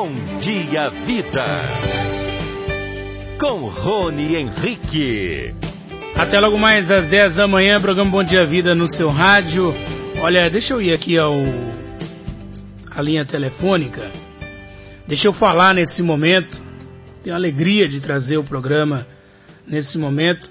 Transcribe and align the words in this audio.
Bom 0.00 0.14
Dia 0.38 0.88
Vida. 1.04 1.44
Com 3.38 3.68
Rony 3.68 4.34
Henrique. 4.34 5.54
Até 6.16 6.40
logo 6.40 6.56
mais 6.56 6.90
às 6.90 7.06
10 7.06 7.34
da 7.36 7.46
manhã, 7.46 7.78
programa 7.78 8.10
Bom 8.10 8.24
Dia 8.24 8.46
Vida 8.46 8.74
no 8.74 8.88
seu 8.88 9.10
rádio. 9.10 9.74
Olha, 10.22 10.48
deixa 10.48 10.72
eu 10.72 10.80
ir 10.80 10.94
aqui 10.94 11.18
ao 11.18 11.34
a 12.90 13.02
linha 13.02 13.26
telefônica. 13.26 14.10
Deixa 15.06 15.28
eu 15.28 15.34
falar 15.34 15.74
nesse 15.74 16.02
momento. 16.02 16.56
Tenho 17.22 17.36
a 17.36 17.38
alegria 17.38 17.86
de 17.86 18.00
trazer 18.00 18.38
o 18.38 18.44
programa 18.44 19.06
nesse 19.66 19.98
momento 19.98 20.48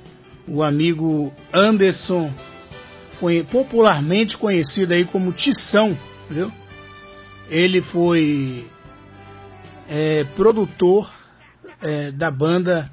o 0.47 0.61
amigo 0.61 1.33
Anderson, 1.51 2.31
popularmente 3.51 4.37
conhecido 4.37 4.93
aí 4.93 5.05
como 5.05 5.31
Tição, 5.31 5.97
viu? 6.29 6.51
Ele 7.49 7.81
foi 7.81 8.63
é, 9.89 10.23
produtor 10.35 11.11
é, 11.81 12.11
da 12.11 12.29
banda 12.29 12.91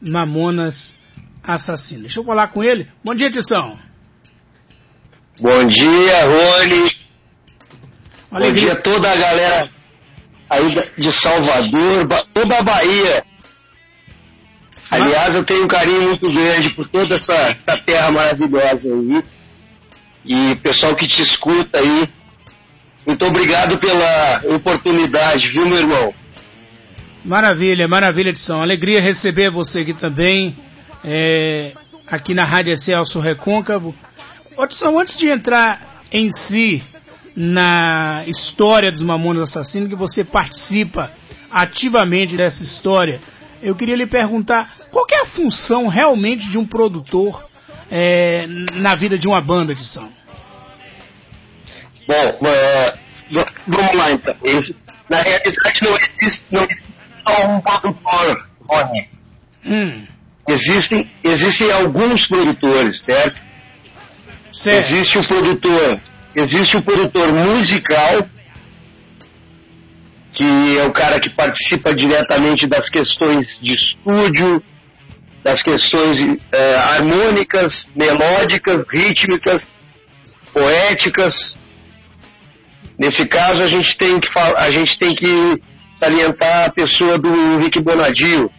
Mamonas 0.00 0.96
Assassino. 1.42 2.02
Deixa 2.02 2.20
eu 2.20 2.24
falar 2.24 2.48
com 2.48 2.64
ele. 2.64 2.88
Bom 3.04 3.14
dia, 3.14 3.30
Tição. 3.30 3.78
Bom 5.38 5.66
dia, 5.66 6.24
Rony. 6.24 6.90
Bom 8.30 8.52
dia 8.52 8.72
a 8.72 8.76
toda 8.76 9.12
a 9.12 9.16
galera 9.16 9.70
aí 10.48 10.70
de 10.98 11.12
Salvador, 11.12 12.08
toda 12.32 12.58
a 12.58 12.62
Bahia. 12.62 13.24
Aliás, 14.90 15.34
eu 15.34 15.44
tenho 15.44 15.64
um 15.64 15.68
carinho 15.68 16.02
muito 16.02 16.32
grande 16.32 16.70
por 16.70 16.88
toda 16.88 17.16
essa, 17.16 17.32
essa 17.32 17.84
terra 17.84 18.10
maravilhosa 18.10 18.88
aí. 18.88 19.24
E 20.24 20.52
o 20.52 20.56
pessoal 20.56 20.94
que 20.94 21.06
te 21.06 21.20
escuta 21.20 21.78
aí, 21.78 22.08
muito 23.06 23.24
obrigado 23.26 23.78
pela 23.78 24.40
oportunidade, 24.56 25.50
viu, 25.52 25.66
meu 25.66 25.78
irmão? 25.78 26.14
Maravilha, 27.24 27.86
maravilha, 27.86 28.30
Edson. 28.30 28.60
Alegria 28.60 29.00
receber 29.00 29.50
você 29.50 29.80
aqui 29.80 29.94
também, 29.94 30.56
é, 31.04 31.72
aqui 32.06 32.34
na 32.34 32.44
Rádio 32.44 32.76
Celso 32.76 33.20
Recôncavo. 33.20 33.94
Edson, 34.58 34.98
antes 34.98 35.18
de 35.18 35.28
entrar 35.28 36.02
em 36.10 36.30
si 36.30 36.82
na 37.36 38.24
história 38.26 38.92
dos 38.92 39.02
Mamonas 39.02 39.50
Assassinos, 39.50 39.88
que 39.88 39.96
você 39.96 40.22
participa 40.22 41.10
ativamente 41.50 42.36
dessa 42.36 42.62
história, 42.62 43.20
eu 43.62 43.74
queria 43.74 43.96
lhe 43.96 44.06
perguntar 44.06 44.76
qual 44.90 45.06
é 45.10 45.22
a 45.22 45.26
função 45.26 45.88
realmente 45.88 46.48
de 46.48 46.58
um 46.58 46.64
produtor 46.64 47.44
é, 47.90 48.46
na 48.74 48.94
vida 48.94 49.18
de 49.18 49.26
uma 49.26 49.40
banda 49.40 49.74
som? 49.76 50.08
Bom, 52.06 52.46
é, 52.46 52.94
vamos 53.66 53.94
lá 53.96 54.12
então. 54.12 54.34
na 55.08 55.22
realidade 55.22 55.78
não 55.82 55.96
existe, 55.96 56.44
não 56.50 56.62
existe 56.64 56.94
só 57.26 57.46
um 57.46 57.60
produtor, 57.60 58.48
Rony. 58.68 59.08
Hum. 59.66 60.06
Existem, 60.46 61.10
existem 61.22 61.72
alguns 61.72 62.26
produtores, 62.26 63.02
certo? 63.02 63.40
certo? 64.52 64.78
Existe 64.78 65.18
o 65.18 65.26
produtor, 65.26 66.00
existe 66.36 66.76
o 66.76 66.82
produtor 66.82 67.32
musical, 67.32 68.28
que 70.34 70.78
é 70.78 70.84
o 70.84 70.92
cara 70.92 71.18
que 71.18 71.30
participa 71.30 71.94
diretamente 71.94 72.66
das 72.66 72.88
questões 72.90 73.58
de 73.60 73.74
estúdio, 73.74 74.62
das 75.42 75.62
questões 75.62 76.18
é, 76.52 76.76
harmônicas, 76.76 77.88
melódicas, 77.94 78.84
rítmicas, 78.92 79.66
poéticas. 80.52 81.56
Nesse 82.98 83.26
caso, 83.26 83.62
a 83.62 83.68
gente 83.68 83.96
tem 83.98 84.20
que, 84.20 84.28
a 84.38 84.70
gente 84.70 84.98
tem 84.98 85.14
que 85.14 85.62
salientar 85.98 86.66
a 86.66 86.70
pessoa 86.70 87.18
do 87.18 87.58
Rick 87.58 87.80
Bonadio, 87.80 88.50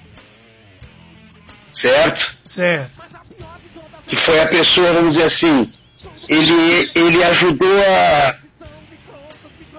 certo? 1.72 2.33
Certo. 2.44 2.91
Que 4.08 4.19
foi 4.22 4.39
a 4.39 4.47
pessoa, 4.47 4.94
vamos 4.94 5.16
dizer 5.16 5.25
assim, 5.25 5.72
ele, 6.29 6.91
ele 6.95 7.24
ajudou 7.24 7.81
a, 7.81 8.35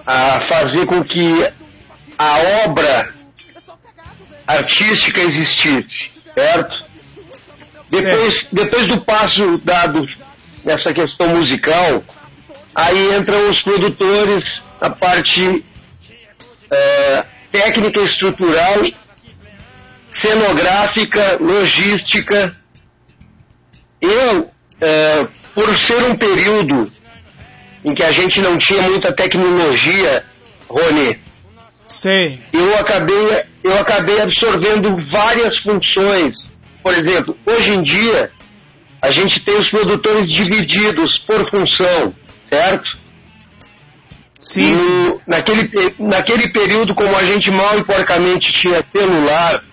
a 0.05 0.41
fazer 0.41 0.85
com 0.85 1.03
que 1.03 1.47
a 2.17 2.65
obra 2.65 3.13
artística 4.45 5.21
existisse, 5.21 6.11
certo? 6.33 6.87
Depois, 7.89 8.47
depois 8.51 8.87
do 8.87 9.01
passo 9.01 9.57
dado 9.59 10.05
nessa 10.63 10.93
questão 10.93 11.29
musical, 11.29 12.03
aí 12.77 13.17
entram 13.17 13.49
os 13.49 13.61
produtores, 13.61 14.63
a 14.79 14.89
parte 14.89 15.65
é, 16.71 17.25
técnica 17.51 18.01
estrutural, 18.03 18.81
cenográfica, 20.13 21.37
logística. 21.41 22.55
Eu, 23.99 24.49
é, 24.79 25.27
por 25.55 25.77
ser 25.79 26.03
um 26.03 26.15
período 26.15 26.91
em 27.83 27.95
que 27.95 28.03
a 28.03 28.11
gente 28.11 28.39
não 28.39 28.57
tinha 28.57 28.83
muita 28.83 29.11
tecnologia, 29.13 30.23
Rony, 30.69 31.19
Sim. 31.87 32.39
eu 32.53 32.77
acabei, 32.77 33.43
eu 33.63 33.77
acabei 33.79 34.21
absorvendo 34.21 34.95
várias 35.11 35.57
funções 35.63 36.55
por 36.87 36.93
exemplo, 36.93 37.37
hoje 37.45 37.69
em 37.71 37.83
dia, 37.83 38.31
a 39.01 39.11
gente 39.11 39.43
tem 39.43 39.57
os 39.57 39.69
produtores 39.69 40.25
divididos 40.33 41.17
por 41.27 41.49
função, 41.49 42.15
certo? 42.49 42.97
Sim. 44.41 44.75
No, 44.75 45.21
naquele, 45.27 45.69
naquele 45.99 46.49
período, 46.49 46.95
como 46.95 47.15
a 47.15 47.23
gente 47.25 47.51
mal 47.51 47.77
e 47.77 47.83
porcamente 47.83 48.51
tinha 48.53 48.83
celular, 48.95 49.63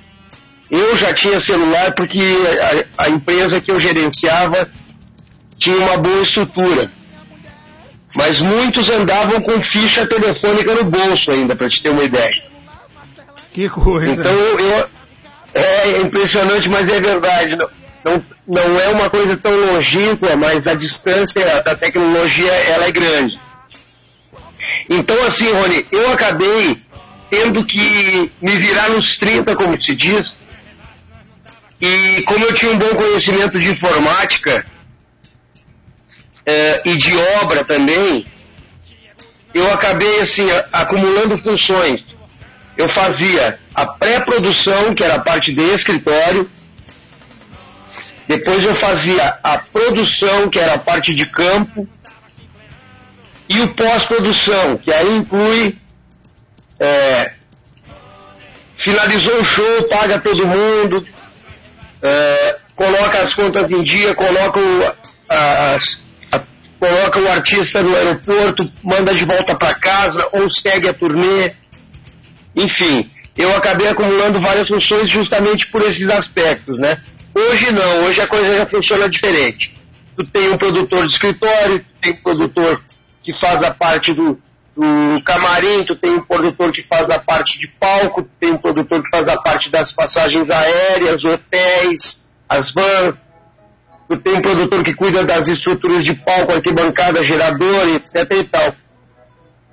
eu 0.71 0.97
já 0.97 1.15
tinha 1.15 1.39
celular 1.41 1.95
porque 1.95 2.21
a, 2.99 3.05
a 3.05 3.09
empresa 3.09 3.61
que 3.61 3.71
eu 3.71 3.81
gerenciava 3.81 4.69
tinha 5.59 5.77
uma 5.77 5.99
boa 5.99 6.23
estrutura. 6.23 6.91
Mas 8.17 8.41
muitos 8.41 8.89
andavam 8.91 9.41
com 9.41 9.53
ficha 9.69 10.06
telefônica 10.06 10.73
no 10.73 10.85
bolso 10.85 11.31
ainda, 11.31 11.56
para 11.56 11.69
te 11.69 11.83
ter 11.83 11.91
uma 11.91 12.05
ideia. 12.05 12.45
Que 13.53 13.69
coisa. 13.69 14.11
Então 14.11 14.33
eu, 14.33 14.89
é 15.55 16.01
impressionante, 16.01 16.69
mas 16.69 16.89
é 16.89 17.01
verdade. 17.01 17.56
Não, 17.56 17.69
não, 18.05 18.25
não 18.47 18.81
é 18.81 18.89
uma 18.89 19.09
coisa 19.09 19.37
tão 19.37 19.53
longínqua, 19.53 20.37
mas 20.37 20.67
a 20.67 20.75
distância 20.75 21.63
da 21.63 21.75
tecnologia 21.75 22.53
ela 22.53 22.87
é 22.87 22.93
grande. 22.93 23.39
Então, 24.91 25.25
assim, 25.27 25.51
Rony, 25.53 25.87
eu 25.91 26.11
acabei 26.11 26.79
tendo 27.31 27.65
que 27.65 28.31
me 28.41 28.57
virar 28.59 28.91
nos 28.91 29.19
30, 29.19 29.57
como 29.57 29.83
se 29.83 29.97
diz, 29.97 30.23
e 31.81 32.23
como 32.23 32.45
eu 32.45 32.55
tinha 32.55 32.73
um 32.73 32.79
bom 32.79 32.95
conhecimento 32.95 33.59
de 33.59 33.71
informática 33.71 34.65
é, 36.47 36.83
e 36.85 36.97
de 36.99 37.17
obra 37.43 37.65
também, 37.65 38.27
eu 39.55 39.71
acabei, 39.73 40.21
assim, 40.21 40.47
acumulando 40.73 41.39
funções 41.43 42.05
eu 42.77 42.89
fazia 42.89 43.59
a 43.75 43.87
pré-produção, 43.87 44.95
que 44.95 45.05
era 45.05 45.15
a 45.15 45.21
parte 45.21 45.55
de 45.55 45.63
escritório, 45.75 46.49
depois 48.27 48.65
eu 48.65 48.75
fazia 48.77 49.39
a 49.43 49.59
produção, 49.59 50.49
que 50.49 50.59
era 50.59 50.75
a 50.75 50.79
parte 50.79 51.15
de 51.15 51.27
campo, 51.27 51.89
e 53.49 53.61
o 53.61 53.75
pós-produção, 53.75 54.79
que 54.79 54.93
aí 54.93 55.17
inclui 55.17 55.77
é, 56.81 57.33
finalizou 58.79 59.41
o 59.41 59.45
show, 59.45 59.89
paga 59.89 60.19
todo 60.21 60.47
mundo, 60.47 61.07
é, 62.03 62.57
coloca 62.77 63.23
as 63.23 63.35
contas 63.35 63.71
em 63.71 63.83
dia, 63.83 64.15
coloca 64.15 64.61
o, 64.61 64.93
a, 65.29 65.79
coloca 66.79 67.21
o 67.21 67.29
artista 67.29 67.83
no 67.83 67.97
aeroporto, 67.97 68.71
manda 68.83 69.15
de 69.15 69.25
volta 69.25 69.56
para 69.56 69.75
casa 69.75 70.29
ou 70.33 70.53
segue 70.53 70.89
a 70.89 70.95
turnê. 70.95 71.53
Enfim, 72.55 73.11
eu 73.37 73.55
acabei 73.56 73.88
acumulando 73.88 74.41
várias 74.41 74.69
funções 74.69 75.11
justamente 75.11 75.67
por 75.71 75.81
esses 75.82 76.06
aspectos, 76.09 76.79
né? 76.79 76.99
Hoje 77.35 77.73
não, 77.73 78.05
hoje 78.05 78.21
a 78.21 78.29
coisa 78.29 78.57
já 78.57 78.67
funciona 78.67 79.09
diferente. 79.09 79.75
Tu 80.17 80.25
tem 80.27 80.51
um 80.51 80.57
produtor 80.57 81.05
de 81.07 81.13
escritório, 81.13 81.81
tu 81.81 82.01
tem 82.01 82.13
um 82.13 82.23
produtor 82.23 82.81
que 83.25 83.33
faz 83.41 83.61
a 83.61 83.75
parte 83.75 84.13
do, 84.13 84.39
do 84.77 85.23
camarim, 85.25 85.85
tu 85.85 85.97
tem 85.97 86.13
um 86.13 86.25
produtor 86.25 86.71
que 86.71 86.85
faz 86.85 87.11
a 87.11 87.19
parte 87.19 87.59
de 87.59 87.67
palco, 87.81 88.23
tu 88.23 88.31
tem 88.39 88.53
um 88.53 88.59
produtor 88.59 89.03
que 89.03 89.11
faz 89.11 89.27
a 89.27 89.37
parte 89.43 89.69
das 89.73 89.93
passagens 89.93 90.49
aéreas, 90.49 91.25
hotéis, 91.25 92.25
as 92.49 92.73
vans, 92.73 93.17
tu 94.09 94.17
tem 94.19 94.35
um 94.35 94.43
produtor 94.43 94.85
que 94.85 94.95
cuida 94.95 95.25
das 95.25 95.49
estruturas 95.49 96.05
de 96.05 96.15
palco, 96.15 96.53
arquibancada, 96.53 97.25
gerador, 97.25 97.89
etc 97.89 98.31
e 98.31 98.45
tal. 98.45 98.75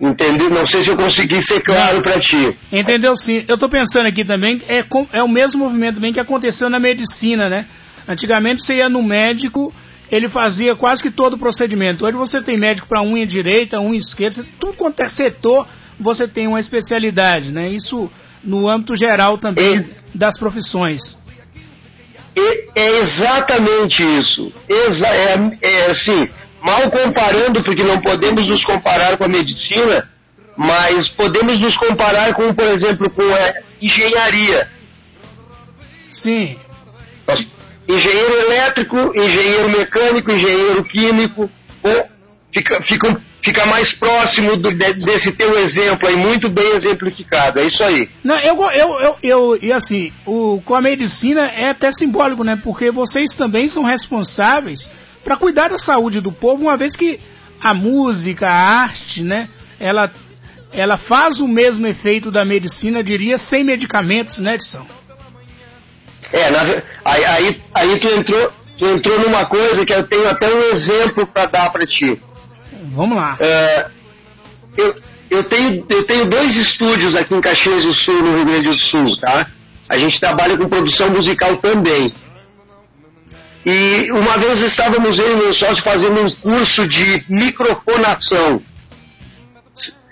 Entendeu? 0.02 0.50
Não 0.50 0.66
sei 0.66 0.84
se 0.84 0.90
eu 0.90 0.98
consegui 0.98 1.44
ser 1.44 1.62
claro 1.62 2.02
para 2.02 2.20
ti. 2.20 2.58
Entendeu 2.72 3.16
sim. 3.16 3.46
Eu 3.48 3.54
estou 3.54 3.70
pensando 3.70 4.08
aqui 4.08 4.26
também, 4.26 4.60
é, 4.68 4.84
é 5.14 5.22
o 5.24 5.28
mesmo 5.28 5.64
movimento 5.64 5.96
também 5.96 6.12
que 6.12 6.20
aconteceu 6.20 6.70
na 6.72 6.80
medicina, 6.80 7.48
né? 7.48 7.68
Antigamente 8.08 8.64
você 8.66 8.78
ia 8.78 8.90
no 8.90 9.04
médico, 9.04 9.72
ele 10.12 10.28
fazia 10.28 10.76
quase 10.76 11.04
que 11.04 11.12
todo 11.12 11.36
o 11.36 11.38
procedimento. 11.38 12.04
Hoje 12.04 12.18
você 12.18 12.42
tem 12.42 12.58
médico 12.58 12.88
para 12.88 13.04
unha 13.04 13.28
direita, 13.28 13.80
unha 13.80 13.98
esquerda, 14.00 14.44
tudo 14.60 14.74
quanto 14.74 15.02
é 15.02 15.08
setor, 15.10 15.68
você 16.00 16.28
tem 16.28 16.48
uma 16.48 16.60
especialidade, 16.60 17.52
né? 17.52 17.70
Isso 17.70 18.12
no 18.44 18.68
âmbito 18.68 18.96
geral 18.96 19.38
também 19.38 19.78
É. 19.78 19.86
das 20.16 20.36
profissões. 20.38 21.16
E- 22.36 22.70
É 22.74 23.00
exatamente 23.02 24.02
isso. 24.02 24.52
Exa 24.68 25.08
é, 25.08 25.58
é 25.62 25.92
assim, 25.92 26.28
mal 26.62 26.90
comparando, 26.92 27.64
porque 27.64 27.84
não 27.84 28.00
podemos 28.02 28.46
nos 28.48 28.64
comparar 28.66 29.18
com 29.18 29.24
a 29.26 29.28
medicina, 29.28 30.08
mas 30.58 31.10
podemos 31.16 31.60
nos 31.60 31.76
comparar 31.78 32.34
com, 32.34 32.54
por 32.54 32.66
exemplo, 32.66 33.10
com 33.10 33.24
a 33.24 33.54
engenharia. 33.82 34.68
Sim. 36.12 36.58
Engenheiro 37.88 38.34
elétrico, 38.42 38.96
engenheiro 39.16 39.70
mecânico, 39.70 40.32
engenheiro 40.32 40.84
químico, 40.84 41.50
ou 41.84 42.06
fica, 42.54 42.82
fica, 42.84 43.22
fica 43.44 43.66
mais 43.66 43.92
próximo 43.94 44.56
do- 44.56 44.72
de- 44.72 44.94
desse 45.06 45.32
teu 45.32 45.58
exemplo 45.58 46.08
aí, 46.08 46.16
muito 46.16 46.48
bem 46.48 46.72
exemplificado. 46.74 47.60
É 47.60 47.64
isso 47.66 47.84
aí. 47.84 48.08
Não, 48.24 48.38
eu, 48.40 48.56
eu, 48.72 49.00
eu, 49.02 49.16
eu, 49.24 49.60
e 49.62 49.74
assim, 49.74 50.12
o, 50.26 50.62
com 50.64 50.76
a 50.76 50.82
medicina 50.82 51.48
é 51.48 51.70
até 51.70 51.92
simbólico, 51.92 52.44
né? 52.44 52.58
Porque 52.64 52.92
vocês 52.92 53.36
também 53.36 53.68
são 53.68 53.84
responsáveis 53.84 54.90
para 55.24 55.38
cuidar 55.38 55.70
da 55.70 55.78
saúde 55.78 56.22
do 56.22 56.32
povo, 56.32 56.64
uma 56.64 56.78
vez 56.78 56.96
que 56.96 57.20
a 57.64 57.74
música, 57.74 58.48
a 58.48 58.82
arte, 58.82 59.24
né? 59.24 59.48
Ela, 59.80 60.12
ela 60.74 60.98
faz 60.98 61.40
o 61.40 61.48
mesmo 61.48 61.86
efeito 61.88 62.32
da 62.32 62.44
medicina, 62.44 63.04
diria, 63.04 63.38
sem 63.38 63.64
medicamentos, 63.64 64.40
né, 64.40 64.56
Edson? 64.56 64.86
É, 66.34 66.50
na 66.50 66.62
aí, 67.04 67.26
aí, 67.26 67.62
aí 67.74 68.00
tu, 68.00 68.08
entrou, 68.08 68.52
tu 68.78 68.88
entrou 68.88 69.20
numa 69.20 69.46
coisa 69.46 69.86
que 69.86 69.94
eu 69.94 70.08
tenho 70.08 70.28
até 70.30 70.54
um 70.54 70.62
exemplo 70.74 71.28
para 71.28 71.46
dar 71.46 71.72
para 71.72 71.86
ti. 71.86 72.20
Vamos 72.94 73.18
lá. 73.18 73.38
É, 73.40 73.88
eu, 74.78 74.96
eu, 75.30 75.44
tenho, 75.44 75.86
eu 75.90 76.04
tenho 76.06 76.26
dois 76.26 76.56
estúdios 76.56 77.16
aqui 77.16 77.36
em 77.36 77.42
Caxias 77.42 77.84
do 77.84 77.96
Sul, 77.98 78.22
no 78.24 78.36
Rio 78.38 78.46
Grande 78.46 78.70
do 78.70 78.80
Sul, 78.88 79.18
tá? 79.18 79.48
A 79.90 79.98
gente 79.98 80.20
trabalha 80.20 80.58
com 80.58 80.70
produção 80.70 81.10
musical 81.10 81.58
também. 81.58 82.14
E 83.66 84.12
uma 84.12 84.38
vez 84.38 84.60
estávamos 84.62 85.18
eu 85.18 85.34
e 85.34 85.36
meu 85.36 85.56
sócio 85.56 85.84
fazendo 85.84 86.22
um 86.22 86.32
curso 86.36 86.88
de 86.88 87.24
microfonação. 87.30 88.62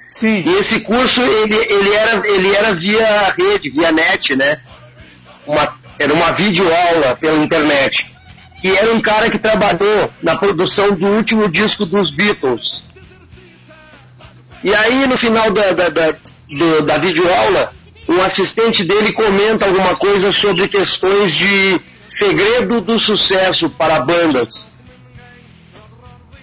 Sim. 0.08 0.44
E 0.46 0.56
esse 0.58 0.80
curso, 0.82 1.22
ele, 1.22 1.56
ele, 1.56 1.94
era, 1.94 2.28
ele 2.28 2.56
era 2.56 2.74
via 2.76 3.34
rede, 3.38 3.70
via 3.70 3.92
net, 3.92 4.36
né? 4.36 4.60
Uma, 5.48 5.74
era 5.98 6.14
uma 6.14 6.32
videoaula 6.32 7.16
pela 7.16 7.38
internet. 7.44 8.06
E 8.64 8.70
era 8.72 8.94
um 8.94 9.02
cara 9.02 9.30
que 9.30 9.40
trabalhou 9.40 10.12
na 10.22 10.36
produção 10.36 10.92
do 10.94 11.08
último 11.08 11.48
disco 11.50 11.86
dos 11.86 12.12
Beatles. 12.12 12.70
E 14.64 14.74
aí, 14.76 15.08
no 15.08 15.18
final 15.18 15.52
da, 15.52 15.72
da, 15.72 15.90
da, 15.90 16.12
do- 16.12 16.82
da 16.86 16.98
videoaula, 16.98 17.72
um 18.10 18.22
assistente 18.22 18.84
dele 18.84 19.14
comenta 19.14 19.66
alguma 19.66 19.96
coisa 19.96 20.34
sobre 20.34 20.68
questões 20.68 21.34
de 21.34 21.80
segredo 22.20 22.82
do 22.82 23.00
sucesso 23.02 23.70
para 23.72 24.02
bandas. 24.02 24.70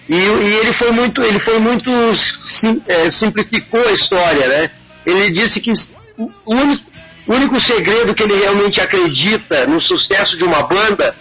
E, 0.09 0.15
e 0.15 0.53
ele 0.55 0.73
foi 0.73 0.91
muito, 0.91 1.21
ele 1.21 1.39
foi 1.43 1.59
muito 1.59 1.91
sim- 2.15 2.81
é, 2.87 3.09
simplificou 3.09 3.85
a 3.85 3.91
história, 3.91 4.47
né? 4.47 4.71
Ele 5.05 5.31
disse 5.31 5.59
que 5.59 5.71
o 6.17 6.55
único, 6.55 6.83
o 7.27 7.33
único 7.33 7.59
segredo 7.59 8.15
que 8.15 8.23
ele 8.23 8.35
realmente 8.35 8.79
acredita 8.79 9.67
no 9.67 9.81
sucesso 9.81 10.37
de 10.37 10.43
uma 10.43 10.63
banda 10.63 11.13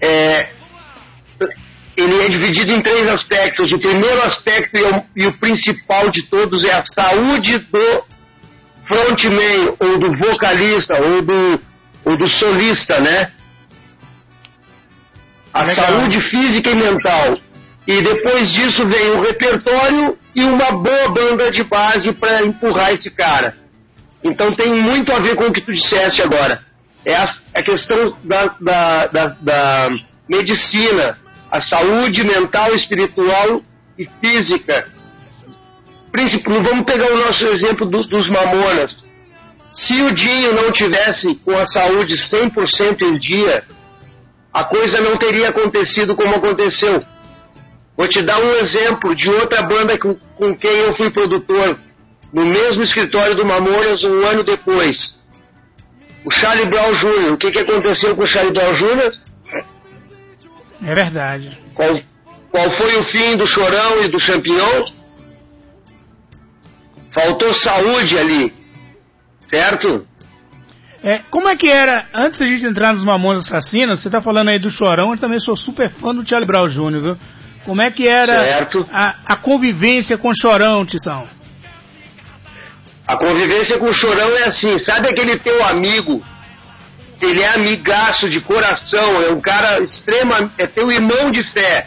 é 0.00 0.48
ele 1.96 2.22
é 2.22 2.28
dividido 2.28 2.72
em 2.72 2.82
três 2.82 3.06
aspectos. 3.08 3.72
O 3.72 3.78
primeiro 3.78 4.20
aspecto 4.22 4.76
e 4.76 4.82
o, 4.82 5.04
e 5.16 5.26
o 5.26 5.38
principal 5.38 6.10
de 6.10 6.28
todos 6.28 6.64
é 6.64 6.72
a 6.72 6.84
saúde 6.86 7.58
do 7.58 8.04
frontman 8.84 9.76
ou 9.78 9.98
do 9.98 10.12
vocalista 10.18 11.00
ou 11.00 11.22
do, 11.22 11.60
do 12.24 12.30
solista, 12.30 13.00
né? 13.00 13.30
A 15.52 15.62
Legal. 15.62 15.86
saúde 15.86 16.20
física 16.20 16.70
e 16.70 16.74
mental. 16.74 17.38
E 17.86 18.00
depois 18.02 18.50
disso 18.50 18.86
vem 18.86 19.10
o 19.10 19.20
repertório 19.22 20.18
e 20.34 20.42
uma 20.42 20.72
boa 20.72 21.08
banda 21.10 21.50
de 21.52 21.62
base 21.64 22.12
para 22.14 22.44
empurrar 22.44 22.92
esse 22.92 23.10
cara. 23.10 23.56
Então 24.22 24.56
tem 24.56 24.72
muito 24.74 25.12
a 25.12 25.18
ver 25.18 25.36
com 25.36 25.44
o 25.44 25.52
que 25.52 25.60
tu 25.60 25.72
disseste 25.72 26.22
agora. 26.22 26.62
É 27.04 27.14
a, 27.14 27.26
a 27.54 27.62
questão 27.62 28.16
da, 28.24 28.46
da, 28.58 29.06
da, 29.08 29.26
da 29.40 29.88
medicina, 30.28 31.18
a 31.52 31.62
saúde 31.68 32.24
mental, 32.24 32.74
espiritual 32.74 33.60
e 33.98 34.08
física. 34.20 34.88
Príncipe, 36.10 36.48
vamos 36.48 36.84
pegar 36.86 37.12
o 37.12 37.18
nosso 37.18 37.44
exemplo 37.44 37.84
do- 37.84 38.06
dos 38.08 38.30
mamonas. 38.30 39.03
Se 39.74 40.00
o 40.02 40.14
Dinho 40.14 40.54
não 40.54 40.70
tivesse 40.70 41.34
com 41.44 41.58
a 41.58 41.66
saúde 41.66 42.14
100% 42.14 43.02
em 43.02 43.18
dia, 43.18 43.64
a 44.52 44.62
coisa 44.64 45.00
não 45.00 45.16
teria 45.16 45.48
acontecido 45.48 46.14
como 46.14 46.36
aconteceu. 46.36 47.02
Vou 47.96 48.06
te 48.06 48.22
dar 48.22 48.38
um 48.38 48.52
exemplo 48.54 49.16
de 49.16 49.28
outra 49.28 49.62
banda 49.62 49.98
com, 49.98 50.14
com 50.14 50.56
quem 50.56 50.76
eu 50.78 50.96
fui 50.96 51.10
produtor, 51.10 51.76
no 52.32 52.44
mesmo 52.44 52.84
escritório 52.84 53.34
do 53.34 53.44
Mamonas 53.44 54.00
um 54.04 54.24
ano 54.24 54.44
depois. 54.44 55.20
O 56.24 56.30
Charlie 56.30 56.66
Brown 56.66 56.92
Jr. 56.92 57.32
O 57.32 57.36
que, 57.36 57.50
que 57.50 57.58
aconteceu 57.58 58.14
com 58.14 58.22
o 58.22 58.26
Charlie 58.26 58.52
Brown 58.52 58.74
Jr.? 58.74 59.12
É 60.86 60.94
verdade. 60.94 61.58
Qual, 61.74 61.92
qual 62.50 62.76
foi 62.76 62.96
o 62.96 63.04
fim 63.04 63.36
do 63.36 63.46
Chorão 63.46 64.04
e 64.04 64.08
do 64.08 64.20
Champignon? 64.20 64.86
Faltou 67.10 67.54
saúde 67.54 68.18
ali, 68.18 68.52
certo? 69.54 70.06
É, 71.02 71.20
como 71.30 71.48
é 71.48 71.56
que 71.56 71.68
era, 71.68 72.06
antes 72.14 72.38
da 72.38 72.46
gente 72.46 72.64
entrar 72.64 72.92
nos 72.92 73.04
Mamonas 73.04 73.46
Assassinas, 73.46 74.00
você 74.00 74.08
tá 74.08 74.22
falando 74.22 74.48
aí 74.48 74.58
do 74.58 74.70
Chorão, 74.70 75.12
eu 75.12 75.18
também 75.18 75.38
sou 75.38 75.56
super 75.56 75.90
fã 75.90 76.14
do 76.14 76.26
Charlie 76.26 76.46
Brown 76.46 76.68
Jr., 76.68 77.00
viu? 77.00 77.18
Como 77.64 77.80
é 77.82 77.90
que 77.90 78.08
era 78.08 78.66
a, 78.90 79.14
a 79.26 79.36
convivência 79.36 80.18
com 80.18 80.28
o 80.28 80.34
Chorão, 80.34 80.84
Tição? 80.84 81.26
A 83.06 83.16
convivência 83.16 83.78
com 83.78 83.86
o 83.86 83.92
chorão 83.92 84.34
é 84.38 84.44
assim, 84.44 84.82
sabe 84.86 85.08
aquele 85.08 85.36
teu 85.38 85.62
amigo? 85.62 86.24
Ele 87.20 87.42
é 87.42 87.54
amigaço 87.54 88.30
de 88.30 88.40
coração, 88.40 89.22
é 89.22 89.30
um 89.30 89.40
cara 89.40 89.80
extrema, 89.80 90.50
é 90.56 90.66
teu 90.66 90.90
irmão 90.90 91.30
de 91.30 91.44
fé. 91.44 91.86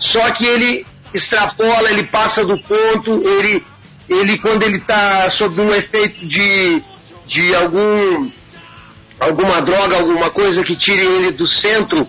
Só 0.00 0.30
que 0.32 0.44
ele 0.44 0.84
extrapola, 1.14 1.90
ele 1.90 2.04
passa 2.04 2.44
do 2.44 2.60
ponto, 2.60 3.28
ele, 3.28 3.64
ele 4.08 4.38
quando 4.38 4.64
ele 4.64 4.78
está 4.78 5.30
sob 5.30 5.60
um 5.60 5.72
efeito 5.72 6.26
de, 6.26 6.82
de 7.28 7.54
algum, 7.54 8.30
alguma 9.20 9.60
droga, 9.62 9.96
alguma 9.96 10.30
coisa 10.30 10.62
que 10.64 10.76
tire 10.76 11.04
ele 11.04 11.30
do 11.32 11.48
centro, 11.48 12.06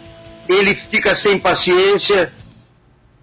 ele 0.48 0.76
fica 0.90 1.16
sem 1.16 1.38
paciência 1.40 2.34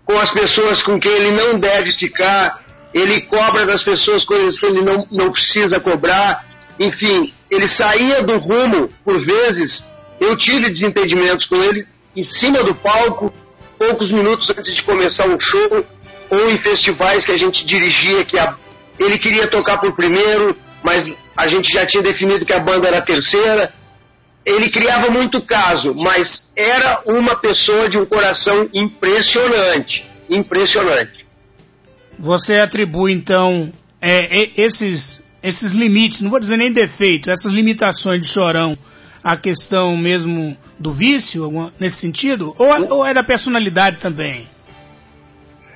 com 0.05 0.19
as 0.19 0.31
pessoas 0.33 0.83
com 0.83 1.01
quem 1.01 1.11
ele 1.11 1.31
não 1.33 1.59
deve 1.59 1.93
ficar, 1.99 2.65
ele 2.95 3.23
cobra 3.23 3.67
das 3.67 3.83
pessoas 3.83 4.25
coisas 4.25 4.59
que 4.59 4.67
ele 4.67 4.83
não, 4.83 5.07
não 5.11 5.33
precisa 5.33 5.81
cobrar, 5.81 6.45
enfim, 6.79 7.33
ele 7.51 7.67
saía 7.67 8.23
do 8.23 8.39
rumo, 8.39 8.89
por 9.05 9.25
vezes, 9.25 9.85
eu 10.21 10.37
tive 10.37 10.71
desentendimentos 10.71 11.47
com 11.47 11.57
ele 11.57 11.87
em 12.15 12.29
cima 12.31 12.63
do 12.63 12.75
palco, 12.75 13.33
poucos 13.79 14.11
minutos 14.11 14.49
antes 14.51 14.75
de 14.75 14.83
começar 14.83 15.27
um 15.29 15.39
show, 15.41 15.85
ou 16.31 16.51
em 16.51 16.59
festivais 16.63 17.25
que 17.25 17.33
a 17.33 17.39
gente 17.39 17.67
dirigia, 17.67 18.25
que 18.25 18.39
a- 18.39 18.55
ele 18.99 19.19
queria 19.19 19.47
tocar 19.49 19.79
por 19.79 19.93
primeiro, 19.93 20.57
mas 20.87 21.05
a 21.37 21.49
gente 21.49 21.69
já 21.73 21.85
tinha 21.85 22.01
definido 22.03 22.47
que 22.47 22.53
a 22.53 22.61
banda 22.61 22.87
era 22.87 22.99
a 22.99 23.03
terceira, 23.03 23.73
ele 24.45 24.71
criava 24.71 25.11
muito 25.11 25.43
caso, 25.43 25.93
mas 25.93 26.47
era 26.55 27.03
uma 27.05 27.35
pessoa 27.35 27.91
de 27.91 27.99
um 27.99 28.07
coração 28.07 28.69
impressionante. 28.73 30.05
Impressionante. 30.31 31.27
Você 32.17 32.55
atribui, 32.61 33.13
então, 33.13 33.73
é, 34.01 34.45
e- 34.45 34.53
esses, 34.59 35.21
esses 35.43 35.73
limites, 35.73 36.23
não 36.23 36.31
vou 36.31 36.39
dizer 36.39 36.57
nem 36.57 36.73
defeito, 36.73 37.29
essas 37.31 37.53
limitações 37.53 38.23
de 38.23 38.29
Chorão 38.29 38.79
à 39.25 39.37
questão 39.37 39.97
mesmo 39.97 40.57
do 40.79 40.93
vício, 40.93 41.43
alguma- 41.43 41.73
nesse 41.81 41.97
sentido? 41.99 42.55
Ou, 42.57 42.73
é- 42.73 42.93
ou 42.93 43.05
é 43.05 43.13
da 43.13 43.25
personalidade 43.25 43.97
também? 43.97 44.47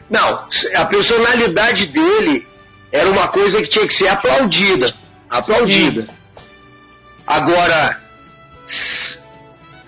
Não, 0.09 0.47
a 0.77 0.87
personalidade 0.87 1.87
dele 1.87 2.47
era 2.93 3.11
uma 3.11 3.27
coisa 3.29 3.61
que 3.61 3.69
tinha 3.69 3.87
que 3.89 3.95
ser 3.95 4.07
aplaudida. 4.09 4.95
Aplaudida. 5.31 6.09
Agora, 7.27 8.01
s- 8.67 9.17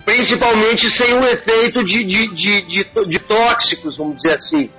principalmente 0.05 0.89
sem 0.89 1.13
o 1.13 1.25
efeito 1.25 1.83
de, 1.83 2.03
de, 2.03 2.27
de, 2.35 2.61
de, 2.61 2.83
de 3.07 3.19
tóxicos, 3.19 3.97
vamos 3.97 4.17
dizer 4.17 4.37
assim. 4.37 4.69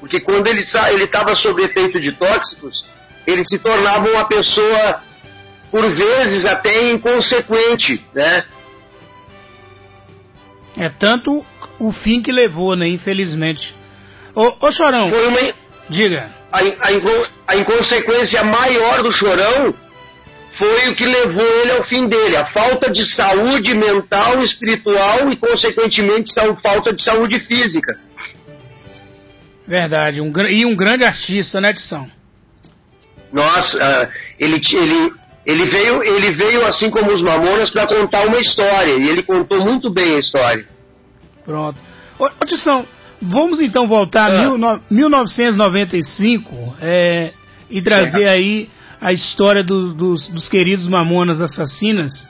Porque 0.00 0.20
quando 0.20 0.46
ele 0.48 0.60
estava 0.60 1.38
sob 1.38 1.62
efeito 1.62 2.00
de 2.00 2.12
tóxicos, 2.12 2.84
ele 3.26 3.44
se 3.44 3.58
tornava 3.58 4.08
uma 4.10 4.24
pessoa, 4.24 5.00
por 5.70 5.82
vezes, 5.96 6.44
até 6.44 6.90
inconsequente, 6.90 8.04
né? 8.12 8.42
É 10.76 10.88
tanto 10.88 11.44
o 11.78 11.92
fim 11.92 12.20
que 12.22 12.32
levou, 12.32 12.74
né, 12.74 12.88
infelizmente. 12.88 13.74
Ô, 14.34 14.66
ô 14.66 14.72
Chorão, 14.72 15.10
Foi 15.10 15.26
uma, 15.28 15.54
diga. 15.88 16.30
a, 16.50 16.58
a, 16.60 16.90
a 17.48 17.56
inconsequência 17.56 18.42
maior 18.42 19.02
do 19.02 19.12
chorão 19.12 19.74
foi 20.52 20.88
o 20.90 20.94
que 20.94 21.04
levou 21.04 21.46
ele 21.62 21.72
ao 21.72 21.84
fim 21.84 22.06
dele, 22.06 22.36
a 22.36 22.46
falta 22.46 22.90
de 22.92 23.10
saúde 23.12 23.74
mental, 23.74 24.42
espiritual 24.44 25.30
e, 25.30 25.36
consequentemente, 25.36 26.32
falta 26.62 26.92
de 26.92 27.02
saúde 27.02 27.40
física. 27.46 27.98
Verdade, 29.66 30.20
um, 30.20 30.30
e 30.48 30.66
um 30.66 30.76
grande 30.76 31.04
artista, 31.04 31.60
né, 31.60 31.72
Tição? 31.72 32.10
Nossa, 33.32 33.78
uh, 33.78 34.08
ele, 34.38 34.60
ele, 34.72 35.12
ele, 35.46 35.70
veio, 35.70 36.02
ele 36.02 36.34
veio, 36.34 36.66
assim 36.66 36.90
como 36.90 37.10
os 37.12 37.22
Mamonas, 37.22 37.70
para 37.70 37.86
contar 37.86 38.26
uma 38.26 38.38
história, 38.38 38.92
e 38.92 39.08
ele 39.08 39.22
contou 39.22 39.64
muito 39.64 39.90
bem 39.90 40.16
a 40.16 40.18
história. 40.18 40.66
Pronto. 41.44 41.78
Ô, 42.18 42.28
vamos 43.22 43.62
então 43.62 43.88
voltar 43.88 44.30
a 44.30 44.48
ah. 44.48 44.80
1995 44.90 46.76
é, 46.82 47.30
e 47.70 47.80
trazer 47.80 48.18
certo. 48.18 48.28
aí 48.28 48.68
a 49.02 49.12
história 49.12 49.64
do, 49.64 49.92
dos, 49.92 50.28
dos 50.28 50.48
queridos 50.48 50.86
Mamonas 50.86 51.40
Assassinas, 51.40 52.28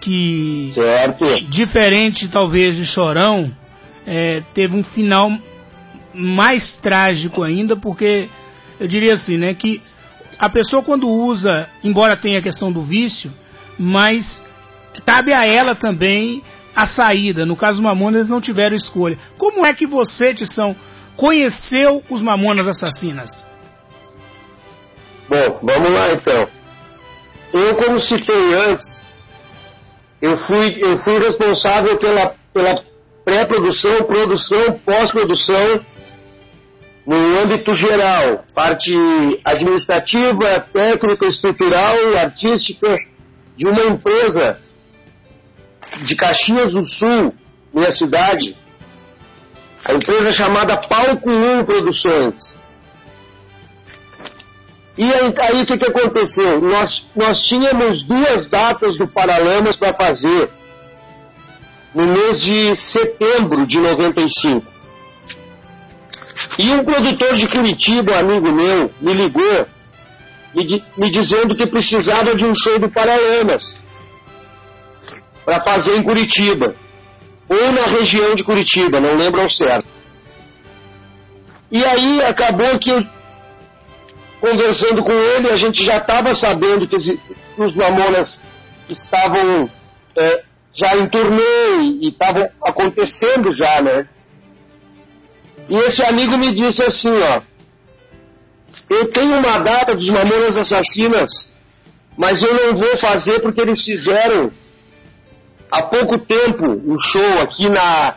que, 0.00 0.70
certo. 0.72 1.24
diferente 1.50 2.28
talvez 2.28 2.76
de 2.76 2.86
Chorão, 2.86 3.52
é, 4.06 4.40
teve 4.54 4.76
um 4.76 4.84
final 4.84 5.32
mais 6.14 6.76
trágico 6.76 7.42
ainda, 7.42 7.76
porque 7.76 8.28
eu 8.78 8.86
diria 8.86 9.14
assim, 9.14 9.36
né, 9.36 9.52
que 9.52 9.82
a 10.38 10.48
pessoa 10.48 10.80
quando 10.80 11.08
usa, 11.08 11.68
embora 11.82 12.16
tenha 12.16 12.38
a 12.38 12.42
questão 12.42 12.70
do 12.70 12.82
vício, 12.82 13.32
mas 13.76 14.40
cabe 15.04 15.32
a 15.32 15.44
ela 15.44 15.74
também 15.74 16.40
a 16.74 16.86
saída. 16.86 17.44
No 17.44 17.56
caso 17.56 17.78
dos 17.78 17.84
Mamonas, 17.84 18.20
eles 18.20 18.30
não 18.30 18.40
tiveram 18.40 18.76
escolha. 18.76 19.18
Como 19.36 19.66
é 19.66 19.74
que 19.74 19.88
você, 19.88 20.32
Tição, 20.32 20.76
conheceu 21.16 22.02
os 22.08 22.22
Mamonas 22.22 22.68
Assassinas? 22.68 23.44
Bom, 25.32 25.60
vamos 25.62 25.90
lá 25.90 26.12
então. 26.12 26.46
Eu, 27.54 27.74
como 27.76 27.98
citei 27.98 28.54
antes, 28.54 29.02
eu 30.20 30.36
fui, 30.36 30.76
eu 30.78 30.98
fui 30.98 31.18
responsável 31.18 31.96
pela, 31.98 32.34
pela 32.52 32.84
pré-produção, 33.24 34.04
produção, 34.04 34.78
pós-produção 34.84 35.86
no 37.06 37.16
âmbito 37.40 37.74
geral, 37.74 38.44
parte 38.54 38.92
administrativa, 39.42 40.60
técnica, 40.70 41.26
estrutural, 41.26 41.96
artística 42.18 42.98
de 43.56 43.66
uma 43.66 43.84
empresa 43.84 44.58
de 46.04 46.14
Caxias 46.14 46.74
do 46.74 46.84
Sul, 46.84 47.34
minha 47.72 47.90
cidade, 47.90 48.54
a 49.82 49.94
empresa 49.94 50.30
chamada 50.30 50.76
Palco 50.76 51.30
1 51.30 51.64
Produções. 51.64 52.60
E 54.96 55.04
aí, 55.04 55.34
aí 55.38 55.62
o 55.62 55.66
que, 55.66 55.78
que 55.78 55.88
aconteceu? 55.88 56.60
Nós, 56.60 57.02
nós 57.16 57.38
tínhamos 57.40 58.02
duas 58.04 58.48
datas 58.48 58.96
do 58.98 59.08
Paralamas 59.08 59.76
para 59.76 59.94
fazer 59.94 60.50
no 61.94 62.06
mês 62.06 62.40
de 62.40 62.76
setembro 62.76 63.66
de 63.66 63.78
95. 63.78 64.66
E 66.58 66.70
um 66.72 66.84
produtor 66.84 67.36
de 67.36 67.48
Curitiba, 67.48 68.18
amigo 68.18 68.50
meu, 68.52 68.90
me 69.00 69.14
ligou 69.14 69.66
me, 70.54 70.84
me 70.96 71.10
dizendo 71.10 71.54
que 71.54 71.66
precisava 71.66 72.34
de 72.34 72.44
um 72.44 72.54
show 72.56 72.78
do 72.78 72.90
Paralamas 72.90 73.74
para 75.44 75.60
fazer 75.60 75.96
em 75.96 76.02
Curitiba. 76.02 76.74
Ou 77.48 77.72
na 77.72 77.86
região 77.86 78.34
de 78.34 78.44
Curitiba, 78.44 79.00
não 79.00 79.16
lembro 79.16 79.40
ao 79.40 79.50
certo. 79.50 79.88
E 81.70 81.84
aí 81.84 82.22
acabou 82.22 82.78
que 82.78 82.90
eu 82.90 83.04
conversando 84.42 85.04
com 85.04 85.12
ele, 85.12 85.48
a 85.50 85.56
gente 85.56 85.84
já 85.84 85.98
estava 85.98 86.34
sabendo 86.34 86.88
que 86.88 86.96
os 87.56 87.76
Mamonas 87.76 88.42
estavam 88.88 89.70
é, 90.16 90.42
já 90.74 90.96
em 90.96 91.08
turnê 91.08 91.78
e 92.00 92.08
estavam 92.08 92.50
acontecendo 92.60 93.54
já, 93.54 93.80
né? 93.80 94.08
E 95.68 95.76
esse 95.86 96.02
amigo 96.02 96.36
me 96.36 96.52
disse 96.52 96.82
assim, 96.82 97.12
ó, 97.22 97.40
eu 98.90 99.12
tenho 99.12 99.38
uma 99.38 99.58
data 99.58 99.94
dos 99.94 100.08
Mamonas 100.08 100.56
Assassinas, 100.56 101.48
mas 102.16 102.42
eu 102.42 102.52
não 102.52 102.76
vou 102.76 102.96
fazer 102.96 103.38
porque 103.42 103.60
eles 103.60 103.84
fizeram 103.84 104.50
há 105.70 105.82
pouco 105.82 106.18
tempo 106.18 106.66
um 106.66 106.98
show 106.98 107.40
aqui 107.40 107.68
na 107.68 108.16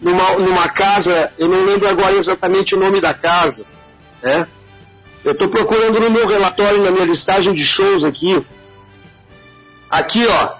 numa, 0.00 0.36
numa 0.38 0.68
casa, 0.70 1.30
eu 1.38 1.48
não 1.48 1.64
lembro 1.64 1.88
agora 1.88 2.16
exatamente 2.16 2.74
o 2.74 2.80
nome 2.80 3.00
da 3.00 3.14
casa, 3.14 3.64
né? 4.20 4.48
Eu 5.24 5.32
estou 5.32 5.48
procurando 5.48 6.00
no 6.00 6.10
meu 6.10 6.26
relatório, 6.26 6.82
na 6.82 6.90
minha 6.90 7.04
listagem 7.04 7.54
de 7.54 7.62
shows 7.62 8.02
aqui. 8.02 8.44
Aqui, 9.88 10.26
ó. 10.26 10.54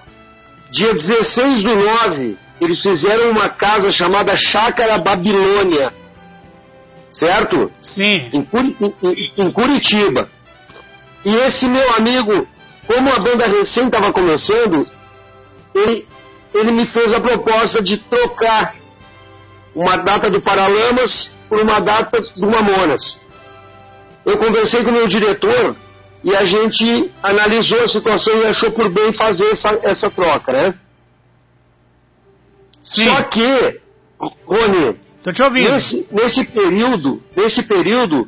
Dia 0.71 0.93
16 0.93 1.63
do 1.63 1.75
9, 1.75 2.37
eles 2.61 2.81
fizeram 2.81 3.31
uma 3.31 3.49
casa 3.49 3.91
chamada 3.91 4.37
Chácara 4.37 4.97
Babilônia. 4.99 5.93
Certo? 7.11 7.71
Sim. 7.81 8.29
Em, 8.31 8.43
Curi 8.43 8.75
em, 8.79 9.33
em 9.37 9.51
Curitiba. 9.51 10.29
E 11.25 11.35
esse 11.35 11.67
meu 11.67 11.93
amigo, 11.95 12.47
como 12.87 13.13
a 13.13 13.19
banda 13.19 13.45
recém 13.47 13.85
estava 13.85 14.13
começando, 14.13 14.87
ele, 15.75 16.07
ele 16.53 16.71
me 16.71 16.85
fez 16.85 17.11
a 17.11 17.19
proposta 17.19 17.83
de 17.83 17.97
trocar 17.97 18.75
uma 19.75 19.97
data 19.97 20.29
do 20.29 20.41
Paralamas 20.41 21.29
por 21.49 21.59
uma 21.59 21.79
data 21.79 22.21
do 22.35 22.49
Mamonas 22.49 23.22
eu 24.25 24.37
conversei 24.37 24.83
com 24.83 24.89
o 24.89 24.93
meu 24.93 25.07
diretor 25.07 25.75
e 26.23 26.35
a 26.35 26.45
gente 26.45 27.11
analisou 27.21 27.83
a 27.83 27.87
situação 27.87 28.33
e 28.41 28.45
achou 28.45 28.71
por 28.71 28.89
bem 28.89 29.13
fazer 29.13 29.51
essa, 29.51 29.79
essa 29.83 30.09
troca, 30.09 30.51
né? 30.53 30.73
Sim. 32.83 33.05
Só 33.05 33.23
que, 33.23 33.79
Rony. 34.45 34.97
Nesse, 35.69 36.07
nesse 36.11 36.43
período, 36.45 37.23
nesse 37.35 37.63
período, 37.63 38.27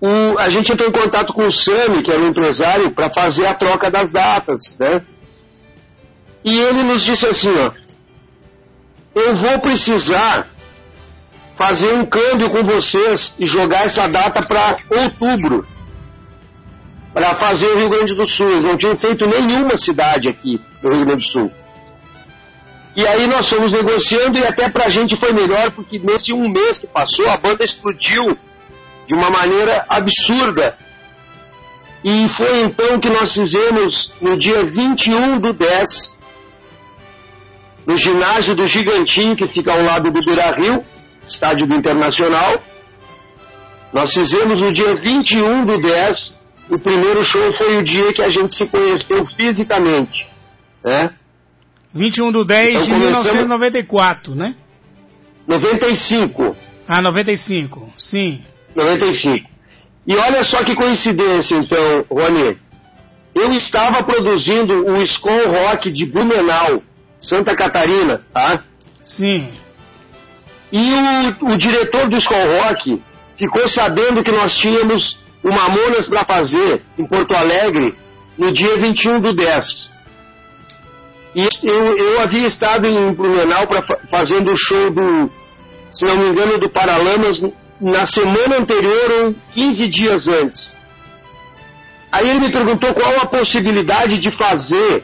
o, 0.00 0.38
a 0.38 0.48
gente 0.48 0.72
entrou 0.72 0.88
em 0.88 0.92
contato 0.92 1.32
com 1.32 1.46
o 1.46 1.52
Sami, 1.52 2.02
que 2.02 2.10
era 2.10 2.20
o 2.20 2.28
empresário, 2.28 2.92
para 2.92 3.10
fazer 3.10 3.46
a 3.46 3.54
troca 3.54 3.90
das 3.90 4.12
datas, 4.12 4.76
né? 4.78 5.02
E 6.44 6.58
ele 6.58 6.82
nos 6.82 7.02
disse 7.02 7.26
assim, 7.26 7.56
ó, 7.56 7.70
eu 9.14 9.34
vou 9.34 9.58
precisar 9.60 10.48
fazer 11.56 11.94
um 11.94 12.04
câmbio 12.04 12.50
com 12.50 12.62
vocês 12.62 13.34
e 13.38 13.46
jogar 13.46 13.84
essa 13.84 14.08
data 14.08 14.46
para 14.46 14.78
outubro, 14.90 15.66
para 17.12 17.34
fazer 17.36 17.66
o 17.66 17.78
Rio 17.78 17.88
Grande 17.88 18.14
do 18.14 18.26
Sul. 18.26 18.60
Não 18.60 18.76
tinham 18.76 18.96
feito 18.96 19.26
nenhuma 19.26 19.76
cidade 19.76 20.28
aqui 20.28 20.60
no 20.82 20.90
Rio 20.90 21.04
Grande 21.04 21.22
do 21.22 21.28
Sul. 21.28 21.52
E 22.94 23.06
aí 23.06 23.26
nós 23.26 23.48
fomos 23.48 23.72
negociando 23.72 24.38
e 24.38 24.44
até 24.44 24.68
para 24.68 24.86
a 24.86 24.88
gente 24.90 25.18
foi 25.18 25.32
melhor, 25.32 25.70
porque 25.70 25.98
nesse 25.98 26.32
um 26.32 26.48
mês 26.50 26.78
que 26.78 26.86
passou, 26.86 27.26
a 27.28 27.38
banda 27.38 27.64
explodiu 27.64 28.36
de 29.06 29.14
uma 29.14 29.30
maneira 29.30 29.84
absurda. 29.88 30.76
E 32.04 32.28
foi 32.30 32.62
então 32.62 33.00
que 33.00 33.08
nós 33.08 33.32
fizemos 33.32 34.12
no 34.20 34.38
dia 34.38 34.64
21 34.64 35.38
do 35.38 35.52
10, 35.52 36.18
no 37.86 37.96
ginásio 37.96 38.54
do 38.54 38.66
Gigantinho, 38.66 39.36
que 39.36 39.48
fica 39.48 39.72
ao 39.72 39.82
lado 39.82 40.10
do 40.10 40.20
Beira 40.24 40.50
Rio, 40.52 40.84
estádio 41.26 41.66
do 41.66 41.74
Internacional. 41.74 42.62
Nós 43.92 44.12
fizemos 44.12 44.60
no 44.60 44.72
dia 44.72 44.94
21 44.94 45.66
do 45.66 45.80
10, 45.80 46.36
o 46.70 46.78
primeiro 46.78 47.22
show 47.24 47.56
foi 47.56 47.78
o 47.78 47.84
dia 47.84 48.12
que 48.12 48.22
a 48.22 48.30
gente 48.30 48.54
se 48.54 48.66
conheceu 48.66 49.26
fisicamente. 49.36 50.26
Né? 50.82 51.10
21 51.94 52.32
do 52.32 52.44
10 52.44 52.70
então, 52.70 52.84
de 52.84 52.92
1994, 52.92 54.34
né? 54.34 54.54
95. 55.46 56.56
Ah, 56.88 57.02
95, 57.02 57.92
sim. 57.98 58.40
95. 58.74 59.48
E 60.06 60.16
olha 60.16 60.42
só 60.44 60.64
que 60.64 60.74
coincidência, 60.74 61.56
então, 61.56 62.06
Rony. 62.10 62.56
Eu 63.34 63.50
estava 63.52 64.02
produzindo 64.02 64.86
o 64.86 65.02
Skull 65.02 65.48
Rock 65.48 65.90
de 65.90 66.04
Blumenau, 66.04 66.82
Santa 67.20 67.54
Catarina, 67.56 68.22
tá? 68.32 68.62
Sim. 69.02 69.48
E 70.72 70.94
o, 71.42 71.52
o 71.52 71.58
diretor 71.58 72.08
do 72.08 72.16
Skull 72.16 72.60
Rock 72.60 73.02
ficou 73.38 73.68
sabendo 73.68 74.24
que 74.24 74.32
nós 74.32 74.56
tínhamos 74.56 75.18
o 75.42 75.52
Mamonas 75.52 76.08
para 76.08 76.24
fazer 76.24 76.82
em 76.98 77.04
Porto 77.04 77.34
Alegre 77.34 77.94
no 78.38 78.50
dia 78.52 78.78
21 78.78 79.20
do 79.20 79.34
10. 79.34 79.92
E 81.34 81.48
eu, 81.62 81.96
eu 81.98 82.20
havia 82.20 82.46
estado 82.46 82.86
em 82.86 83.12
Blumenau 83.12 83.66
para 83.66 83.84
fazendo 84.10 84.52
o 84.52 84.56
show 84.56 84.90
do, 84.90 85.30
se 85.90 86.04
não 86.04 86.16
me 86.16 86.28
engano, 86.28 86.58
do 86.58 86.70
Paralamas 86.70 87.42
na 87.80 88.06
semana 88.06 88.58
anterior 88.58 89.10
ou 89.24 89.34
15 89.52 89.88
dias 89.88 90.28
antes. 90.28 90.72
Aí 92.10 92.28
ele 92.28 92.40
me 92.40 92.52
perguntou 92.52 92.94
qual 92.94 93.16
a 93.20 93.26
possibilidade 93.26 94.18
de 94.18 94.34
fazer 94.36 95.02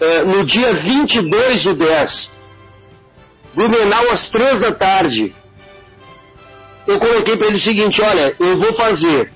eh, 0.00 0.24
no 0.24 0.44
dia 0.44 0.72
22 0.74 1.64
do 1.64 1.74
10. 1.74 2.35
Blumenau 3.56 4.10
às 4.10 4.28
três 4.28 4.60
da 4.60 4.70
tarde. 4.70 5.34
eu 6.86 6.98
coloquei 7.00 7.36
para 7.36 7.46
ele 7.46 7.56
o 7.56 7.60
seguinte, 7.60 8.02
olha, 8.02 8.36
eu 8.38 8.58
vou 8.58 8.76
fazer 8.76 9.32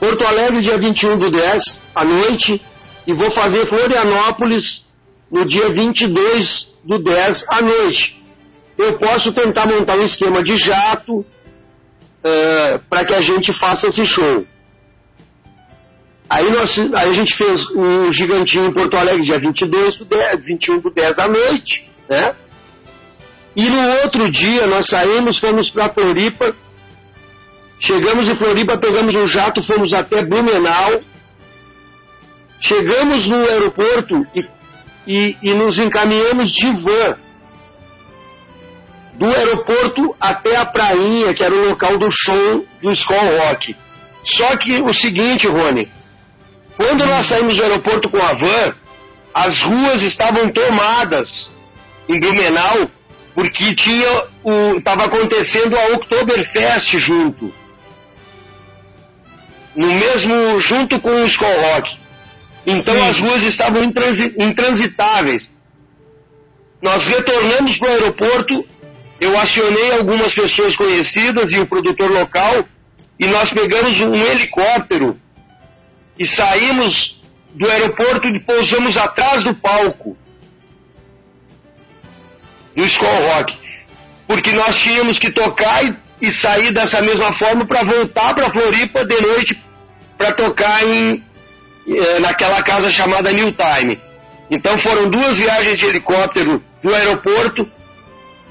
Porto 0.00 0.26
Alegre 0.26 0.60
dia 0.60 0.76
21 0.76 1.16
do 1.16 1.30
10, 1.30 1.80
à 1.94 2.04
noite, 2.04 2.60
e 3.06 3.14
vou 3.14 3.30
fazer 3.30 3.68
Florianópolis 3.68 4.84
no 5.30 5.46
dia 5.46 5.70
22 5.70 6.68
do 6.84 6.98
10, 6.98 7.46
à 7.48 7.62
noite. 7.62 8.20
Eu 8.76 8.98
posso 8.98 9.32
tentar 9.32 9.66
montar 9.66 9.96
um 9.96 10.04
esquema 10.04 10.42
de 10.42 10.56
jato 10.58 11.24
eh, 12.24 12.80
para 12.88 13.04
que 13.04 13.14
a 13.14 13.20
gente 13.20 13.52
faça 13.52 13.86
esse 13.88 14.04
show. 14.04 14.44
Aí, 16.28 16.50
nós, 16.50 16.78
aí 16.78 17.10
a 17.10 17.12
gente 17.12 17.34
fez 17.36 17.68
um 17.70 18.12
gigantinho 18.12 18.66
em 18.66 18.72
Porto 18.72 18.96
Alegre 18.96 19.22
dia 19.22 19.38
22 19.38 19.98
do 19.98 20.04
10, 20.04 20.44
21 20.44 20.80
do 20.80 20.90
10 20.90 21.16
da 21.16 21.28
noite, 21.28 21.88
né? 22.08 22.34
E 23.56 23.68
no 23.68 24.02
outro 24.02 24.30
dia 24.30 24.66
nós 24.66 24.86
saímos, 24.86 25.38
fomos 25.38 25.70
para 25.70 25.92
Floripa, 25.92 26.54
chegamos 27.78 28.28
em 28.28 28.36
Floripa, 28.36 28.78
pegamos 28.78 29.14
um 29.14 29.26
jato, 29.26 29.62
fomos 29.62 29.92
até 29.92 30.24
Blumenau, 30.24 31.00
chegamos 32.60 33.26
no 33.26 33.36
aeroporto 33.36 34.26
e, 34.34 34.48
e, 35.06 35.36
e 35.42 35.54
nos 35.54 35.78
encaminhamos 35.78 36.52
de 36.52 36.70
van. 36.72 37.16
Do 39.14 39.26
aeroporto 39.26 40.14
até 40.18 40.56
a 40.56 40.64
prainha, 40.64 41.34
que 41.34 41.44
era 41.44 41.54
o 41.54 41.68
local 41.68 41.98
do 41.98 42.08
show 42.10 42.64
do 42.80 42.92
Skull 42.92 43.38
Rock. 43.38 43.76
Só 44.24 44.56
que 44.56 44.80
o 44.80 44.94
seguinte, 44.94 45.46
Rony, 45.46 45.90
quando 46.76 47.04
nós 47.04 47.26
saímos 47.26 47.54
do 47.54 47.62
aeroporto 47.62 48.08
com 48.08 48.16
a 48.16 48.32
van, 48.32 48.74
as 49.34 49.60
ruas 49.62 50.02
estavam 50.02 50.50
tomadas 50.50 51.30
em 52.08 52.18
Blumenau, 52.18 52.90
porque 53.34 53.74
tinha 53.74 54.24
o 54.42 54.78
estava 54.78 55.04
acontecendo 55.04 55.78
a 55.78 55.94
Oktoberfest 55.94 56.98
junto. 56.98 57.52
No 59.74 59.86
mesmo 59.86 60.60
junto 60.60 61.00
com 61.00 61.10
o 61.10 61.26
Skull 61.26 61.60
Rock. 61.60 61.98
Então 62.66 62.94
Sim. 62.94 63.08
as 63.08 63.20
ruas 63.20 63.42
estavam 63.44 63.82
intransitáveis. 64.38 65.50
Nós 66.82 67.06
retornamos 67.06 67.76
para 67.78 67.88
o 67.88 67.92
aeroporto, 67.92 68.66
eu 69.20 69.38
acionei 69.38 69.92
algumas 69.92 70.34
pessoas 70.34 70.74
conhecidas 70.76 71.46
e 71.50 71.58
o 71.60 71.66
produtor 71.66 72.10
local, 72.10 72.64
e 73.18 73.26
nós 73.26 73.52
pegamos 73.52 74.00
um 74.00 74.14
helicóptero 74.14 75.18
e 76.18 76.26
saímos 76.26 77.18
do 77.54 77.68
aeroporto 77.68 78.26
e 78.28 78.38
pousamos 78.40 78.96
atrás 78.96 79.44
do 79.44 79.54
palco 79.54 80.16
do 82.76 82.84
Skull 82.86 83.28
Rock, 83.28 83.56
porque 84.26 84.52
nós 84.52 84.76
tínhamos 84.76 85.18
que 85.18 85.30
tocar 85.30 85.84
e, 85.84 85.96
e 86.20 86.40
sair 86.40 86.72
dessa 86.72 87.00
mesma 87.02 87.32
forma 87.34 87.64
para 87.66 87.82
voltar 87.82 88.34
para 88.34 88.50
Floripa 88.50 89.04
de 89.04 89.20
noite 89.20 89.62
para 90.16 90.32
tocar 90.32 90.84
em, 90.86 91.24
eh, 91.88 92.18
naquela 92.20 92.62
casa 92.62 92.90
chamada 92.90 93.32
New 93.32 93.52
Time. 93.52 93.98
Então 94.50 94.78
foram 94.80 95.08
duas 95.08 95.36
viagens 95.36 95.78
de 95.78 95.86
helicóptero 95.86 96.62
do 96.82 96.94
aeroporto 96.94 97.68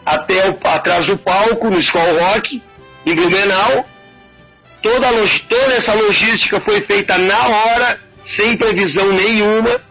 até 0.05 0.49
o, 0.49 0.57
atrás 0.63 1.05
do 1.05 1.17
palco 1.17 1.69
no 1.69 1.79
Skull 1.79 2.19
Rock, 2.19 2.61
em 3.05 3.15
Blumenau, 3.15 3.85
Toda, 4.81 5.09
toda 5.49 5.73
essa 5.73 5.93
logística 5.93 6.59
foi 6.61 6.81
feita 6.81 7.17
na 7.17 7.47
hora, 7.47 7.99
sem 8.31 8.55
previsão 8.57 9.11
nenhuma. 9.11 9.81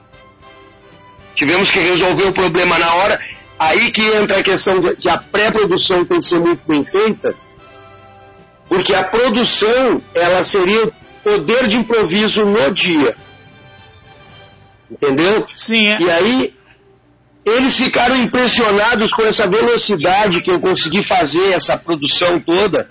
Tivemos 1.35 1.71
que 1.71 1.79
resolver 1.79 2.25
o 2.25 2.33
problema 2.33 2.79
na 2.79 2.95
hora. 2.95 3.21
Aí 3.59 3.91
que 3.91 4.03
entra 4.03 4.39
a 4.39 4.43
questão 4.43 4.81
de 4.81 4.95
que 4.97 5.11
a 5.11 5.19
pré-produção 5.19 6.05
tem 6.05 6.21
que 6.21 6.27
ser 6.27 6.39
muito 6.39 6.63
bem 6.67 6.85
feita, 6.85 7.35
porque 8.69 8.95
a 8.95 9.05
produção 9.05 10.01
ela 10.15 10.45
seria 10.45 10.87
o 10.87 10.93
poder 11.25 11.67
de 11.69 11.77
improviso 11.77 12.45
no 12.45 12.71
dia. 12.73 13.17
Entendeu? 14.91 15.45
Sim. 15.55 15.87
É. 15.87 16.01
E 16.01 16.11
aí 16.11 16.55
eles 17.45 17.77
ficaram 17.77 18.17
impressionados 18.17 19.11
com 19.11 19.23
essa 19.23 19.49
velocidade 19.49 20.43
que 20.43 20.53
eu 20.53 20.61
consegui 20.61 21.07
fazer 21.09 21.53
essa 21.53 21.77
produção 21.77 22.39
toda 22.41 22.89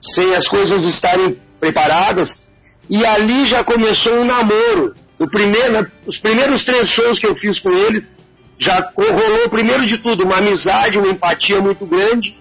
sem 0.00 0.34
as 0.34 0.46
coisas 0.46 0.84
estarem 0.84 1.38
preparadas. 1.60 2.42
E 2.88 3.04
ali 3.04 3.46
já 3.46 3.62
começou 3.62 4.14
um 4.14 4.24
namoro. 4.24 4.94
O 5.18 5.28
primeiro, 5.28 5.90
os 6.06 6.18
primeiros 6.18 6.64
três 6.64 6.88
shows 6.88 7.18
que 7.18 7.26
eu 7.26 7.36
fiz 7.36 7.58
com 7.58 7.70
ele, 7.70 8.06
já 8.58 8.90
rolou, 8.96 9.48
primeiro 9.48 9.86
de 9.86 9.98
tudo, 9.98 10.24
uma 10.24 10.38
amizade, 10.38 10.98
uma 10.98 11.08
empatia 11.08 11.60
muito 11.60 11.86
grande. 11.86 12.36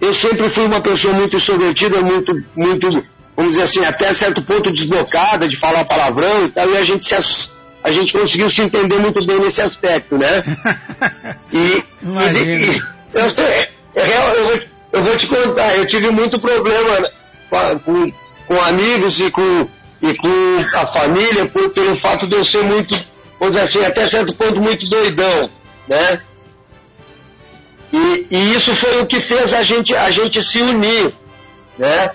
Eu 0.00 0.14
sempre 0.14 0.50
fui 0.50 0.66
uma 0.66 0.80
pessoa 0.80 1.14
muito 1.14 1.36
extrovertida, 1.36 2.02
muito, 2.02 2.32
muito, 2.54 3.04
vamos 3.34 3.52
dizer 3.52 3.62
assim, 3.62 3.84
até 3.84 4.12
certo 4.12 4.42
ponto 4.42 4.70
desbocada 4.70 5.48
de 5.48 5.58
falar 5.58 5.86
palavrão 5.86 6.44
e 6.44 6.50
tal, 6.50 6.68
e 6.70 6.76
a 6.76 6.84
gente, 6.84 7.06
se, 7.06 7.50
a 7.82 7.90
gente 7.90 8.12
conseguiu 8.12 8.50
se 8.50 8.60
entender 8.60 8.98
muito 8.98 9.24
bem 9.26 9.40
nesse 9.40 9.62
aspecto, 9.62 10.18
né? 10.18 10.42
E, 11.52 11.58
e, 11.58 12.74
e 12.74 12.82
eu, 13.14 13.30
sei, 13.30 13.68
eu, 13.94 14.04
eu, 14.04 14.62
eu 14.92 15.02
vou 15.02 15.16
te 15.16 15.26
contar, 15.26 15.76
eu 15.76 15.86
tive 15.86 16.10
muito 16.10 16.38
problema 16.40 17.08
com, 17.84 18.12
com 18.46 18.60
amigos 18.60 19.18
e 19.20 19.30
com, 19.30 19.68
e 20.02 20.14
com 20.16 20.76
a 20.76 20.86
família 20.88 21.46
por, 21.46 21.70
pelo 21.70 21.98
fato 22.00 22.26
de 22.26 22.36
eu 22.36 22.44
ser 22.44 22.62
muito, 22.62 22.94
vamos 23.38 23.54
dizer 23.54 23.66
assim, 23.66 23.84
até 23.84 24.08
certo 24.08 24.34
ponto 24.34 24.60
muito 24.60 24.88
doidão, 24.88 25.50
né? 25.88 26.20
E, 27.92 28.26
e 28.30 28.56
isso 28.56 28.74
foi 28.76 29.00
o 29.00 29.06
que 29.06 29.20
fez 29.20 29.52
a 29.52 29.62
gente, 29.62 29.94
a 29.94 30.10
gente 30.10 30.46
se 30.46 30.60
unir, 30.60 31.14
né? 31.78 32.10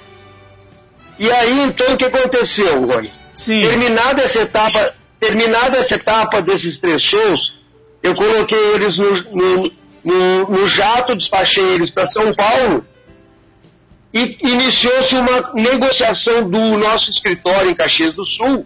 E 1.18 1.32
aí, 1.32 1.62
então, 1.62 1.94
o 1.94 1.98
que 1.98 2.06
aconteceu, 2.06 2.86
Rony? 2.86 3.12
Sim. 3.36 3.62
Terminada 3.62 4.24
essa 4.24 4.42
etapa, 4.42 4.94
terminada 5.20 5.78
essa 5.78 5.96
etapa 5.96 6.42
desses 6.42 6.80
três 6.80 7.02
shows, 7.08 7.40
eu 8.04 8.16
coloquei 8.16 8.74
eles 8.74 8.98
no, 8.98 9.12
no, 9.12 9.72
no, 10.04 10.50
no 10.50 10.70
jato, 10.70 11.16
despachei 11.16 11.76
eles 11.76 11.94
para 11.94 12.08
São 12.08 12.34
Paulo 12.34 12.86
e 14.14 14.38
iniciou-se 14.42 15.16
uma 15.16 15.54
negociação 15.54 16.50
do 16.50 16.60
nosso 16.78 17.10
escritório 17.12 17.72
em 17.72 17.76
Caxias 17.76 18.14
do 18.14 18.26
Sul 18.26 18.66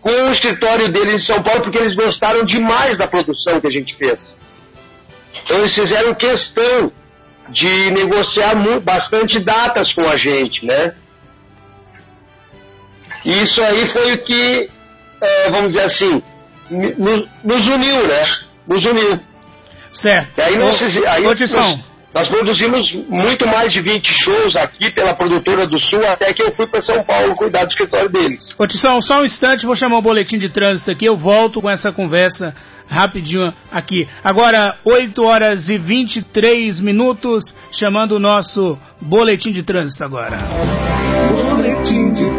com 0.00 0.10
o 0.10 0.32
escritório 0.32 0.88
deles 0.90 1.14
em 1.14 1.26
São 1.26 1.42
Paulo, 1.42 1.62
porque 1.62 1.78
eles 1.78 1.96
gostaram 1.96 2.44
demais 2.44 2.98
da 2.98 3.08
produção 3.08 3.60
que 3.60 3.66
a 3.66 3.70
gente 3.70 3.94
fez. 3.96 4.26
Então 5.44 5.58
eles 5.58 5.74
fizeram 5.74 6.14
questão 6.14 6.92
de 7.50 7.90
negociar 7.90 8.54
bastante 8.82 9.38
datas 9.40 9.92
com 9.92 10.06
a 10.06 10.16
gente, 10.16 10.64
né? 10.66 10.94
E 13.24 13.42
isso 13.42 13.60
aí 13.62 13.86
foi 13.86 14.14
o 14.14 14.18
que, 14.18 14.70
é, 15.20 15.50
vamos 15.50 15.72
dizer 15.72 15.84
assim, 15.84 16.22
nos, 16.70 17.28
nos 17.42 17.66
uniu, 17.66 18.06
né? 18.06 18.24
Nos 18.66 18.84
uniu. 18.84 19.20
Certo. 19.92 20.38
E 20.38 20.42
aí 20.42 20.56
nós, 20.58 20.80
aí 20.82 21.22
nós, 21.22 21.40
nós, 22.18 22.28
produzimos 22.28 22.80
muito 23.08 23.46
mais 23.46 23.72
de 23.72 23.80
20 23.80 24.12
shows 24.12 24.56
aqui 24.56 24.90
pela 24.90 25.14
produtora 25.14 25.66
do 25.68 25.78
Sul, 25.78 26.04
até 26.04 26.32
que 26.34 26.42
eu 26.42 26.50
fui 26.50 26.66
para 26.66 26.82
São 26.82 27.02
Paulo 27.04 27.36
cuidar 27.36 27.64
do 27.64 27.70
escritório 27.70 28.08
deles. 28.08 28.54
Ô 28.58 28.66
Tição, 28.66 29.00
só 29.00 29.20
um 29.20 29.24
instante, 29.24 29.64
vou 29.64 29.76
chamar 29.76 29.98
o 29.98 30.02
boletim 30.02 30.36
de 30.36 30.48
trânsito 30.48 30.90
aqui, 30.90 31.04
eu 31.04 31.16
volto 31.16 31.60
com 31.60 31.70
essa 31.70 31.92
conversa 31.92 32.54
rapidinho 32.88 33.52
aqui. 33.70 34.08
Agora, 34.24 34.76
8 34.84 35.22
horas 35.22 35.68
e 35.68 35.78
23 35.78 36.80
minutos, 36.80 37.56
chamando 37.70 38.12
o 38.12 38.18
nosso 38.18 38.76
boletim 39.00 39.52
de 39.52 39.62
trânsito 39.62 40.04
agora. 40.04 40.38
Boletim 41.30 42.12
de 42.14 42.24
trânsito. 42.24 42.37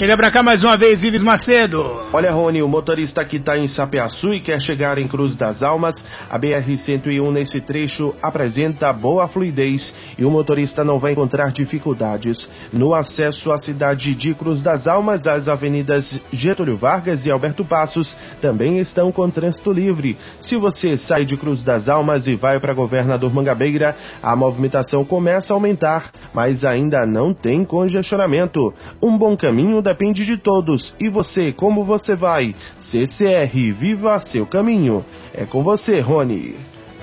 Chega 0.00 0.16
pra 0.16 0.30
cá 0.30 0.42
mais 0.42 0.64
uma 0.64 0.78
vez, 0.78 1.04
Ives 1.04 1.20
Macedo. 1.20 1.84
Olha, 2.10 2.32
Rony, 2.32 2.62
o 2.62 2.68
motorista 2.68 3.22
que 3.22 3.36
está 3.36 3.58
em 3.58 3.68
Sapeaçu 3.68 4.32
e 4.32 4.40
quer 4.40 4.58
chegar 4.58 4.96
em 4.96 5.06
Cruz 5.06 5.36
das 5.36 5.62
Almas, 5.62 6.02
a 6.30 6.38
BR-101 6.38 7.30
nesse 7.30 7.60
trecho 7.60 8.14
apresenta 8.22 8.90
boa 8.94 9.28
fluidez 9.28 9.92
e 10.16 10.24
o 10.24 10.30
motorista 10.30 10.82
não 10.82 10.98
vai 10.98 11.12
encontrar 11.12 11.52
dificuldades. 11.52 12.48
No 12.72 12.94
acesso 12.94 13.52
à 13.52 13.58
cidade 13.58 14.14
de 14.14 14.32
Cruz 14.32 14.62
das 14.62 14.88
Almas, 14.88 15.26
as 15.26 15.48
avenidas 15.48 16.18
Getúlio 16.32 16.78
Vargas 16.78 17.26
e 17.26 17.30
Alberto 17.30 17.62
Passos 17.62 18.16
também 18.40 18.78
estão 18.78 19.12
com 19.12 19.28
trânsito 19.28 19.70
livre. 19.70 20.16
Se 20.40 20.56
você 20.56 20.96
sai 20.96 21.26
de 21.26 21.36
Cruz 21.36 21.62
das 21.62 21.90
Almas 21.90 22.26
e 22.26 22.34
vai 22.36 22.58
para 22.58 22.72
Governador 22.72 23.30
Mangabeira, 23.34 23.94
a 24.22 24.34
movimentação 24.34 25.04
começa 25.04 25.52
a 25.52 25.56
aumentar, 25.56 26.10
mas 26.32 26.64
ainda 26.64 27.04
não 27.04 27.34
tem 27.34 27.66
congestionamento. 27.66 28.72
Um 29.02 29.18
bom 29.18 29.36
caminho 29.36 29.82
depende 29.90 30.24
de 30.24 30.36
todos. 30.36 30.94
E 31.00 31.08
você, 31.08 31.52
como 31.52 31.84
você 31.84 32.14
vai? 32.14 32.54
CCR, 32.78 33.72
viva 33.76 34.20
seu 34.20 34.46
caminho. 34.46 35.04
É 35.34 35.44
com 35.44 35.64
você, 35.64 35.98
Rony. 36.00 36.54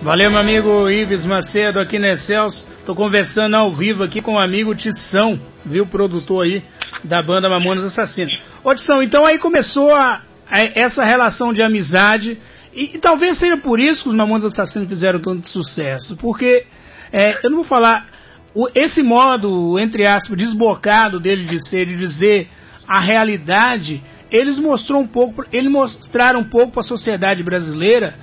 Valeu, 0.02 0.30
meu 0.32 0.39
amigo 0.39 0.89
Ives 0.89 1.26
Macedo 1.26 1.80
aqui 1.80 2.00
na 2.00 2.13
Excelso. 2.13 2.65
Tô 2.86 2.95
conversando 2.95 3.56
ao 3.56 3.73
vivo 3.73 4.04
aqui 4.04 4.21
com 4.21 4.36
o 4.36 4.39
amigo 4.39 4.73
Tição, 4.73 5.39
viu, 5.65 5.86
produtor 5.86 6.45
aí 6.45 6.63
da 7.04 7.21
banda 7.21 7.50
Mamonas 7.50 7.84
Assassinos. 7.84 8.34
Ô 8.63 8.73
Tição, 8.73 9.04
então 9.04 9.26
aí 9.26 9.38
começou 9.38 9.93
a, 9.93 10.21
a, 10.50 10.62
essa 10.76 11.04
relação 11.04 11.52
de 11.52 11.62
amizade 11.62 12.38
E, 12.73 12.95
e, 12.95 12.97
talvez 13.00 13.38
seja 13.38 13.58
por 13.58 13.80
isso 13.80 14.04
que 14.04 14.10
os 14.10 14.15
Mamonas 14.15 14.45
Assassinos 14.45 14.88
fizeram 14.88 15.19
tanto 15.19 15.50
sucesso, 15.50 16.15
porque 16.15 16.65
é, 17.12 17.39
eu 17.43 17.50
não 17.50 17.58
vou 17.58 17.65
falar 17.65 18.06
o, 18.54 18.69
esse 18.73 19.04
modo, 19.04 19.78
entre 19.78 20.06
aspas, 20.06 20.38
desbocado 20.38 21.19
dele 21.19 21.43
de 21.45 21.60
ser, 21.67 21.86
de 21.86 21.95
dizer 21.95 22.50
a 22.88 23.00
realidade, 23.00 24.02
eles 24.32 24.60
mostrou 24.60 25.02
um 25.02 25.08
pouco, 25.08 25.43
mostraram 25.69 26.39
um 26.39 26.43
pouco 26.43 26.71
para 26.73 26.82
a 26.82 26.84
sociedade 26.84 27.43
brasileira 27.43 28.15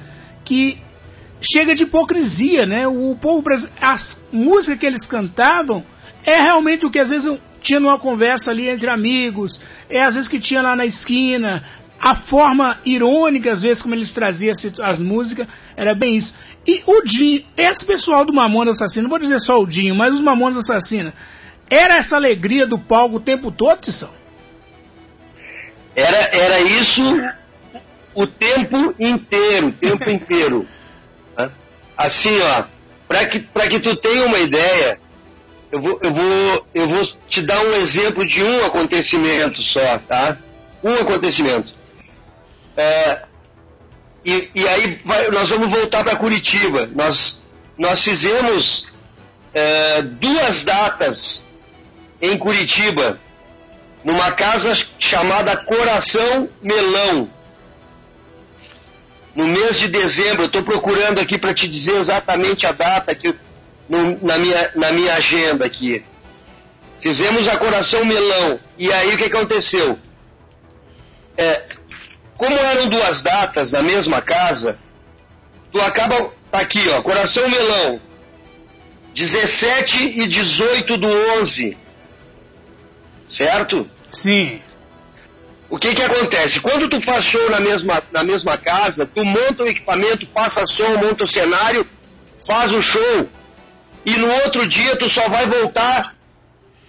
que 0.44 0.79
chega 1.40 1.74
de 1.74 1.83
hipocrisia, 1.83 2.64
né? 2.66 2.87
O 2.87 3.16
povo 3.20 3.42
brasileiro, 3.42 3.79
as 3.81 4.18
músicas 4.33 4.79
que 4.79 4.87
eles 4.87 5.07
cantavam 5.07 5.85
é 6.24 6.40
realmente 6.40 6.87
o 6.87 6.90
que 6.90 6.98
às 6.98 7.11
vezes 7.11 7.38
tinha 7.61 7.81
numa 7.81 7.98
conversa 7.98 8.50
ali 8.50 8.68
entre 8.68 8.88
amigos, 8.88 9.61
é 9.88 10.03
às 10.03 10.14
vezes 10.14 10.29
que 10.29 10.38
tinha 10.38 10.62
lá 10.62 10.77
na 10.77 10.85
esquina, 10.85 11.62
a 12.00 12.14
forma 12.14 12.79
irônica, 12.85 13.50
às 13.50 13.62
vezes, 13.62 13.83
como 13.83 13.94
eles 13.94 14.12
traziam 14.12 14.53
as 14.83 15.00
músicas, 15.00 15.46
era 15.74 15.94
bem 15.94 16.16
isso. 16.16 16.35
E 16.66 16.83
o 16.87 17.03
Dinho, 17.03 17.42
esse 17.57 17.85
pessoal 17.85 18.27
do 18.27 18.33
Mamonas 18.33 18.77
Assassino, 18.77 19.05
não 19.05 19.11
vou 19.11 19.18
dizer 19.18 19.40
só 19.40 19.61
o 19.61 19.66
Dinho, 19.66 19.94
mas 19.94 20.12
os 20.12 20.20
Mamonas 20.20 20.59
Assassino, 20.59 21.12
era 21.70 21.96
essa 21.96 22.16
alegria 22.16 22.66
do 22.66 22.79
palco 22.79 23.16
o 23.16 23.20
tempo 23.20 23.50
todo, 23.50 23.81
Tissão? 23.81 24.11
Era, 25.94 26.37
era 26.37 26.61
isso 26.61 27.02
o 28.14 28.26
tempo 28.26 28.94
inteiro, 28.98 29.68
o 29.68 29.72
tempo 29.72 30.11
inteiro. 30.11 30.68
Assim, 31.96 32.40
ó, 32.40 32.64
para 33.07 33.26
que, 33.26 33.40
que 33.40 33.80
tu 33.80 33.96
tenha 33.96 34.26
uma 34.26 34.38
ideia, 34.38 34.98
eu 35.70 35.80
vou, 35.80 36.00
eu, 36.02 36.12
vou, 36.12 36.66
eu 36.74 36.88
vou 36.88 37.07
te 37.28 37.42
dar 37.42 37.61
um 37.64 37.74
exemplo 37.74 38.26
de 38.26 38.42
um 38.42 38.64
acontecimento 38.64 39.62
só, 39.66 39.98
tá? 39.98 40.38
Um 40.83 40.94
acontecimento. 40.94 41.72
É, 42.76 43.22
e, 44.24 44.50
e, 44.54 44.68
aí 44.68 45.00
vai, 45.04 45.30
nós 45.30 45.50
vamos 45.50 45.68
voltar 45.68 46.02
para 46.02 46.16
Curitiba. 46.16 46.88
Nós, 46.94 47.38
nós 47.78 48.02
fizemos 48.02 48.88
é, 49.52 50.02
duas 50.02 50.64
datas 50.64 51.44
em 52.20 52.38
Curitiba, 52.38 53.18
numa 54.05 54.33
casa 54.33 54.75
chamada 54.99 55.57
Coração 55.57 56.49
Melão 56.62 57.31
no 59.35 59.47
mês 59.47 59.79
de 59.79 59.88
dezembro. 59.88 60.43
Eu 60.43 60.47
estou 60.47 60.62
procurando 60.62 61.19
aqui 61.19 61.38
para 61.38 61.55
te 61.55 61.67
dizer 61.67 61.97
exatamente 61.97 62.67
a 62.67 62.73
data 62.73 63.12
aqui 63.12 63.35
no, 63.88 64.23
na, 64.25 64.38
minha, 64.38 64.71
na 64.75 64.93
minha 64.93 65.14
agenda 65.14 65.64
aqui. 65.64 66.05
Fizemos 67.03 67.49
a 67.49 67.57
Coração 67.57 68.05
Melão. 68.05 68.59
E 68.79 68.93
aí 68.93 69.14
o 69.14 69.19
que 69.19 69.25
aconteceu? 69.25 69.99
É, 71.37 71.64
como 72.37 72.57
eram 72.57 72.88
duas 72.88 73.23
datas 73.23 73.73
na 73.73 73.83
mesma 73.83 74.21
casa, 74.21 74.79
tu 75.73 75.81
acaba. 75.81 76.33
Tá 76.51 76.61
aqui, 76.61 76.88
ó, 76.88 77.03
Coração 77.03 77.49
Melão. 77.49 78.01
17 79.14 80.21
e 80.21 80.29
18 80.29 80.97
do 80.97 81.09
11. 81.09 81.77
Certo? 83.29 83.88
Sim. 84.14 84.61
O 85.68 85.79
que 85.79 85.94
que 85.94 86.03
acontece? 86.03 86.61
Quando 86.61 86.88
tu 86.88 87.00
faz 87.03 87.24
show 87.24 87.50
na 87.50 87.61
mesma, 87.61 88.03
na 88.12 88.22
mesma 88.22 88.57
casa, 88.57 89.07
tu 89.07 89.24
monta 89.24 89.64
o 89.64 89.66
equipamento, 89.66 90.27
passa 90.29 90.66
som, 90.66 90.96
monta 90.98 91.24
o 91.24 91.27
cenário, 91.27 91.87
faz 92.46 92.70
o 92.72 92.83
show, 92.83 93.29
e 94.07 94.16
no 94.16 94.31
outro 94.31 94.68
dia 94.68 94.96
tu 94.96 95.09
só 95.09 95.29
vai 95.29 95.46
voltar 95.46 96.14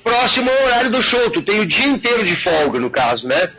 próximo 0.04 0.50
ao 0.50 0.66
horário 0.66 0.92
do 0.92 1.02
show. 1.02 1.32
Tu 1.32 1.42
tem 1.42 1.62
o 1.62 1.66
dia 1.66 1.88
inteiro 1.88 2.24
de 2.26 2.36
folga, 2.36 2.80
no 2.80 2.92
caso, 2.92 3.28
né? 3.28 3.50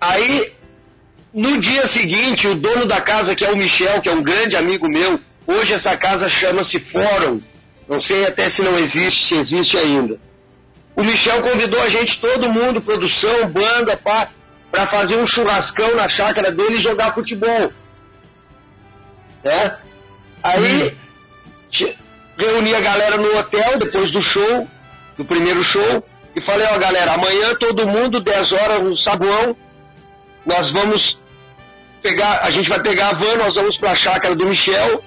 Aí, 0.00 0.52
no 1.32 1.60
dia 1.60 1.86
seguinte, 1.86 2.48
o 2.48 2.54
dono 2.54 2.86
da 2.86 3.00
casa, 3.00 3.34
que 3.34 3.44
é 3.44 3.50
o 3.50 3.56
Michel, 3.56 4.00
que 4.00 4.08
é 4.08 4.12
um 4.12 4.22
grande 4.22 4.56
amigo 4.56 4.88
meu, 4.88 5.20
hoje 5.46 5.74
essa 5.74 5.96
casa 5.96 6.28
chama-se 6.28 6.78
Fórum. 6.80 7.40
Não 7.88 8.00
sei 8.00 8.26
até 8.26 8.48
se 8.48 8.62
não 8.62 8.78
existe, 8.78 9.28
se 9.28 9.34
existe 9.34 9.76
ainda. 9.76 10.18
O 10.98 11.04
Michel 11.04 11.40
convidou 11.42 11.80
a 11.80 11.88
gente, 11.88 12.20
todo 12.20 12.50
mundo, 12.50 12.80
produção, 12.80 13.48
banda, 13.48 13.96
pá, 13.96 14.30
para 14.68 14.84
fazer 14.88 15.16
um 15.16 15.28
churrascão 15.28 15.94
na 15.94 16.10
chácara 16.10 16.50
dele 16.50 16.74
e 16.74 16.82
jogar 16.82 17.14
futebol. 17.14 17.72
Né? 19.44 19.78
Aí 20.42 20.88
hum. 20.88 21.94
reuni 22.36 22.74
a 22.74 22.80
galera 22.80 23.16
no 23.16 23.38
hotel 23.38 23.78
depois 23.78 24.10
do 24.10 24.20
show, 24.20 24.66
do 25.16 25.24
primeiro 25.24 25.62
show, 25.62 26.04
e 26.34 26.42
falei, 26.42 26.66
ó 26.66 26.78
galera, 26.78 27.12
amanhã 27.12 27.54
todo 27.54 27.86
mundo, 27.86 28.18
10 28.18 28.50
horas 28.50 28.82
no 28.82 28.98
saguão, 28.98 29.56
nós 30.44 30.72
vamos 30.72 31.16
pegar, 32.02 32.40
a 32.42 32.50
gente 32.50 32.68
vai 32.68 32.82
pegar 32.82 33.10
a 33.10 33.14
van, 33.14 33.36
nós 33.36 33.54
vamos 33.54 33.78
para 33.78 33.92
a 33.92 33.96
chácara 33.96 34.34
do 34.34 34.46
Michel, 34.46 35.00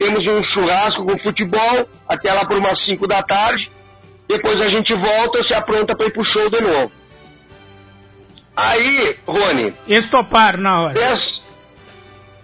temos 0.00 0.26
um 0.26 0.42
churrasco 0.42 1.06
com 1.06 1.16
futebol, 1.16 1.88
até 2.08 2.32
lá 2.32 2.44
por 2.44 2.58
umas 2.58 2.84
5 2.84 3.06
da 3.06 3.22
tarde, 3.22 3.77
depois 4.28 4.60
a 4.60 4.68
gente 4.68 4.94
volta, 4.94 5.42
se 5.42 5.54
apronta 5.54 5.96
para 5.96 6.06
ir 6.06 6.12
pro 6.12 6.24
show 6.24 6.50
de 6.50 6.60
novo. 6.60 6.92
Aí, 8.54 9.16
Rony. 9.26 9.72
Eles 9.86 10.10
toparam 10.10 10.60
na 10.60 10.82
hora. 10.82 10.94
Peço... 10.94 11.38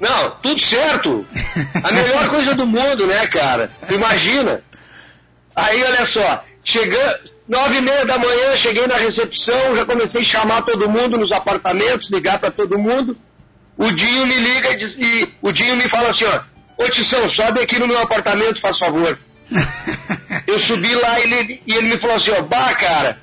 Não, 0.00 0.30
tudo 0.42 0.62
certo. 0.64 1.26
A 1.82 1.92
melhor 1.92 2.28
coisa 2.30 2.54
do 2.54 2.66
mundo, 2.66 3.06
né, 3.06 3.26
cara? 3.28 3.70
Imagina. 3.90 4.62
Aí, 5.54 5.82
olha 5.82 6.06
só. 6.06 6.44
Chegando. 6.64 7.34
Nove 7.46 7.76
e 7.76 7.80
meia 7.82 8.06
da 8.06 8.16
manhã, 8.16 8.56
cheguei 8.56 8.86
na 8.86 8.96
recepção, 8.96 9.76
já 9.76 9.84
comecei 9.84 10.22
a 10.22 10.24
chamar 10.24 10.62
todo 10.62 10.88
mundo 10.88 11.18
nos 11.18 11.30
apartamentos, 11.30 12.10
ligar 12.10 12.38
para 12.38 12.50
todo 12.50 12.78
mundo. 12.78 13.14
O 13.76 13.92
Dinho 13.92 14.26
me 14.26 14.34
liga 14.34 14.70
e, 14.70 14.76
diz, 14.76 14.96
e 14.96 15.28
o 15.42 15.52
Dinho 15.52 15.76
me 15.76 15.86
fala 15.90 16.10
assim, 16.10 16.24
ó, 16.24 16.40
ô 16.78 16.88
Tição, 16.88 17.28
sobe 17.34 17.60
aqui 17.60 17.78
no 17.78 17.86
meu 17.86 17.98
apartamento, 17.98 18.62
faz 18.62 18.78
favor. 18.78 19.18
eu 20.46 20.58
subi 20.60 20.94
lá 20.94 21.20
e 21.20 21.22
ele, 21.22 21.62
e 21.66 21.74
ele 21.74 21.88
me 21.88 22.00
falou 22.00 22.16
assim, 22.16 22.30
ó, 22.30 22.42
bah, 22.42 22.74
cara, 22.74 23.18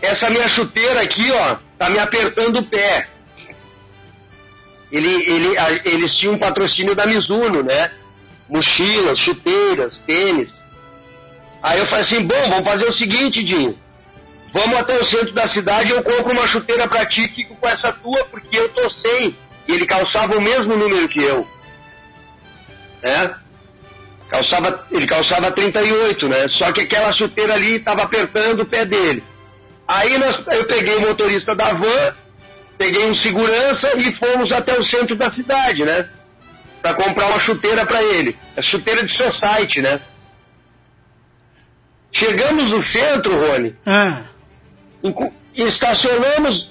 essa 0.00 0.30
minha 0.30 0.48
chuteira 0.48 1.02
aqui, 1.02 1.30
ó, 1.32 1.56
tá 1.78 1.90
me 1.90 1.98
apertando 1.98 2.58
o 2.58 2.66
pé. 2.66 3.08
Ele, 4.90 5.30
ele, 5.30 5.58
a, 5.58 5.72
eles 5.84 6.14
tinham 6.14 6.34
um 6.34 6.38
patrocínio 6.38 6.94
da 6.94 7.06
Mizuno, 7.06 7.62
né? 7.62 7.90
Mochilas, 8.48 9.18
chuteiras, 9.18 9.98
tênis. 10.00 10.52
Aí 11.62 11.80
eu 11.80 11.86
falei 11.86 12.04
assim, 12.04 12.24
bom, 12.24 12.48
vamos 12.48 12.64
fazer 12.64 12.86
o 12.86 12.92
seguinte, 12.92 13.42
Dinho. 13.42 13.76
Vamos 14.52 14.78
até 14.78 14.96
o 14.96 15.04
centro 15.04 15.34
da 15.34 15.46
cidade 15.48 15.90
eu 15.90 16.02
compro 16.02 16.32
uma 16.32 16.46
chuteira 16.46 16.88
pra 16.88 17.04
ti 17.04 17.28
fico 17.34 17.56
com 17.56 17.68
essa 17.68 17.92
tua, 17.92 18.24
porque 18.26 18.56
eu 18.56 18.68
tô 18.70 18.88
sem. 18.88 19.36
E 19.68 19.72
ele 19.72 19.84
calçava 19.84 20.36
o 20.36 20.40
mesmo 20.40 20.76
número 20.76 21.08
que 21.08 21.22
eu. 21.22 21.46
Né? 23.02 23.34
Calçava, 24.28 24.86
ele 24.90 25.06
calçava 25.06 25.52
38, 25.52 26.28
né? 26.28 26.48
Só 26.48 26.72
que 26.72 26.80
aquela 26.80 27.12
chuteira 27.12 27.54
ali 27.54 27.76
estava 27.76 28.02
apertando 28.02 28.60
o 28.60 28.66
pé 28.66 28.84
dele. 28.84 29.22
Aí 29.86 30.18
nós, 30.18 30.44
eu 30.48 30.66
peguei 30.66 30.96
o 30.96 31.00
motorista 31.00 31.54
da 31.54 31.72
van, 31.72 32.14
peguei 32.76 33.06
um 33.08 33.14
segurança 33.14 33.96
e 33.96 34.16
fomos 34.18 34.50
até 34.50 34.78
o 34.78 34.84
centro 34.84 35.14
da 35.14 35.30
cidade, 35.30 35.84
né? 35.84 36.08
Para 36.82 36.94
comprar 36.94 37.28
uma 37.28 37.38
chuteira 37.38 37.86
para 37.86 38.02
ele. 38.02 38.36
A 38.56 38.62
chuteira 38.62 39.04
de 39.04 39.16
society, 39.16 39.80
né? 39.80 40.00
Chegamos 42.10 42.68
no 42.68 42.82
centro, 42.82 43.32
Rony. 43.32 43.76
Ah. 43.86 44.24
Estacionamos 45.54 46.68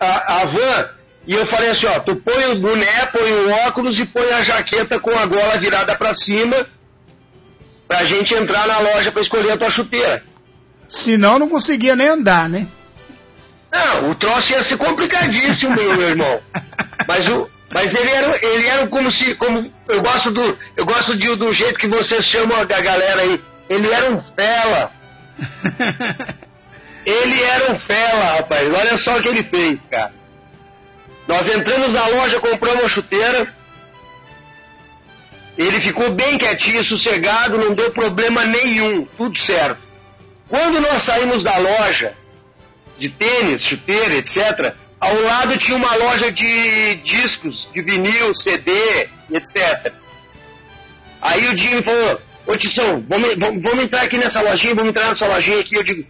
a, 0.00 0.42
a 0.42 0.44
van 0.46 0.90
e 1.28 1.34
eu 1.34 1.46
falei 1.46 1.70
assim, 1.70 1.86
ó, 1.86 2.00
tu 2.00 2.16
põe 2.16 2.46
o 2.46 2.60
boné, 2.60 3.06
põe 3.06 3.30
o 3.30 3.50
óculos 3.66 3.98
e 4.00 4.06
põe 4.06 4.32
a 4.32 4.42
jaqueta 4.42 4.98
com 4.98 5.10
a 5.16 5.26
gola 5.26 5.58
virada 5.58 5.94
para 5.94 6.14
cima 6.14 6.66
pra 7.88 8.04
gente 8.04 8.34
entrar 8.34 8.66
na 8.68 8.78
loja 8.78 9.10
para 9.10 9.22
escolher 9.22 9.52
a 9.52 9.56
tua 9.56 9.70
chuteira. 9.70 10.22
Senão 10.88 11.38
não 11.38 11.48
conseguia 11.48 11.96
nem 11.96 12.08
andar, 12.08 12.48
né? 12.48 12.68
Não, 13.72 14.10
o 14.10 14.14
troço 14.14 14.52
ia 14.52 14.62
ser 14.62 14.76
complicadíssimo, 14.76 15.74
meu 15.74 16.02
irmão. 16.02 16.40
Mas 17.08 17.26
o, 17.28 17.48
mas 17.72 17.94
ele 17.94 18.10
era, 18.10 18.38
ele 18.42 18.66
era 18.66 18.86
como 18.86 19.12
se, 19.12 19.34
como 19.34 19.70
eu 19.88 20.00
gosto 20.02 20.30
do, 20.30 20.58
eu 20.76 20.86
gosto 20.86 21.16
de, 21.18 21.36
do 21.36 21.52
jeito 21.52 21.78
que 21.78 21.86
vocês 21.86 22.24
chamam 22.26 22.58
a 22.58 22.64
galera 22.64 23.22
aí. 23.22 23.40
Ele 23.68 23.90
era 23.90 24.10
um 24.10 24.22
fela. 24.34 24.90
ele 27.04 27.42
era 27.42 27.72
um 27.72 27.78
fela, 27.78 28.36
rapaz. 28.36 28.72
Olha 28.72 28.98
só 29.04 29.18
o 29.18 29.22
que 29.22 29.28
ele 29.28 29.42
fez, 29.44 29.78
cara. 29.90 30.12
Nós 31.26 31.46
entramos 31.46 31.92
na 31.92 32.06
loja, 32.06 32.40
compramos 32.40 32.80
uma 32.80 32.88
chuteira. 32.88 33.46
Ele 35.58 35.80
ficou 35.80 36.12
bem 36.12 36.38
quietinho, 36.38 36.88
sossegado, 36.88 37.58
não 37.58 37.74
deu 37.74 37.90
problema 37.90 38.44
nenhum, 38.44 39.04
tudo 39.16 39.36
certo. 39.36 39.80
Quando 40.48 40.80
nós 40.80 41.02
saímos 41.02 41.42
da 41.42 41.58
loja 41.58 42.14
de 42.96 43.10
tênis, 43.10 43.64
chuteira, 43.64 44.14
etc., 44.14 44.72
ao 45.00 45.20
lado 45.20 45.58
tinha 45.58 45.76
uma 45.76 45.94
loja 45.96 46.30
de 46.30 46.94
discos, 47.04 47.56
de 47.72 47.82
vinil, 47.82 48.32
CD, 48.36 49.08
etc. 49.32 49.92
Aí 51.20 51.48
o 51.48 51.54
Dinho 51.56 51.82
falou, 51.82 52.20
ô 52.46 52.56
Tissão, 52.56 53.04
vamos, 53.08 53.36
vamos, 53.36 53.82
entrar 53.82 54.02
aqui 54.02 54.16
nessa 54.16 54.40
lojinha, 54.40 54.76
vamos 54.76 54.90
entrar 54.90 55.08
nessa 55.08 55.26
lojinha 55.26 55.58
aqui. 55.58 55.76
Eu 55.76 55.82
digo, 55.82 56.06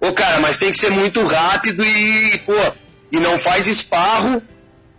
ô 0.00 0.12
cara, 0.12 0.40
mas 0.40 0.58
tem 0.58 0.72
que 0.72 0.78
ser 0.78 0.90
muito 0.90 1.24
rápido 1.24 1.84
e, 1.84 2.38
pô, 2.44 2.72
e 3.12 3.20
não 3.20 3.38
faz 3.38 3.68
esparro 3.68 4.42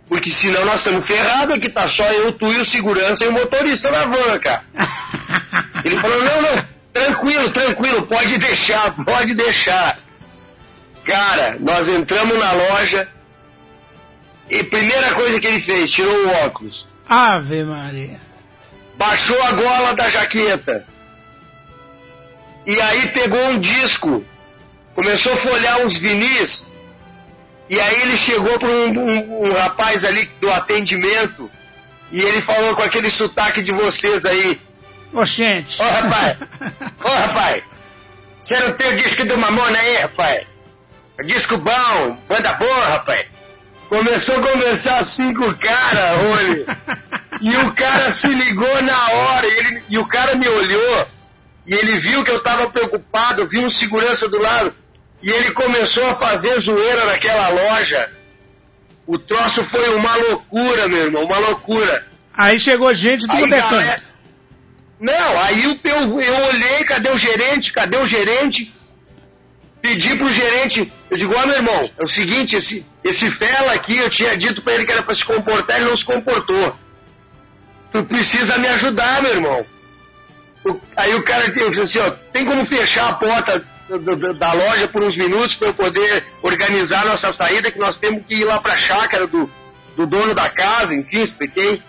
Porque 0.08 0.30
senão 0.30 0.64
nós 0.64 0.80
estamos 0.80 1.06
ferrados, 1.06 1.58
que 1.58 1.70
tá 1.70 1.88
só 1.88 2.04
eu, 2.12 2.32
tu 2.32 2.52
e 2.52 2.60
o 2.60 2.66
segurança 2.66 3.24
e 3.24 3.28
o 3.28 3.32
motorista 3.32 3.90
na 3.90 4.06
van, 4.06 4.38
cara. 4.38 4.64
Ele 5.84 6.00
falou, 6.00 6.22
não, 6.22 6.42
não, 6.42 6.64
tranquilo, 6.92 7.50
tranquilo, 7.50 8.06
pode 8.06 8.38
deixar, 8.38 8.94
pode 9.04 9.34
deixar. 9.34 9.98
Cara, 11.04 11.56
nós 11.58 11.88
entramos 11.88 12.38
na 12.38 12.52
loja 12.52 13.08
e 14.48 14.62
primeira 14.64 15.14
coisa 15.14 15.40
que 15.40 15.46
ele 15.46 15.60
fez, 15.60 15.90
tirou 15.90 16.26
o 16.26 16.28
óculos. 16.46 16.86
Ave 17.08 17.64
Maria. 17.64 18.20
Baixou 18.96 19.42
a 19.42 19.52
gola 19.52 19.94
da 19.94 20.08
jaqueta. 20.08 20.84
E 22.66 22.80
aí 22.80 23.08
pegou 23.08 23.44
um 23.48 23.58
disco, 23.58 24.24
começou 24.94 25.32
a 25.32 25.36
folhear 25.38 25.80
uns 25.80 25.98
vinis. 25.98 26.70
E 27.72 27.80
aí 27.80 28.02
ele 28.02 28.18
chegou 28.18 28.58
para 28.58 28.68
um, 28.68 28.98
um, 28.98 29.48
um 29.48 29.52
rapaz 29.54 30.04
ali 30.04 30.30
do 30.42 30.52
atendimento 30.52 31.50
e 32.10 32.22
ele 32.22 32.42
falou 32.42 32.76
com 32.76 32.82
aquele 32.82 33.10
sotaque 33.10 33.62
de 33.62 33.72
vocês 33.72 34.22
aí. 34.26 34.60
Ô, 35.10 35.24
gente. 35.24 35.80
Ô, 35.80 35.84
rapaz. 35.86 36.36
Ô, 37.02 37.08
rapaz. 37.08 37.62
Você 38.42 38.58
não 38.58 38.76
tem 38.76 38.92
o 38.92 38.96
disco 38.98 39.24
do 39.24 39.38
Mamona 39.38 39.78
aí, 39.78 39.96
rapaz? 40.02 40.46
Disco 41.24 41.56
bom, 41.56 42.18
banda 42.28 42.52
boa, 42.52 42.84
rapaz. 42.88 43.24
Começou 43.88 44.36
a 44.36 44.52
conversar 44.52 44.98
assim 44.98 45.32
com 45.32 45.48
o 45.48 45.56
cara, 45.56 46.18
olha. 46.18 46.78
E 47.40 47.56
o 47.56 47.72
cara 47.72 48.12
se 48.12 48.28
ligou 48.28 48.82
na 48.82 49.12
hora. 49.12 49.46
E, 49.46 49.58
ele, 49.58 49.82
e 49.88 49.98
o 49.98 50.06
cara 50.06 50.34
me 50.34 50.46
olhou. 50.46 51.08
E 51.66 51.74
ele 51.74 52.00
viu 52.00 52.22
que 52.22 52.32
eu 52.32 52.42
tava 52.42 52.68
preocupado. 52.68 53.48
Viu 53.48 53.62
um 53.62 53.70
segurança 53.70 54.28
do 54.28 54.38
lado. 54.38 54.81
E 55.22 55.30
ele 55.30 55.52
começou 55.52 56.04
a 56.06 56.14
fazer 56.16 56.60
zoeira 56.62 57.04
naquela 57.06 57.48
loja. 57.48 58.10
O 59.06 59.18
troço 59.18 59.64
foi 59.64 59.88
uma 59.94 60.14
loucura, 60.16 60.88
meu 60.88 61.04
irmão, 61.04 61.24
uma 61.24 61.38
loucura. 61.38 62.06
Aí 62.36 62.58
chegou 62.58 62.92
gente 62.94 63.26
do 63.26 63.36
Botecan. 63.36 63.70
galera- 63.70 64.02
Não, 65.00 65.38
aí 65.40 65.66
o 65.66 65.74
teu, 65.78 66.20
eu 66.20 66.34
olhei, 66.44 66.84
cadê 66.84 67.10
o 67.10 67.16
gerente? 67.18 67.72
Cadê 67.72 67.96
o 67.98 68.08
gerente? 68.08 68.72
Pedi 69.80 70.14
pro 70.16 70.30
gerente, 70.30 70.92
eu 71.10 71.16
digo, 71.18 71.34
ó 71.36 71.44
meu 71.44 71.56
irmão, 71.56 71.90
é 71.98 72.04
o 72.04 72.08
seguinte, 72.08 72.54
esse, 72.54 72.86
esse 73.02 73.28
fela 73.32 73.72
aqui, 73.72 73.96
eu 73.98 74.08
tinha 74.10 74.36
dito 74.36 74.62
pra 74.62 74.74
ele 74.74 74.86
que 74.86 74.92
era 74.92 75.02
pra 75.02 75.16
se 75.18 75.24
comportar, 75.24 75.76
ele 75.80 75.90
não 75.90 75.98
se 75.98 76.04
comportou. 76.04 76.76
Tu 77.92 78.04
precisa 78.04 78.56
me 78.58 78.68
ajudar, 78.68 79.20
meu 79.22 79.32
irmão. 79.32 79.66
O- 80.64 80.80
aí 80.96 81.12
o 81.16 81.24
cara 81.24 81.46
eu 81.46 81.68
disse 81.70 81.80
assim, 81.80 81.98
ó, 81.98 82.10
tem 82.32 82.44
como 82.44 82.64
fechar 82.68 83.08
a 83.08 83.14
porta 83.14 83.66
da 84.38 84.52
loja 84.52 84.88
por 84.88 85.02
uns 85.02 85.16
minutos 85.16 85.56
para 85.56 85.68
eu 85.68 85.74
poder 85.74 86.24
organizar 86.42 87.04
nossa 87.04 87.32
saída, 87.32 87.70
que 87.70 87.78
nós 87.78 87.96
temos 87.98 88.24
que 88.26 88.34
ir 88.34 88.44
lá 88.44 88.60
pra 88.60 88.76
chácara 88.76 89.26
do, 89.26 89.50
do 89.96 90.06
dono 90.06 90.34
da 90.34 90.48
casa, 90.48 90.94
enfim, 90.94 91.22
expliquei. 91.22 91.82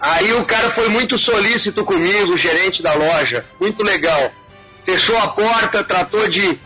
Aí 0.00 0.32
o 0.34 0.44
cara 0.44 0.70
foi 0.72 0.88
muito 0.88 1.22
solícito 1.22 1.84
comigo, 1.84 2.32
o 2.32 2.38
gerente 2.38 2.82
da 2.82 2.94
loja, 2.94 3.44
muito 3.60 3.82
legal. 3.82 4.32
Fechou 4.84 5.16
a 5.16 5.28
porta, 5.28 5.82
tratou 5.84 6.28
de, 6.28 6.58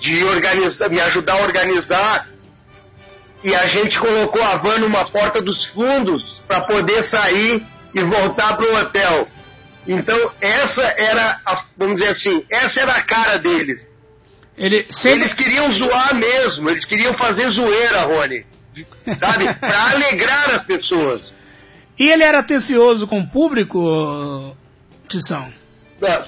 de 0.00 0.24
organizar, 0.24 0.88
me 0.88 1.00
ajudar 1.00 1.34
a 1.34 1.42
organizar. 1.42 2.28
E 3.44 3.54
a 3.54 3.66
gente 3.66 3.98
colocou 3.98 4.42
a 4.42 4.56
van 4.56 4.78
numa 4.78 5.08
porta 5.08 5.40
dos 5.40 5.56
fundos 5.72 6.42
para 6.46 6.62
poder 6.62 7.02
sair 7.04 7.64
e 7.94 8.02
voltar 8.02 8.56
para 8.56 8.66
o 8.70 8.76
hotel. 8.76 9.28
Então, 9.92 10.32
essa 10.40 10.82
era, 10.96 11.40
a, 11.44 11.64
vamos 11.76 11.96
dizer 11.96 12.16
assim, 12.16 12.44
essa 12.48 12.80
era 12.80 12.92
a 12.92 13.02
cara 13.02 13.38
deles. 13.38 13.82
Ele 14.56 14.86
sempre. 14.88 15.22
Eles 15.22 15.34
queriam 15.34 15.72
zoar 15.72 16.14
mesmo, 16.14 16.70
eles 16.70 16.84
queriam 16.84 17.12
fazer 17.18 17.50
zoeira, 17.50 18.02
Rony. 18.02 18.46
Sabe? 19.18 19.52
Para 19.58 19.90
alegrar 19.90 20.50
as 20.50 20.62
pessoas. 20.64 21.22
E 21.98 22.08
ele 22.08 22.22
era 22.22 22.38
atencioso 22.38 23.08
com 23.08 23.18
o 23.18 23.26
público, 23.26 24.56
Tição? 25.08 25.52
É, 26.00 26.24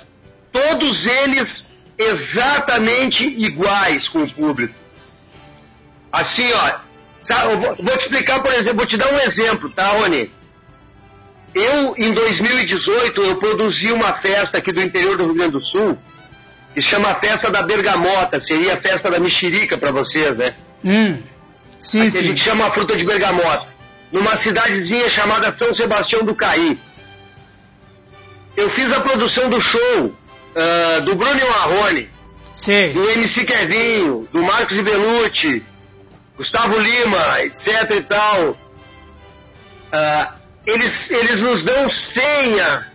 Todos 0.51 1.07
eles 1.07 1.73
exatamente 1.97 3.23
iguais 3.25 4.09
com 4.09 4.25
o 4.25 4.35
público. 4.35 4.75
Assim, 6.11 6.51
ó. 6.53 6.81
sabe, 7.23 7.57
vou, 7.57 7.77
vou 7.77 7.97
te 7.97 8.07
explicar, 8.07 8.43
por 8.43 8.53
exemplo, 8.53 8.79
vou 8.79 8.87
te 8.87 8.97
dar 8.97 9.13
um 9.13 9.21
exemplo, 9.21 9.71
tá, 9.71 9.93
Rony? 9.93 10.31
Eu, 11.55 11.95
em 11.99 12.13
2018, 12.13 13.21
eu 13.21 13.37
produzi 13.37 13.93
uma 13.93 14.15
festa 14.15 14.59
aqui 14.59 14.73
do 14.73 14.81
interior 14.81 15.17
do 15.17 15.25
Rio 15.25 15.35
Grande 15.35 15.53
do 15.53 15.65
Sul, 15.67 15.99
que 16.75 16.81
chama 16.81 17.15
Festa 17.17 17.51
da 17.51 17.63
Bergamota, 17.63 18.43
seria 18.43 18.75
a 18.75 18.81
festa 18.81 19.11
da 19.11 19.21
mexerica 19.21 19.77
para 19.77 19.91
vocês, 19.91 20.39
né? 20.39 20.55
Hum. 20.85 21.19
Sim, 21.81 22.07
Aqui 22.07 22.19
a 22.19 22.21
sim. 22.21 22.27
gente 22.29 22.43
chama 22.43 22.67
a 22.67 22.71
fruta 22.71 22.97
de 22.97 23.05
bergamota, 23.05 23.67
numa 24.11 24.39
cidadezinha 24.39 25.09
chamada 25.11 25.55
São 25.59 25.75
Sebastião 25.75 26.25
do 26.25 26.35
Caí. 26.35 26.79
Eu 28.57 28.71
fiz 28.71 28.93
a 28.93 29.01
produção 29.01 29.51
do 29.51 29.61
show 29.61 30.15
ah, 30.57 31.01
do 31.01 31.15
Bruno 31.17 31.51
Marrone, 31.51 32.09
do 32.95 33.11
MC 33.11 33.45
Kevinho, 33.45 34.29
do 34.33 34.43
Marcos 34.43 34.81
Belucci, 34.81 35.63
Gustavo 36.37 36.79
Lima, 36.79 37.43
etc 37.43 37.91
e 37.97 38.03
tal. 38.03 38.57
Ah, 39.91 40.35
eles, 40.67 41.11
eles 41.11 41.41
nos 41.41 41.65
dão 41.65 41.89
senha 41.91 42.87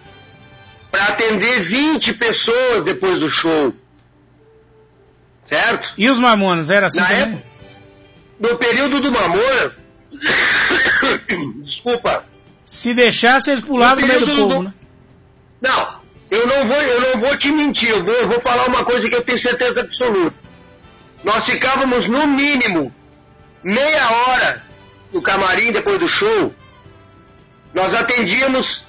para 0.91 1.05
atender 1.07 1.63
20 1.63 2.13
pessoas 2.13 2.85
depois 2.85 3.19
do 3.19 3.29
show. 3.31 3.73
Certo? 5.47 5.93
E 5.97 6.09
os 6.09 6.19
Mamonas, 6.19 6.69
era 6.69 6.87
assim 6.87 6.99
Na 6.99 7.07
também? 7.07 7.21
época, 7.23 7.43
no 8.39 8.57
período 8.57 8.99
do 8.99 9.11
Mamonas, 9.11 9.79
desculpa, 11.63 12.25
Se 12.65 12.93
deixasse, 12.93 13.49
eles 13.51 13.63
pulavam 13.63 14.01
no 14.01 14.07
meio 14.07 14.19
do 14.19 14.25
período 14.25 14.47
povo, 14.49 14.59
do- 14.59 14.63
né? 14.69 14.73
não, 15.61 15.97
eu 16.29 16.45
não 16.47 16.67
vou, 16.67 16.75
eu 16.81 17.01
não 17.01 17.19
vou 17.21 17.37
te 17.37 17.49
mentir, 17.51 17.89
eu 17.89 18.03
vou, 18.03 18.13
eu 18.13 18.27
vou 18.27 18.41
falar 18.41 18.67
uma 18.67 18.83
coisa 18.83 19.07
que 19.09 19.15
eu 19.15 19.23
tenho 19.23 19.37
certeza 19.37 19.81
absoluta. 19.81 20.35
Nós 21.23 21.45
ficávamos 21.45 22.07
no 22.07 22.27
mínimo 22.27 22.93
meia 23.63 24.09
hora 24.11 24.61
no 25.13 25.21
camarim 25.21 25.71
depois 25.71 25.97
do 25.99 26.07
show. 26.09 26.53
Nós 27.77 27.93
atendíamos, 27.93 28.83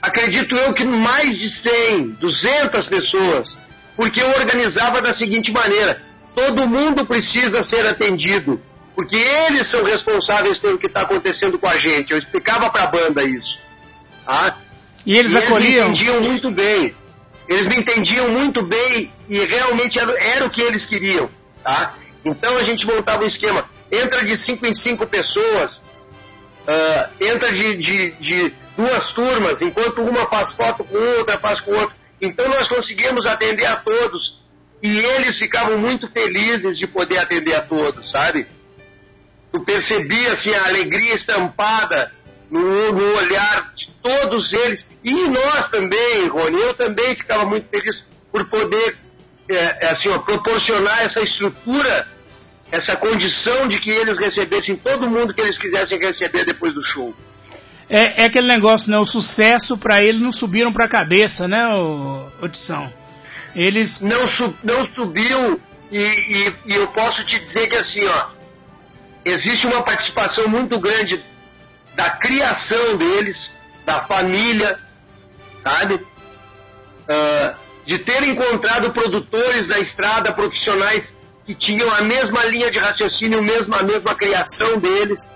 acredito 0.00 0.56
eu 0.56 0.72
que 0.72 0.84
mais 0.84 1.28
de 1.28 1.60
100, 1.60 2.10
200 2.20 2.86
pessoas, 2.86 3.58
porque 3.96 4.22
eu 4.22 4.28
organizava 4.28 5.02
da 5.02 5.12
seguinte 5.12 5.50
maneira: 5.50 6.00
todo 6.32 6.68
mundo 6.68 7.04
precisa 7.04 7.64
ser 7.64 7.84
atendido, 7.84 8.62
porque 8.94 9.16
eles 9.16 9.66
são 9.66 9.82
responsáveis 9.82 10.56
pelo 10.58 10.78
que 10.78 10.86
está 10.86 11.00
acontecendo 11.00 11.58
com 11.58 11.66
a 11.66 11.76
gente. 11.78 12.12
Eu 12.12 12.18
explicava 12.18 12.70
para 12.70 12.84
a 12.84 12.86
banda 12.86 13.24
isso. 13.24 13.58
Tá? 14.24 14.56
E 15.04 15.18
eles 15.18 15.32
E 15.32 15.34
eles 15.34 15.48
me 15.48 15.48
acolhiam. 15.48 15.88
entendiam 15.88 16.20
muito 16.20 16.48
bem. 16.52 16.94
Eles 17.48 17.66
me 17.66 17.74
entendiam 17.74 18.28
muito 18.28 18.62
bem 18.62 19.12
e 19.28 19.44
realmente 19.46 19.98
era, 19.98 20.12
era 20.22 20.44
o 20.44 20.50
que 20.50 20.62
eles 20.62 20.86
queriam, 20.86 21.28
tá? 21.64 21.94
Então 22.24 22.56
a 22.56 22.62
gente 22.62 22.86
montava 22.86 23.24
um 23.24 23.26
esquema. 23.26 23.68
Entra 23.90 24.24
de 24.24 24.36
cinco 24.36 24.64
em 24.64 24.72
cinco 24.72 25.08
pessoas, 25.08 25.82
ah, 26.66 27.10
entra 27.20 27.52
de, 27.52 27.76
de, 27.76 28.10
de 28.12 28.54
duas 28.76 29.12
turmas, 29.12 29.62
enquanto 29.62 30.02
uma 30.02 30.26
faz 30.26 30.52
foto 30.54 30.84
com 30.84 30.96
outra, 30.96 31.38
faz 31.38 31.60
com 31.60 31.72
outra. 31.72 31.94
Então 32.20 32.48
nós 32.48 32.68
conseguimos 32.68 33.26
atender 33.26 33.66
a 33.66 33.76
todos. 33.76 34.40
E 34.82 34.98
eles 34.98 35.38
ficavam 35.38 35.78
muito 35.78 36.08
felizes 36.10 36.76
de 36.76 36.86
poder 36.88 37.18
atender 37.18 37.54
a 37.54 37.62
todos, 37.62 38.10
sabe? 38.10 38.46
Tu 39.52 39.60
percebia 39.60 40.32
assim, 40.32 40.52
a 40.52 40.66
alegria 40.66 41.14
estampada 41.14 42.10
no, 42.50 42.92
no 42.92 43.16
olhar 43.16 43.72
de 43.74 43.88
todos 44.02 44.52
eles. 44.52 44.86
E 45.04 45.12
nós 45.28 45.68
também, 45.70 46.26
Rony, 46.28 46.60
eu 46.60 46.74
também 46.74 47.14
ficava 47.14 47.44
muito 47.44 47.68
feliz 47.68 48.02
por 48.32 48.44
poder 48.48 48.96
é, 49.48 49.88
assim, 49.88 50.08
ó, 50.08 50.18
proporcionar 50.18 51.02
essa 51.02 51.20
estrutura, 51.20 52.08
essa 52.72 52.96
condição 52.96 53.68
de 53.68 53.78
que 53.78 53.90
eles 53.90 54.18
recebessem 54.18 54.74
todo 54.76 55.08
mundo 55.08 55.34
que 55.34 55.40
eles 55.42 55.58
quisessem 55.58 55.98
receber 55.98 56.44
depois 56.46 56.72
do 56.74 56.82
show. 56.82 57.14
É, 57.88 58.22
é 58.22 58.26
aquele 58.26 58.48
negócio, 58.48 58.90
né? 58.90 58.98
O 58.98 59.04
sucesso 59.04 59.76
pra 59.76 60.00
eles 60.02 60.20
não 60.20 60.32
subiram 60.32 60.72
pra 60.72 60.88
cabeça, 60.88 61.46
né, 61.46 61.62
ô 62.40 62.48
Tição? 62.48 62.90
Eles. 63.54 64.00
Não, 64.00 64.26
su- 64.26 64.56
não 64.64 64.88
subiu 64.88 65.60
e, 65.90 65.98
e- 65.98 66.54
e 66.66 66.74
eu 66.74 66.88
posso 66.88 67.22
te 67.26 67.38
dizer 67.38 67.68
que 67.68 67.76
assim, 67.76 68.02
ó, 68.06 68.26
existe 69.26 69.66
uma 69.66 69.82
participação 69.82 70.48
muito 70.48 70.80
grande 70.80 71.22
da 71.94 72.08
criação 72.08 72.96
deles, 72.96 73.36
da 73.84 74.00
família, 74.04 74.78
sabe? 75.62 76.00
Ah, 77.06 77.54
de 77.84 77.98
ter 77.98 78.22
encontrado 78.22 78.92
produtores 78.92 79.68
da 79.68 79.78
estrada 79.78 80.32
profissionais 80.32 81.04
que 81.52 81.54
tinham 81.54 81.90
a 81.90 82.02
mesma 82.02 82.44
linha 82.46 82.70
de 82.70 82.78
raciocínio, 82.78 83.38
a 83.38 83.82
mesma 83.82 84.14
criação 84.14 84.78
deles, 84.78 85.32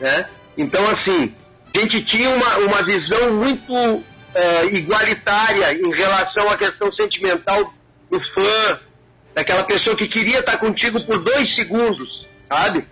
né? 0.00 0.28
Então, 0.56 0.88
assim, 0.88 1.34
a 1.76 1.80
gente 1.80 2.04
tinha 2.04 2.30
uma, 2.30 2.58
uma 2.58 2.84
visão 2.84 3.34
muito 3.34 4.02
eh, 4.34 4.66
igualitária 4.66 5.72
em 5.72 5.94
relação 5.94 6.48
à 6.48 6.56
questão 6.56 6.92
sentimental 6.92 7.72
do 8.10 8.20
fã, 8.20 8.80
daquela 9.34 9.64
pessoa 9.64 9.96
que 9.96 10.08
queria 10.08 10.40
estar 10.40 10.58
contigo 10.58 11.04
por 11.06 11.22
dois 11.22 11.54
segundos, 11.54 12.26
sabe? 12.48 12.84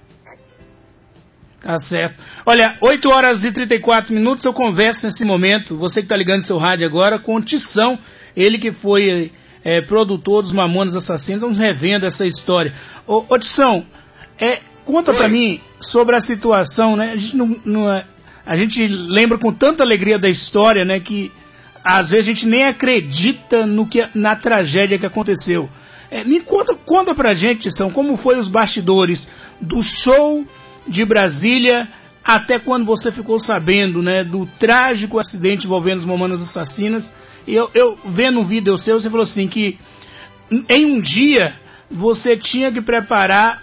Tá 1.60 1.78
certo. 1.78 2.18
Olha, 2.44 2.76
8 2.80 3.08
horas 3.10 3.44
e 3.44 3.50
34 3.50 4.14
minutos, 4.14 4.44
eu 4.44 4.52
converso 4.52 5.06
nesse 5.06 5.24
momento, 5.24 5.76
você 5.76 6.00
que 6.00 6.04
está 6.04 6.16
ligando 6.16 6.44
seu 6.44 6.58
rádio 6.58 6.86
agora, 6.86 7.18
com 7.18 7.36
o 7.36 7.42
Tição, 7.42 7.98
ele 8.36 8.58
que 8.58 8.72
foi 8.72 9.32
é, 9.64 9.80
produtor 9.80 10.42
dos 10.42 10.52
Mamonas 10.52 10.94
Assassinos, 10.94 11.40
vamos 11.40 11.58
revendo 11.58 12.06
essa 12.06 12.26
história. 12.26 12.72
Ô, 13.06 13.24
ô 13.28 13.38
Tição, 13.38 13.84
é, 14.40 14.60
conta 14.84 15.12
para 15.12 15.28
mim 15.28 15.60
sobre 15.80 16.16
a 16.16 16.20
situação, 16.20 16.96
né? 16.96 17.12
A 17.12 17.16
gente, 17.16 17.36
não, 17.36 17.60
não, 17.64 17.92
é, 17.92 18.04
a 18.44 18.56
gente 18.56 18.86
lembra 18.86 19.38
com 19.38 19.52
tanta 19.52 19.82
alegria 19.82 20.18
da 20.18 20.28
história, 20.28 20.84
né, 20.84 21.00
que 21.00 21.32
às 21.82 22.10
vezes 22.10 22.26
a 22.26 22.32
gente 22.32 22.46
nem 22.46 22.64
acredita 22.64 23.66
no 23.66 23.86
que, 23.86 24.06
na 24.14 24.36
tragédia 24.36 24.98
que 24.98 25.06
aconteceu. 25.06 25.68
É, 26.10 26.24
me 26.24 26.40
conta, 26.40 26.74
conta 26.74 27.14
pra 27.14 27.34
gente, 27.34 27.62
Tição, 27.62 27.90
como 27.90 28.16
foi 28.16 28.38
os 28.38 28.48
bastidores 28.48 29.28
do 29.60 29.82
show 29.82 30.46
de 30.86 31.04
Brasília 31.04 31.88
até 32.24 32.58
quando 32.58 32.84
você 32.84 33.12
ficou 33.12 33.38
sabendo 33.38 34.02
né, 34.02 34.24
do 34.24 34.46
trágico 34.58 35.18
acidente 35.18 35.66
envolvendo 35.66 35.98
os 35.98 36.04
Mamonas 36.04 36.42
Assassinas. 36.42 37.12
Eu, 37.46 37.70
eu 37.74 37.98
vendo 38.04 38.40
um 38.40 38.44
vídeo 38.44 38.76
seu, 38.76 38.98
você 38.98 39.08
falou 39.08 39.24
assim 39.24 39.46
que 39.46 39.78
em 40.68 40.84
um 40.84 41.00
dia 41.00 41.54
você 41.90 42.36
tinha 42.36 42.72
que 42.72 42.80
preparar 42.80 43.62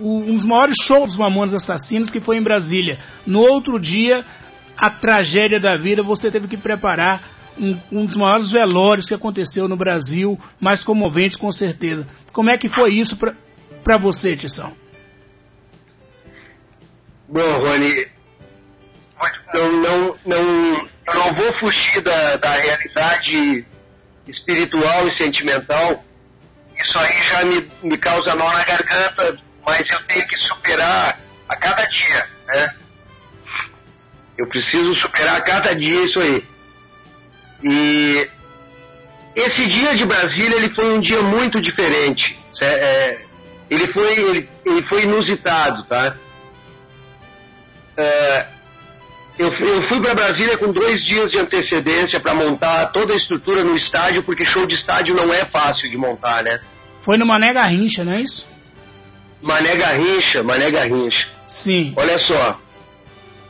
um 0.00 0.34
dos 0.34 0.44
maiores 0.44 0.76
shows 0.82 1.08
dos 1.08 1.16
Mamonas 1.16 1.54
Assassinos, 1.54 2.10
que 2.10 2.20
foi 2.20 2.36
em 2.36 2.42
Brasília. 2.42 2.98
No 3.26 3.40
outro 3.40 3.78
dia, 3.78 4.24
a 4.76 4.88
tragédia 4.88 5.58
da 5.58 5.76
vida, 5.76 6.02
você 6.02 6.30
teve 6.30 6.46
que 6.46 6.56
preparar 6.56 7.22
um, 7.58 7.76
um 7.90 8.06
dos 8.06 8.16
maiores 8.16 8.50
velórios 8.50 9.06
que 9.06 9.14
aconteceu 9.14 9.68
no 9.68 9.76
Brasil, 9.76 10.38
mais 10.60 10.84
comovente 10.84 11.36
com 11.36 11.52
certeza. 11.52 12.06
Como 12.32 12.50
é 12.50 12.56
que 12.56 12.68
foi 12.68 12.94
isso 12.94 13.16
para 13.16 13.98
você, 13.98 14.36
Tição? 14.36 14.72
Bom, 17.28 17.58
Rony, 17.58 18.06
não, 19.54 19.82
não, 19.82 20.16
não, 20.26 20.88
eu 21.10 21.18
não 21.18 21.34
vou 21.34 21.52
fugir 21.54 22.00
da, 22.02 22.36
da 22.36 22.54
realidade 22.54 23.64
espiritual 24.26 25.08
e 25.08 25.10
sentimental. 25.10 26.04
Isso 26.78 26.98
aí 26.98 27.22
já 27.24 27.44
me, 27.44 27.70
me 27.82 27.98
causa 27.98 28.34
nó 28.34 28.52
na 28.52 28.64
garganta, 28.64 29.38
mas 29.66 29.84
eu 29.90 30.02
tenho 30.04 30.26
que 30.26 30.36
superar 30.40 31.18
a 31.48 31.56
cada 31.56 31.84
dia, 31.84 32.28
né? 32.48 32.74
Eu 34.38 34.48
preciso 34.48 34.94
superar 34.94 35.36
a 35.36 35.42
cada 35.42 35.74
dia 35.74 36.04
isso 36.04 36.18
aí. 36.18 36.44
E 37.62 38.30
esse 39.34 39.66
dia 39.66 39.94
de 39.96 40.06
Brasília 40.06 40.56
ele 40.56 40.74
foi 40.74 40.94
um 40.94 41.00
dia 41.00 41.22
muito 41.22 41.60
diferente. 41.60 42.38
É, 42.62 43.20
ele, 43.68 43.92
foi, 43.92 44.18
ele, 44.18 44.50
ele 44.64 44.82
foi 44.82 45.02
inusitado, 45.02 45.84
tá? 45.84 46.16
É, 47.96 48.46
eu, 49.40 49.50
eu, 49.52 49.82
fui 49.82 50.02
para 50.02 50.14
Brasília 50.14 50.58
com 50.58 50.70
dois 50.70 51.02
dias 51.06 51.30
de 51.30 51.38
antecedência 51.38 52.20
para 52.20 52.34
montar 52.34 52.88
toda 52.88 53.14
a 53.14 53.16
estrutura 53.16 53.64
no 53.64 53.74
estádio, 53.74 54.22
porque 54.22 54.44
show 54.44 54.66
de 54.66 54.74
estádio 54.74 55.14
não 55.14 55.32
é 55.32 55.46
fácil 55.46 55.90
de 55.90 55.96
montar, 55.96 56.44
né? 56.44 56.60
Foi 57.02 57.16
no 57.16 57.24
Mané 57.24 57.50
Garrincha, 57.54 58.04
não 58.04 58.12
é 58.12 58.20
isso? 58.20 58.46
Mané 59.40 59.76
Garrincha, 59.76 60.42
Mané 60.42 60.70
Garrincha. 60.70 61.26
Sim. 61.48 61.94
Olha 61.96 62.18
só. 62.18 62.60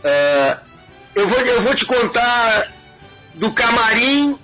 É, 0.04 0.58
eu, 1.16 1.28
vou, 1.28 1.38
eu 1.40 1.62
vou 1.64 1.74
te 1.74 1.84
contar 1.84 2.72
do 3.34 3.52
camarim 3.52 4.38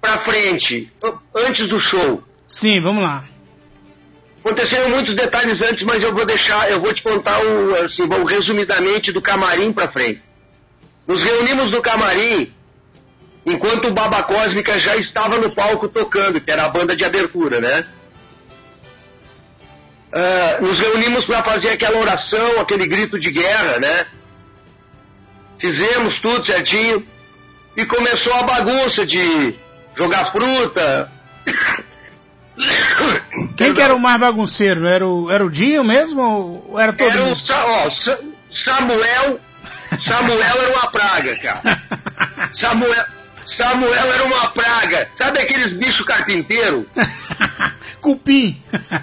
para 0.00 0.20
frente, 0.20 0.88
antes 1.34 1.68
do 1.68 1.80
show. 1.80 2.22
Sim, 2.46 2.80
vamos 2.80 3.02
lá. 3.02 3.24
Aconteceram 4.44 4.90
muitos 4.90 5.14
detalhes 5.14 5.62
antes, 5.62 5.84
mas 5.84 6.02
eu 6.02 6.12
vou 6.12 6.26
deixar, 6.26 6.68
eu 6.68 6.80
vou 6.80 6.92
te 6.92 7.00
contar 7.00 7.40
o, 7.40 7.76
assim, 7.84 8.04
bom, 8.08 8.24
resumidamente 8.24 9.12
do 9.12 9.22
camarim 9.22 9.72
para 9.72 9.92
frente. 9.92 10.20
Nos 11.06 11.22
reunimos 11.22 11.70
no 11.70 11.80
camarim 11.80 12.52
enquanto 13.46 13.86
o 13.86 13.92
Baba 13.92 14.24
Cósmica 14.24 14.80
já 14.80 14.96
estava 14.96 15.38
no 15.38 15.54
palco 15.54 15.88
tocando, 15.88 16.40
que 16.40 16.50
era 16.50 16.64
a 16.64 16.68
banda 16.68 16.96
de 16.96 17.04
abertura, 17.04 17.60
né? 17.60 17.86
Uh, 20.12 20.66
nos 20.66 20.78
reunimos 20.78 21.24
para 21.24 21.44
fazer 21.44 21.70
aquela 21.70 21.98
oração, 21.98 22.60
aquele 22.60 22.88
grito 22.88 23.20
de 23.20 23.30
guerra, 23.30 23.78
né? 23.78 24.06
Fizemos 25.60 26.20
tudo 26.20 26.44
certinho 26.44 27.06
e 27.76 27.86
começou 27.86 28.34
a 28.34 28.42
bagunça 28.42 29.06
de 29.06 29.54
jogar 29.96 30.32
fruta, 30.32 31.12
quem 33.56 33.74
que 33.74 33.82
era 33.82 33.94
o 33.94 34.00
mais 34.00 34.20
bagunceiro? 34.20 34.86
Era 34.86 35.06
o, 35.06 35.30
era 35.30 35.44
o 35.44 35.50
Dinho 35.50 35.82
mesmo 35.82 36.22
ou 36.68 36.80
era 36.80 36.92
todo 36.92 37.10
era 37.10 37.20
mundo? 37.20 37.34
O 37.34 37.38
Sa 37.38 37.64
ó, 37.64 37.90
Sa 37.90 38.18
Samuel, 38.64 39.40
Samuel 40.00 40.40
era 40.40 40.70
uma 40.70 40.90
praga, 40.90 41.36
cara. 41.36 41.82
Samuel, 42.52 43.04
Samuel 43.46 44.12
era 44.12 44.24
uma 44.24 44.50
praga. 44.50 45.08
Sabe 45.14 45.40
aqueles 45.40 45.72
bichos 45.72 46.04
carpinteiros? 46.06 46.86
Cupim. 48.00 48.60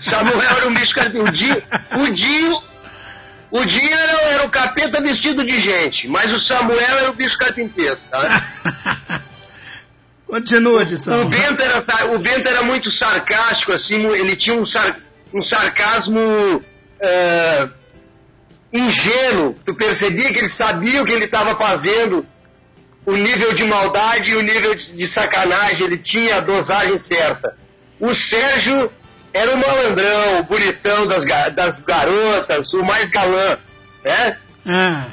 Samuel 0.09 0.41
era 0.41 0.67
um 0.67 0.73
bicho 0.73 0.93
carpinteiro. 0.93 1.27
O 1.27 1.35
Dinho, 1.35 1.63
o 1.97 2.15
Dinho, 2.15 2.62
o 3.51 3.65
Dinho 3.65 3.97
era, 3.97 4.21
era 4.33 4.45
o 4.45 4.49
capeta 4.49 5.01
vestido 5.01 5.45
de 5.45 5.59
gente, 5.59 6.07
mas 6.07 6.31
o 6.31 6.41
Samuel 6.47 6.79
era 6.79 7.12
o 7.12 7.15
bicho 7.15 7.38
carpinteiro, 7.38 7.97
tá? 8.09 9.21
Continua, 10.30 10.84
Edson. 10.84 11.24
O 11.24 11.26
Bento, 11.26 11.63
era, 11.63 12.13
o 12.13 12.20
Bento 12.20 12.48
era 12.48 12.62
muito 12.62 12.92
sarcástico, 12.92 13.74
assim, 13.74 14.06
ele 14.13 14.36
tinha 14.36 14.56
um, 14.56 14.65
sar, 14.65 15.00
um 15.34 15.42
sarcasmo 15.42 16.63
é, 17.02 17.68
ingênuo. 18.72 19.56
Tu 19.65 19.74
percebia 19.74 20.32
que 20.32 20.39
ele 20.39 20.52
sabia 20.52 21.02
o 21.02 21.06
que 21.06 21.13
ele 21.13 21.26
estava 21.26 21.58
fazendo, 21.58 22.24
o 23.08 23.15
nível 23.15 23.56
de 23.56 23.63
maldade 23.63 24.30
e 24.30 24.36
o 24.36 24.42
nível 24.44 24.76
de, 24.76 24.96
de, 24.96 25.08
sacanagem, 25.08 25.82
ele 25.82 25.98
tinha 25.98 26.38
a 26.38 26.42
dosagem 26.42 26.98
certa. 27.00 27.56
O 28.00 28.13
Sérgio 28.30 28.92
era 29.34 29.52
o 29.52 29.58
malandrão, 29.58 30.42
o 30.42 30.44
bonitão 30.44 31.08
das, 31.08 31.26
das 31.56 31.80
garotas, 31.80 32.72
o 32.74 32.84
mais 32.84 33.10
galã, 33.10 33.58
né? 34.06 34.38
Ah. 34.68 35.06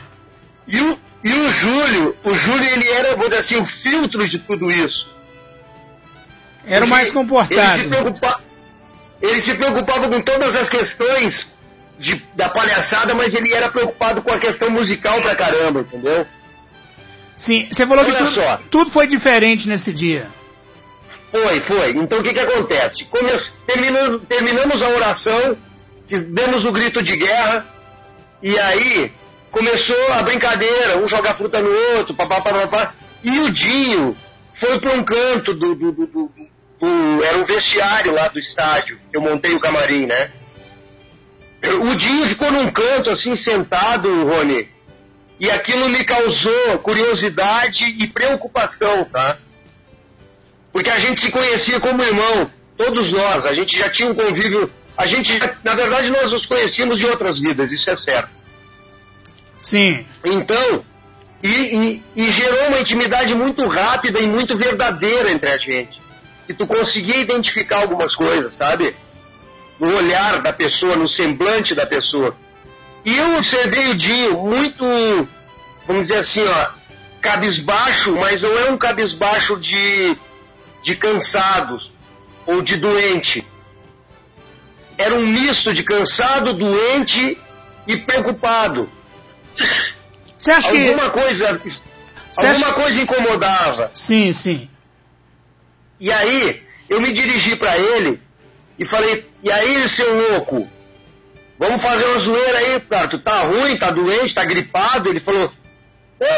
E 0.68 0.78
o, 0.78 0.98
e 1.26 1.32
o 1.32 1.48
Júlio, 1.50 2.16
o 2.22 2.34
Júlio 2.34 2.70
ele 2.70 2.88
era, 2.88 3.16
vou 3.16 3.24
dizer 3.24 3.38
assim, 3.38 3.56
o 3.56 3.64
filtro 3.64 4.28
de 4.28 4.38
tudo 4.38 4.70
isso. 4.70 5.08
Era 6.64 6.84
o 6.84 6.88
mais 6.88 7.10
comportado. 7.10 7.60
Ele 7.60 7.82
se, 7.82 7.88
preocupa, 7.88 8.40
ele 9.20 9.40
se 9.40 9.54
preocupava 9.56 10.08
com 10.08 10.20
todas 10.20 10.54
as 10.54 10.70
questões 10.70 11.50
de, 11.98 12.22
da 12.36 12.48
palhaçada, 12.48 13.12
mas 13.12 13.34
ele 13.34 13.52
era 13.52 13.68
preocupado 13.68 14.22
com 14.22 14.32
a 14.32 14.38
questão 14.38 14.70
musical 14.70 15.20
pra 15.20 15.34
caramba, 15.34 15.80
entendeu? 15.80 16.24
Sim, 17.36 17.66
você 17.72 17.84
falou 17.84 18.04
Olha 18.04 18.12
que 18.12 18.24
tudo, 18.24 18.58
tudo, 18.70 18.90
foi 18.92 19.08
diferente 19.08 19.68
nesse 19.68 19.92
dia. 19.92 20.28
Foi, 21.32 21.60
foi. 21.62 21.90
Então 21.90 22.20
o 22.20 22.22
que 22.22 22.32
que 22.32 22.38
acontece? 22.38 23.04
Come, 23.06 23.30
terminamos, 23.66 24.22
terminamos 24.28 24.80
a 24.80 24.90
oração, 24.90 25.58
demos 26.08 26.64
o 26.64 26.70
grito 26.70 27.02
de 27.02 27.16
guerra, 27.16 27.66
e 28.40 28.56
aí 28.56 29.12
começou 29.56 30.12
a 30.12 30.22
brincadeira, 30.22 30.98
um 30.98 31.08
jogar 31.08 31.34
fruta 31.34 31.62
no 31.62 31.70
outro, 31.96 32.12
papapá, 32.14 32.52
papapá, 32.52 32.94
e 33.24 33.38
o 33.38 33.50
Dinho 33.50 34.14
foi 34.54 34.78
para 34.78 34.92
um 34.92 35.02
canto 35.02 35.54
do, 35.54 35.74
do, 35.74 35.92
do, 35.92 36.06
do, 36.06 37.24
Era 37.24 37.38
um 37.38 37.44
vestiário 37.46 38.12
lá 38.12 38.28
do 38.28 38.38
estádio, 38.38 39.00
eu 39.10 39.22
montei 39.22 39.54
o 39.54 39.60
camarim, 39.60 40.04
né? 40.04 40.30
O 41.80 41.96
Dinho 41.96 42.26
ficou 42.26 42.52
num 42.52 42.70
canto 42.70 43.08
assim, 43.08 43.34
sentado, 43.34 44.26
Rony, 44.26 44.68
e 45.40 45.50
aquilo 45.50 45.88
me 45.88 46.04
causou 46.04 46.78
curiosidade 46.80 47.82
e 47.98 48.06
preocupação, 48.08 49.06
tá? 49.06 49.38
Porque 50.70 50.90
a 50.90 50.98
gente 50.98 51.18
se 51.18 51.30
conhecia 51.30 51.80
como 51.80 52.02
irmão, 52.02 52.50
todos 52.76 53.10
nós, 53.10 53.46
a 53.46 53.54
gente 53.54 53.74
já 53.78 53.88
tinha 53.88 54.10
um 54.10 54.14
convívio, 54.14 54.70
a 54.98 55.06
gente, 55.06 55.32
na 55.64 55.74
verdade, 55.74 56.10
nós 56.10 56.30
nos 56.30 56.44
conhecíamos 56.44 56.98
de 56.98 57.06
outras 57.06 57.40
vidas, 57.40 57.72
isso 57.72 57.88
é 57.88 57.96
certo. 57.96 58.36
Sim. 59.58 60.06
Então, 60.24 60.84
e, 61.42 61.48
e, 61.48 62.02
e, 62.16 62.30
gerou 62.32 62.68
uma 62.68 62.80
intimidade 62.80 63.34
muito 63.34 63.66
rápida 63.66 64.20
e 64.20 64.26
muito 64.26 64.56
verdadeira 64.56 65.30
entre 65.30 65.48
a 65.48 65.58
gente. 65.58 66.00
E 66.48 66.54
tu 66.54 66.66
conseguia 66.66 67.16
identificar 67.16 67.80
algumas 67.80 68.14
coisas, 68.14 68.54
sabe? 68.54 68.94
No 69.78 69.94
olhar 69.94 70.42
da 70.42 70.52
pessoa, 70.52 70.96
no 70.96 71.08
semblante 71.08 71.74
da 71.74 71.86
pessoa. 71.86 72.36
E 73.04 73.16
eu 73.16 73.36
observei 73.36 73.90
o 73.90 73.96
Dinho 73.96 74.38
muito, 74.38 74.84
vamos 75.86 76.02
dizer 76.02 76.18
assim, 76.18 76.44
ó, 76.44 76.68
cabisbaixo, 77.20 78.12
mas 78.16 78.40
não 78.40 78.58
é 78.58 78.70
um 78.70 78.78
cabisbaixo 78.78 79.58
de, 79.60 80.16
de 80.84 80.96
cansados 80.96 81.92
ou 82.46 82.62
de 82.62 82.76
doente. 82.76 83.44
Era 84.96 85.14
um 85.14 85.26
misto 85.26 85.74
de 85.74 85.82
cansado, 85.82 86.54
doente 86.54 87.38
e 87.86 87.96
preocupado. 87.98 88.88
Você 90.38 90.50
acha 90.50 90.70
que. 90.70 90.88
Alguma 90.88 91.10
coisa. 91.10 91.58
Você 91.58 92.46
alguma 92.46 92.66
acha... 92.66 92.74
coisa 92.74 93.00
incomodava. 93.00 93.90
Sim, 93.94 94.32
sim. 94.32 94.68
E 95.98 96.12
aí, 96.12 96.62
eu 96.88 97.00
me 97.00 97.12
dirigi 97.12 97.56
para 97.56 97.76
ele 97.78 98.20
e 98.78 98.88
falei: 98.88 99.28
E 99.42 99.50
aí, 99.50 99.88
seu 99.88 100.30
louco? 100.30 100.68
vamos 101.58 101.82
fazer 101.82 102.04
uma 102.04 102.18
zoeira 102.20 102.58
aí, 102.58 102.80
cara, 102.80 103.08
tu 103.08 103.18
tá 103.18 103.42
ruim, 103.42 103.78
tá 103.78 103.90
doente, 103.90 104.34
tá 104.34 104.44
gripado. 104.44 105.08
Ele 105.08 105.20
falou, 105.20 105.52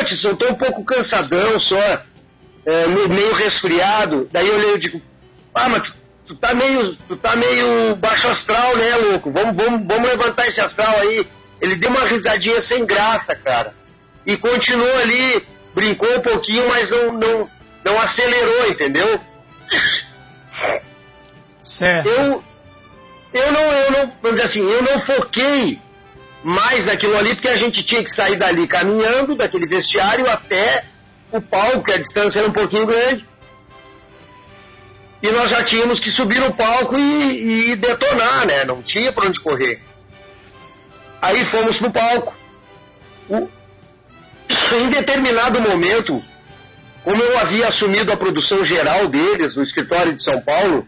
Tisson, 0.07 0.29
eu 0.29 0.37
tô 0.37 0.49
um 0.49 0.55
pouco 0.55 0.85
cansadão 0.85 1.61
só, 1.61 2.03
é, 2.67 2.87
meio 2.87 3.35
resfriado. 3.35 4.29
Daí 4.33 4.47
eu 4.47 4.55
olhei 4.55 4.75
e 4.75 4.81
digo, 4.81 5.03
ah, 5.55 5.69
mas 5.69 5.83
tu, 5.83 5.93
tu, 6.29 6.37
tá 6.37 6.55
meio, 6.55 6.97
tu 7.09 7.17
tá 7.17 7.37
meio 7.37 7.97
baixo 7.97 8.29
astral, 8.29 8.77
né, 8.77 8.97
louco? 8.97 9.31
Vamos, 9.31 9.57
vamos, 9.57 9.87
vamos 9.87 10.09
levantar 10.09 10.47
esse 10.47 10.61
astral 10.61 10.97
aí. 10.99 11.27
Ele 11.61 11.77
deu 11.77 11.91
uma 11.91 12.05
risadinha 12.07 12.61
sem 12.61 12.85
graça, 12.87 13.35
cara. 13.35 13.75
E 14.27 14.37
continuou 14.37 14.97
ali, 14.99 15.45
brincou 15.75 16.17
um 16.17 16.21
pouquinho, 16.21 16.69
mas 16.69 16.91
não, 16.91 17.13
não, 17.13 17.51
não 17.85 18.01
acelerou, 18.01 18.69
entendeu? 18.69 19.21
Certo. 21.63 22.09
Eu, 22.09 22.45
eu 23.33 23.53
não, 23.53 23.61
eu 23.61 23.91
não, 23.91 24.13
vamos 24.23 24.41
dizer 24.41 24.45
assim, 24.45 24.61
eu 24.61 24.83
não 24.83 25.01
foquei 25.01 25.81
mais 26.43 26.87
naquilo 26.87 27.17
ali, 27.17 27.35
porque 27.35 27.49
a 27.49 27.57
gente 27.57 27.83
tinha 27.83 28.03
que 28.03 28.11
sair 28.11 28.37
dali 28.37 28.67
caminhando, 28.67 29.35
daquele 29.35 29.67
vestiário 29.67 30.29
até 30.31 30.85
o 31.33 31.41
palco, 31.41 31.85
que 31.85 31.93
a 31.93 31.99
distância 31.99 32.41
era 32.41 32.49
um 32.49 32.53
pouquinho 32.53 32.87
grande. 32.87 33.27
E 35.23 35.31
nós 35.33 35.51
já 35.51 35.65
tínhamos 35.65 35.99
que 35.99 36.11
subir 36.11 36.41
no 36.41 36.55
palco 36.55 36.97
e, 36.97 37.73
e 37.73 37.77
detonar, 37.77 38.47
né? 38.47 38.65
Não 38.65 38.83
tinha 38.83 39.13
para 39.13 39.29
onde 39.29 39.41
correr. 39.41 39.83
Aí 41.21 41.45
fomos 41.47 41.77
pro 41.79 41.91
palco. 41.91 42.35
Em 44.73 44.89
determinado 44.91 45.61
momento, 45.61 46.23
como 47.03 47.23
eu 47.23 47.39
havia 47.39 47.69
assumido 47.69 48.13
a 48.13 48.17
produção 48.17 48.65
geral 48.65 49.09
deles 49.09 49.55
no 49.55 49.63
escritório 49.63 50.15
de 50.15 50.23
São 50.23 50.41
Paulo, 50.41 50.87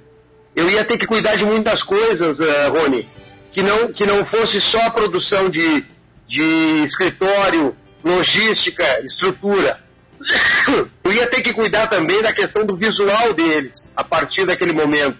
eu 0.55 0.69
ia 0.69 0.85
ter 0.85 0.99
que 0.99 1.07
cuidar 1.07 1.37
de 1.37 1.45
muitas 1.45 1.83
coisas, 1.83 2.39
uh, 2.39 2.71
Rony, 2.73 3.09
que 3.53 3.63
não, 3.63 3.93
que 3.93 4.07
não 4.07 4.25
fosse 4.25 4.61
só 4.61 4.81
a 4.87 4.91
produção 4.91 5.49
de, 5.49 5.85
de 6.29 6.85
escritório, 6.87 7.77
logística, 8.05 9.01
estrutura. 9.05 9.79
Eu 11.03 11.13
ia 11.13 11.27
ter 11.29 11.43
que 11.43 11.53
cuidar 11.53 11.89
também 11.89 12.23
da 12.23 12.33
questão 12.33 12.65
do 12.65 12.77
visual 12.77 13.33
deles, 13.33 13.93
a 13.97 14.05
partir 14.05 14.47
daquele 14.47 14.73
momento. 14.73 15.17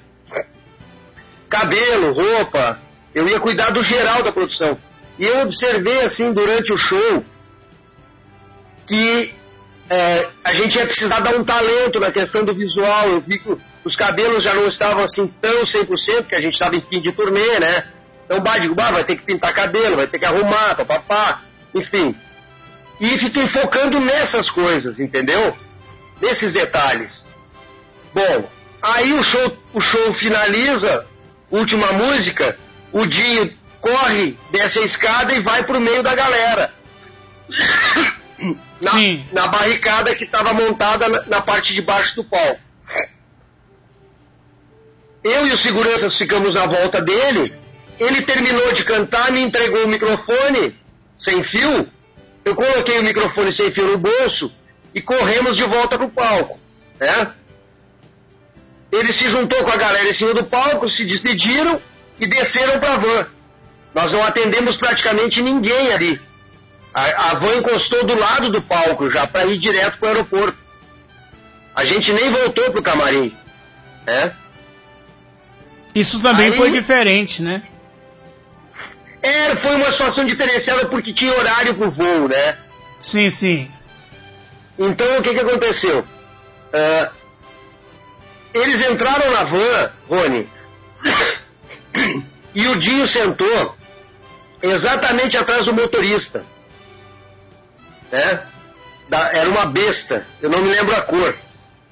Cabelo, 1.49 2.13
roupa, 2.13 2.79
eu 3.13 3.29
ia 3.29 3.41
cuidar 3.41 3.71
do 3.71 3.83
geral 3.83 4.23
da 4.23 4.31
produção. 4.31 4.79
E 5.21 5.27
eu 5.27 5.41
observei, 5.43 6.01
assim, 6.01 6.33
durante 6.33 6.73
o 6.73 6.79
show, 6.79 7.23
que 8.87 9.35
é, 9.91 10.31
a 10.43 10.53
gente 10.55 10.79
ia 10.79 10.87
precisar 10.87 11.21
dar 11.21 11.37
um 11.37 11.45
talento 11.45 12.01
na 12.01 12.11
questão 12.11 12.43
do 12.43 12.55
visual. 12.55 13.07
Eu 13.07 13.21
vi 13.21 13.39
que 13.39 13.55
os 13.85 13.95
cabelos 13.95 14.43
já 14.43 14.55
não 14.55 14.67
estavam 14.67 15.05
assim 15.05 15.27
tão 15.39 15.65
100%, 15.65 16.27
que 16.27 16.35
a 16.35 16.41
gente 16.41 16.55
estava 16.55 16.75
em 16.75 16.81
fim 16.81 17.03
de 17.03 17.13
turnê, 17.13 17.61
né? 17.61 17.85
Então, 18.25 18.41
bah, 18.41 18.57
digo, 18.57 18.75
bah, 18.75 18.93
vai 18.93 19.05
ter 19.05 19.17
que 19.17 19.23
pintar 19.23 19.53
cabelo, 19.53 19.97
vai 19.97 20.07
ter 20.07 20.19
que 20.19 20.25
arrumar, 20.25 20.75
papapá, 20.75 21.43
enfim. 21.75 22.17
E 22.99 23.19
fiquei 23.19 23.47
focando 23.49 24.01
nessas 24.01 24.49
coisas, 24.51 24.99
entendeu? 24.99 25.55
Nesses 26.23 26.55
detalhes. 26.55 27.27
Bom, 28.15 28.49
aí 28.81 29.13
o 29.13 29.23
show, 29.23 29.59
o 29.75 29.81
show 29.83 30.15
finaliza, 30.15 31.05
última 31.51 31.93
música, 31.93 32.57
o 32.91 33.05
Dinho 33.07 33.60
corre, 33.81 34.39
desce 34.51 34.79
a 34.79 34.85
escada 34.85 35.35
e 35.35 35.41
vai 35.41 35.65
pro 35.65 35.81
meio 35.81 36.03
da 36.03 36.15
galera. 36.15 36.73
na, 38.81 38.91
Sim. 38.93 39.27
na 39.33 39.49
barricada 39.49 40.15
que 40.15 40.25
estava 40.25 40.53
montada 40.53 41.09
na, 41.09 41.23
na 41.27 41.41
parte 41.41 41.73
de 41.75 41.83
baixo 41.83 42.17
do 42.17 42.25
palco. 42.25 42.61
Eu 45.23 45.47
e 45.47 45.53
os 45.53 45.63
seguranças 45.63 46.17
ficamos 46.17 46.55
na 46.55 46.67
volta 46.67 47.01
dele. 47.01 47.53
Ele 47.99 48.23
terminou 48.23 48.73
de 48.73 48.83
cantar, 48.85 49.31
me 49.31 49.41
entregou 49.41 49.85
o 49.85 49.89
microfone 49.89 50.75
sem 51.19 51.43
fio. 51.45 51.87
Eu 52.45 52.55
coloquei 52.55 52.99
o 52.99 53.05
microfone 53.05 53.53
sem 53.53 53.71
fio 53.73 53.87
no 53.87 53.99
bolso 53.99 54.51
e 54.95 55.03
corremos 55.03 55.55
de 55.55 55.65
volta 55.65 55.99
pro 55.99 56.09
palco, 56.09 56.59
né? 56.99 57.35
Ele 58.91 59.13
se 59.13 59.29
juntou 59.29 59.63
com 59.63 59.71
a 59.71 59.77
galera 59.77 60.09
em 60.09 60.13
cima 60.13 60.35
do 60.35 60.45
palco, 60.45 60.91
se 60.91 61.05
despediram 61.05 61.81
e 62.19 62.27
desceram 62.27 62.81
para 62.81 62.95
a 62.95 62.99
van. 62.99 63.27
Nós 63.95 64.13
não 64.13 64.23
atendemos 64.23 64.77
praticamente 64.77 65.43
ninguém 65.43 65.93
ali. 65.93 66.21
A, 66.93 67.31
a 67.31 67.35
van 67.39 67.57
encostou 67.57 68.05
do 68.05 68.17
lado 68.17 68.51
do 68.51 68.63
palco 68.63 69.11
já 69.11 69.27
para 69.27 69.47
ir 69.47 69.59
direto 69.59 69.99
para 69.99 70.07
o 70.07 70.09
aeroporto. 70.11 70.59
A 71.75 71.85
gente 71.85 72.13
nem 72.13 72.31
voltou 72.31 72.71
pro 72.73 72.83
camarim, 72.83 73.35
né? 74.07 74.35
Isso 75.95 76.21
também 76.21 76.47
Aí- 76.47 76.57
foi 76.57 76.71
diferente, 76.71 77.43
né? 77.43 77.63
É, 79.23 79.55
foi 79.57 79.75
uma 79.77 79.91
situação 79.93 80.25
diferenciada 80.25 80.87
porque 80.87 81.13
tinha 81.13 81.33
horário 81.35 81.75
pro 81.75 81.91
voo, 81.91 82.29
né? 82.29 82.57
Sim, 83.01 83.29
sim. 83.29 83.71
Então 84.79 85.19
o 85.19 85.23
que, 85.23 85.35
que 85.35 85.41
aconteceu? 85.41 86.05
Ah, 86.73 87.11
eles 88.55 88.81
entraram 88.89 89.31
na 89.31 89.45
van, 89.45 89.93
Rony, 90.09 90.49
e 92.55 92.67
o 92.67 92.79
Dinho 92.79 93.07
sentou 93.07 93.77
exatamente 94.63 95.37
atrás 95.37 95.65
do 95.67 95.73
motorista. 95.75 96.45
Né? 98.13 98.43
Da- 99.09 99.31
era 99.33 99.49
uma 99.49 99.67
besta, 99.67 100.27
eu 100.41 100.51
não 100.51 100.61
me 100.63 100.71
lembro 100.71 100.95
a 100.95 101.03
cor. 101.03 101.35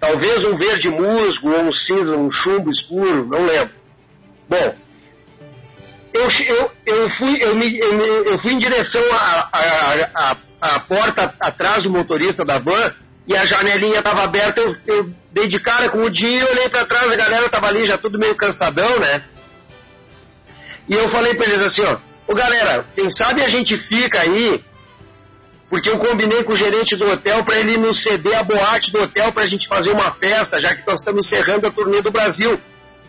Talvez 0.01 0.45
um 0.45 0.57
verde 0.57 0.89
musgo 0.89 1.51
ou 1.51 1.63
um 1.65 1.73
cinza, 1.73 2.17
um 2.17 2.31
chumbo 2.31 2.71
escuro, 2.71 3.27
não 3.27 3.45
lembro. 3.45 3.75
Bom, 4.49 4.75
eu, 6.15 6.29
eu, 6.47 6.71
eu, 6.87 7.11
fui, 7.11 7.43
eu, 7.43 7.55
me, 7.57 7.79
eu, 7.79 7.93
me- 7.95 8.31
eu 8.31 8.39
fui 8.39 8.53
em 8.53 8.59
direção 8.59 9.03
à 10.61 10.81
porta 10.81 11.35
atrás 11.41 11.83
do 11.83 11.91
motorista 11.91 12.45
da 12.45 12.59
van 12.59 12.95
e 13.27 13.37
a 13.37 13.45
janelinha 13.45 13.99
estava 13.99 14.23
aberta. 14.23 14.61
Eu, 14.63 14.77
eu 14.87 15.11
dei 15.33 15.49
de 15.49 15.59
cara 15.61 15.89
com 15.91 16.03
o 16.05 16.11
dia, 16.11 16.49
olhei 16.51 16.69
para 16.69 16.87
trás, 16.87 17.11
a 17.11 17.17
galera 17.17 17.47
estava 17.47 17.67
ali 17.67 17.87
já 17.87 17.99
tudo 17.99 18.19
meio 18.19 18.37
cansadão, 18.37 18.99
né? 19.01 19.23
E 20.89 20.95
eu 20.95 21.09
falei 21.09 21.35
para 21.35 21.47
eles 21.51 21.61
assim: 21.67 21.83
ó, 21.83 21.99
ô 22.29 22.35
galera, 22.35 22.85
quem 22.95 23.11
sabe 23.11 23.43
a 23.43 23.49
gente 23.49 23.77
fica 23.89 24.21
aí, 24.21 24.63
porque 25.71 25.89
eu 25.89 25.99
combinei 25.99 26.45
com 26.45 26.53
o 26.53 26.57
gerente 26.57 26.95
do 26.95 27.11
hotel 27.11 27.43
para 27.43 27.59
ele 27.59 27.79
nos 27.79 28.01
ceder 28.03 28.37
a 28.37 28.43
boate 28.43 28.93
do 28.93 29.03
hotel 29.03 29.33
para 29.33 29.45
a 29.45 29.47
gente 29.47 29.67
fazer 29.67 29.91
uma 29.91 30.13
festa, 30.13 30.61
já 30.61 30.77
que 30.77 30.87
nós 30.87 31.01
estamos 31.01 31.27
encerrando 31.27 31.67
a 31.67 31.71
turnê 31.71 32.03
do 32.03 32.11
Brasil. 32.11 32.61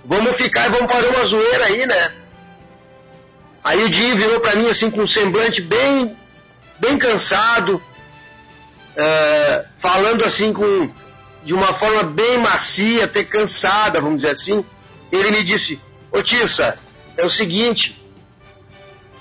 Vamos 0.06 0.36
ficar 0.42 0.68
e 0.68 0.72
vamos 0.72 0.92
fazer 0.92 1.10
uma 1.10 1.26
zoeira 1.26 1.66
aí, 1.66 1.86
né? 1.86 2.14
Aí 3.62 3.84
o 3.84 3.90
Dinho 3.90 4.16
virou 4.16 4.40
pra 4.40 4.56
mim 4.56 4.70
assim 4.70 4.90
com 4.90 5.02
um 5.02 5.08
semblante 5.08 5.62
bem, 5.62 6.16
bem 6.80 6.98
cansado, 6.98 7.82
eh, 8.96 9.66
falando 9.80 10.24
assim 10.24 10.54
com 10.54 10.90
de 11.44 11.54
uma 11.54 11.74
forma 11.76 12.04
bem 12.04 12.38
macia, 12.38 13.06
até 13.06 13.24
cansada, 13.24 14.00
vamos 14.00 14.22
dizer 14.22 14.36
assim. 14.36 14.64
Ele 15.12 15.32
me 15.32 15.44
disse: 15.44 15.80
"Ô 16.12 16.22
Tissa, 16.24 16.78
é 17.18 17.26
o 17.26 17.30
seguinte, 17.30 17.99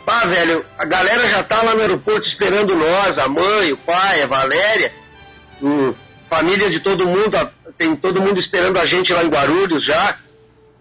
pá, 0.09 0.25
velho, 0.25 0.65
a 0.79 0.87
galera 0.87 1.29
já 1.29 1.43
tá 1.43 1.61
lá 1.61 1.75
no 1.75 1.83
aeroporto 1.83 2.27
esperando 2.27 2.75
nós, 2.75 3.19
a 3.19 3.29
mãe, 3.29 3.73
o 3.75 3.77
pai, 3.77 4.23
a 4.23 4.27
Valéria, 4.27 4.91
família 6.31 6.71
de 6.71 6.81
todo 6.81 7.05
mundo, 7.07 7.37
tem 7.77 7.95
todo 7.95 8.19
mundo 8.23 8.41
esperando 8.41 8.79
a 8.79 8.87
gente 8.87 9.13
lá 9.13 9.23
em 9.23 9.29
Guarulhos 9.29 9.85
já. 9.85 10.17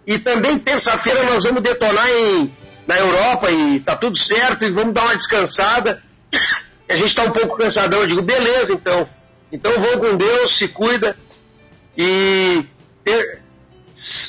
E 0.05 0.17
também 0.17 0.57
terça-feira 0.57 1.23
nós 1.25 1.43
vamos 1.43 1.61
detonar 1.61 2.07
em, 2.09 2.49
na 2.87 2.97
Europa 2.97 3.51
e 3.51 3.81
tá 3.81 3.97
tudo 3.97 4.17
certo 4.17 4.63
e 4.63 4.71
vamos 4.71 4.93
dar 4.93 5.03
uma 5.03 5.17
descansada. 5.17 6.01
A 6.89 6.95
gente 6.95 7.13
tá 7.13 7.23
um 7.25 7.31
pouco 7.31 7.57
cansadão. 7.57 7.99
Eu 7.99 8.07
digo, 8.07 8.21
beleza 8.21 8.71
então. 8.71 9.09
Então 9.51 9.73
vou 9.81 9.97
com 9.99 10.15
Deus, 10.15 10.57
se 10.57 10.69
cuida. 10.69 11.17
E 11.97 12.63
ter- 13.03 13.41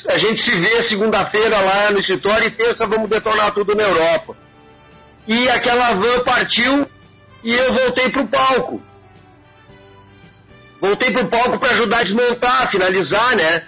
a 0.09 0.17
gente 0.17 0.41
se 0.41 0.51
vê 0.59 0.83
segunda-feira 0.83 1.61
lá 1.61 1.89
no 1.89 1.99
escritório 1.99 2.47
e 2.47 2.51
terça 2.51 2.85
vamos 2.85 3.09
detonar 3.09 3.53
tudo 3.53 3.73
na 3.73 3.83
Europa. 3.87 4.35
E 5.27 5.49
aquela 5.49 5.93
van 5.93 6.23
partiu 6.23 6.89
e 7.43 7.53
eu 7.53 7.73
voltei 7.73 8.09
pro 8.09 8.27
palco. 8.27 8.81
Voltei 10.81 11.11
pro 11.11 11.27
palco 11.27 11.59
para 11.59 11.71
ajudar 11.71 11.99
a 11.99 12.03
desmontar, 12.03 12.71
finalizar, 12.71 13.35
né? 13.35 13.63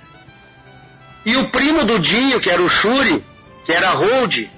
E 1.25 1.35
o 1.35 1.49
primo 1.49 1.83
do 1.83 1.99
Dinho, 1.99 2.39
que 2.39 2.49
era 2.49 2.61
o 2.61 2.69
Shuri, 2.69 3.23
que 3.65 3.71
era 3.71 3.89
a 3.89 3.93
Hold, 3.93 4.49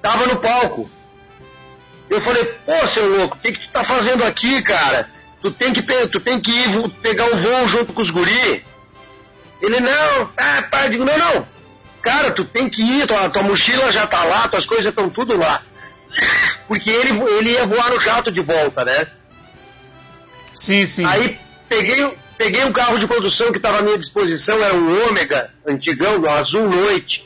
tava 0.00 0.26
no 0.26 0.36
palco. 0.36 0.90
Eu 2.08 2.20
falei, 2.20 2.44
pô, 2.66 2.86
seu 2.88 3.08
louco, 3.08 3.36
o 3.36 3.40
que, 3.40 3.52
que 3.52 3.66
tu 3.66 3.72
tá 3.72 3.84
fazendo 3.84 4.24
aqui, 4.24 4.62
cara? 4.62 5.08
Tu 5.40 5.50
tem 5.50 5.72
que, 5.72 5.82
tu 5.82 6.20
tem 6.20 6.40
que 6.40 6.50
ir 6.50 6.88
pegar 7.02 7.26
o 7.26 7.42
voo 7.42 7.68
junto 7.68 7.92
com 7.92 8.02
os 8.02 8.10
guri. 8.10 8.64
Ele, 9.60 9.80
não, 9.80 10.26
tá, 10.26 10.68
pá, 10.70 10.88
digo, 10.88 11.04
não, 11.04 11.16
não. 11.16 11.46
Cara, 12.02 12.32
tu 12.32 12.44
tem 12.44 12.68
que 12.68 12.82
ir, 12.82 13.06
tua, 13.06 13.30
tua 13.30 13.42
mochila 13.42 13.92
já 13.92 14.06
tá 14.06 14.24
lá, 14.24 14.48
tuas 14.48 14.66
coisas 14.66 14.86
estão 14.86 15.08
tudo 15.08 15.36
lá. 15.36 15.62
Porque 16.68 16.90
ele, 16.90 17.18
ele 17.38 17.50
ia 17.52 17.66
voar 17.66 17.90
no 17.90 18.00
jato 18.00 18.30
de 18.30 18.40
volta, 18.40 18.84
né? 18.84 19.06
Sim, 20.54 20.84
sim. 20.86 21.04
Aí 21.04 21.38
peguei, 21.68 22.04
o- 22.04 22.14
peguei 22.38 22.64
um 22.64 22.72
carro 22.72 22.98
de 22.98 23.06
produção 23.06 23.50
que 23.50 23.58
estava 23.58 23.78
à 23.78 23.82
minha 23.82 23.98
disposição, 23.98 24.62
era 24.62 24.74
um 24.74 25.08
Ômega 25.08 25.50
antigão, 25.66 26.24
azul 26.30 26.68
noite. 26.68 27.22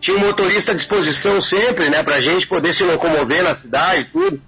tinha 0.00 0.16
um 0.18 0.20
motorista 0.20 0.72
à 0.72 0.74
disposição 0.74 1.40
sempre, 1.40 1.88
né, 1.88 2.02
pra 2.02 2.20
gente 2.20 2.46
poder 2.46 2.74
se 2.74 2.82
locomover 2.82 3.42
na 3.42 3.54
cidade 3.54 4.02
e 4.02 4.04
tudo. 4.12 4.42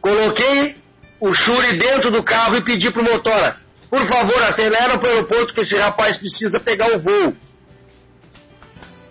Coloquei 0.00 0.74
o 1.20 1.32
Shuri 1.32 1.78
dentro 1.78 2.10
do 2.10 2.20
carro 2.20 2.56
e 2.56 2.62
pedi 2.62 2.90
pro 2.90 3.00
motora, 3.04 3.58
por 3.88 4.04
favor, 4.08 4.42
acelera 4.42 4.98
pro 4.98 5.08
aeroporto 5.08 5.54
que 5.54 5.60
esse 5.60 5.76
rapaz 5.76 6.16
precisa 6.16 6.58
pegar 6.58 6.96
o 6.96 6.98
voo. 6.98 7.32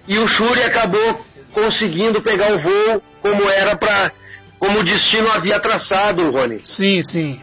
E 0.08 0.18
o 0.20 0.28
Shuri 0.28 0.62
acabou 0.64 1.24
conseguindo 1.54 2.22
pegar 2.22 2.54
o 2.54 2.62
voo 2.62 3.04
como 3.22 3.44
era 3.50 3.76
para 3.76 4.12
como 4.60 4.80
o 4.80 4.84
destino 4.84 5.28
havia 5.32 5.60
traçado, 5.60 6.30
Rony. 6.30 6.62
Sim, 6.64 7.02
sim. 7.02 7.42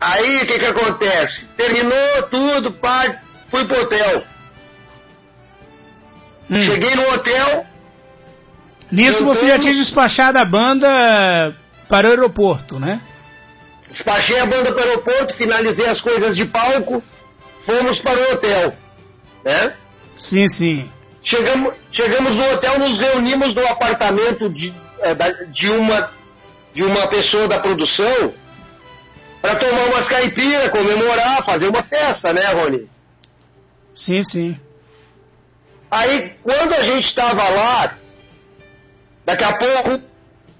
Aí 0.00 0.36
o 0.36 0.46
que, 0.46 0.58
que 0.58 0.64
acontece? 0.64 1.48
Terminou 1.56 2.22
tudo, 2.30 2.72
pá, 2.72 3.20
fui 3.50 3.66
pro 3.66 3.82
hotel. 3.82 4.22
Hum. 6.48 6.64
Cheguei 6.64 6.94
no 6.94 7.12
hotel. 7.12 7.66
Nisso 8.92 9.24
você 9.24 9.48
já 9.48 9.58
tinha 9.58 9.74
despachado 9.74 10.38
a 10.38 10.44
banda 10.44 11.52
para 11.88 12.06
o 12.06 12.10
aeroporto, 12.10 12.78
né? 12.78 13.00
Despachei 13.90 14.38
a 14.38 14.46
banda 14.46 14.72
para 14.72 14.86
o 14.86 14.88
aeroporto, 14.88 15.34
finalizei 15.34 15.88
as 15.88 16.00
coisas 16.00 16.36
de 16.36 16.44
palco, 16.44 17.02
fomos 17.64 17.98
para 17.98 18.20
o 18.20 18.32
hotel. 18.34 18.76
Né? 19.44 19.74
Sim, 20.16 20.48
sim. 20.48 20.90
Chegamos, 21.26 21.74
chegamos 21.90 22.36
no 22.36 22.44
hotel, 22.52 22.78
nos 22.78 22.98
reunimos 22.98 23.52
no 23.52 23.66
apartamento 23.66 24.48
de, 24.48 24.72
da- 25.18 25.32
de, 25.50 25.68
uma, 25.70 26.10
de 26.72 26.84
uma 26.84 27.08
pessoa 27.08 27.48
da 27.48 27.58
produção 27.58 28.32
para 29.42 29.56
tomar 29.56 29.86
umas 29.88 30.08
caipiras, 30.08 30.70
comemorar, 30.70 31.44
fazer 31.44 31.66
uma 31.68 31.82
festa, 31.82 32.32
né, 32.32 32.46
Rony? 32.52 32.88
Sim, 33.92 34.22
sim. 34.22 34.56
Aí, 35.90 36.32
quando 36.44 36.72
a 36.74 36.80
gente 36.84 37.06
estava 37.08 37.48
lá, 37.48 37.94
daqui 39.24 39.42
a 39.42 39.52
pouco 39.56 40.00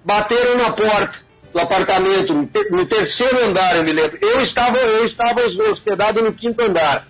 bateram 0.04 0.56
na 0.56 0.72
porta 0.72 1.18
do 1.52 1.60
apartamento, 1.60 2.34
no 2.72 2.86
terceiro 2.86 3.44
andar, 3.44 3.76
eu 3.76 3.84
me 3.84 3.92
lembro. 3.92 4.18
Eu 4.20 4.40
estava, 4.40 4.78
eu 4.78 5.06
estava 5.06 5.42
hospedado 5.70 6.22
no 6.22 6.32
quinto 6.32 6.60
andar, 6.60 7.06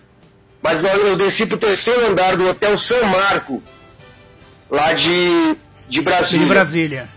mas 0.67 0.83
eu, 0.83 1.17
desci 1.17 1.47
para 1.47 1.55
o 1.55 1.61
terceiro 1.61 2.07
andar 2.07 2.37
do 2.37 2.45
Hotel 2.49 2.77
São 2.77 3.05
Marco, 3.05 3.63
lá 4.69 4.95
de, 4.95 5.57
de 5.89 6.03
Brasília. 6.03 6.45
De 6.45 6.53
Brasília. 6.53 7.09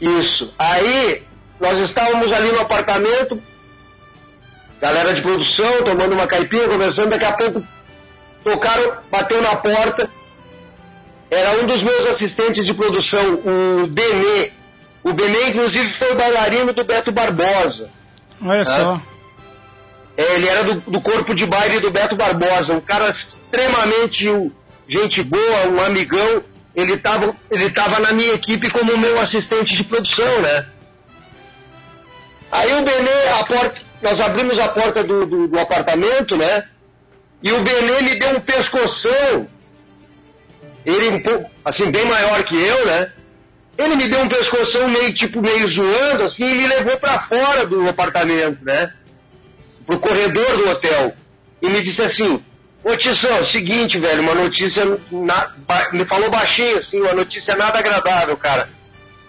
Isso. 0.00 0.50
Aí, 0.58 1.22
nós 1.60 1.78
estávamos 1.80 2.32
ali 2.32 2.50
no 2.50 2.60
apartamento, 2.60 3.42
galera 4.80 5.12
de 5.12 5.20
produção, 5.20 5.82
tomando 5.84 6.14
uma 6.14 6.26
caipira, 6.26 6.66
conversando, 6.66 7.10
daqui 7.10 7.26
a 7.26 7.32
pouco 7.32 7.62
tocaram, 8.42 8.96
bateu 9.10 9.42
na 9.42 9.56
porta. 9.56 10.08
Era 11.30 11.60
um 11.62 11.66
dos 11.66 11.82
meus 11.82 12.06
assistentes 12.06 12.64
de 12.64 12.72
produção, 12.72 13.34
o 13.34 13.86
Benê. 13.86 14.50
O 15.04 15.12
Benê, 15.12 15.50
inclusive, 15.50 15.92
foi 15.98 16.14
bailarino 16.14 16.72
do 16.72 16.84
Beto 16.84 17.12
Barbosa. 17.12 17.90
Olha 18.42 18.62
Ah. 18.62 18.64
só. 18.64 19.15
É, 20.16 20.34
ele 20.34 20.48
era 20.48 20.64
do, 20.64 20.80
do 20.80 21.00
corpo 21.00 21.34
de 21.34 21.44
baile 21.46 21.78
do 21.80 21.90
Beto 21.90 22.16
Barbosa, 22.16 22.72
um 22.72 22.80
cara 22.80 23.10
extremamente 23.10 24.24
gente 24.88 25.22
boa, 25.22 25.68
um 25.68 25.80
amigão. 25.80 26.42
Ele 26.74 26.94
estava 26.94 27.34
ele 27.50 27.70
tava 27.70 27.98
na 28.00 28.12
minha 28.12 28.32
equipe 28.34 28.70
como 28.70 28.96
meu 28.96 29.18
assistente 29.20 29.76
de 29.76 29.84
produção, 29.84 30.40
né? 30.40 30.66
Aí 32.50 32.72
o 32.74 32.84
Benê, 32.84 33.28
a 33.28 33.44
porta, 33.44 33.82
nós 34.02 34.20
abrimos 34.20 34.58
a 34.58 34.68
porta 34.68 35.02
do, 35.02 35.26
do, 35.26 35.48
do 35.48 35.58
apartamento, 35.58 36.36
né? 36.36 36.64
E 37.42 37.52
o 37.52 37.62
Benê 37.62 38.02
me 38.02 38.18
deu 38.18 38.30
um 38.30 38.40
pescoção. 38.40 39.48
Ele 40.84 41.08
um 41.10 41.22
pouco, 41.22 41.50
assim, 41.64 41.90
bem 41.90 42.06
maior 42.06 42.44
que 42.44 42.56
eu, 42.56 42.86
né? 42.86 43.12
Ele 43.76 43.96
me 43.96 44.08
deu 44.08 44.20
um 44.20 44.28
pescoção 44.28 44.88
meio, 44.88 45.12
tipo, 45.14 45.42
meio 45.42 45.68
zoando, 45.70 46.24
assim, 46.24 46.44
e 46.44 46.54
me 46.54 46.66
levou 46.66 46.96
pra 46.98 47.20
fora 47.20 47.66
do 47.66 47.88
apartamento, 47.88 48.64
né? 48.64 48.92
Pro 49.86 49.98
corredor 50.00 50.56
do 50.56 50.68
hotel 50.70 51.14
e 51.62 51.68
me 51.68 51.82
disse 51.82 52.02
assim: 52.02 52.42
Ô 52.84 52.96
Tição, 52.96 53.44
seguinte, 53.46 53.98
velho, 53.98 54.22
uma 54.22 54.34
notícia. 54.34 54.84
na- 55.10 55.50
me 55.92 56.04
falou 56.04 56.30
baixinho, 56.30 56.78
assim, 56.78 57.00
uma 57.00 57.14
notícia 57.14 57.54
nada 57.56 57.78
agradável, 57.78 58.36
cara. 58.36 58.68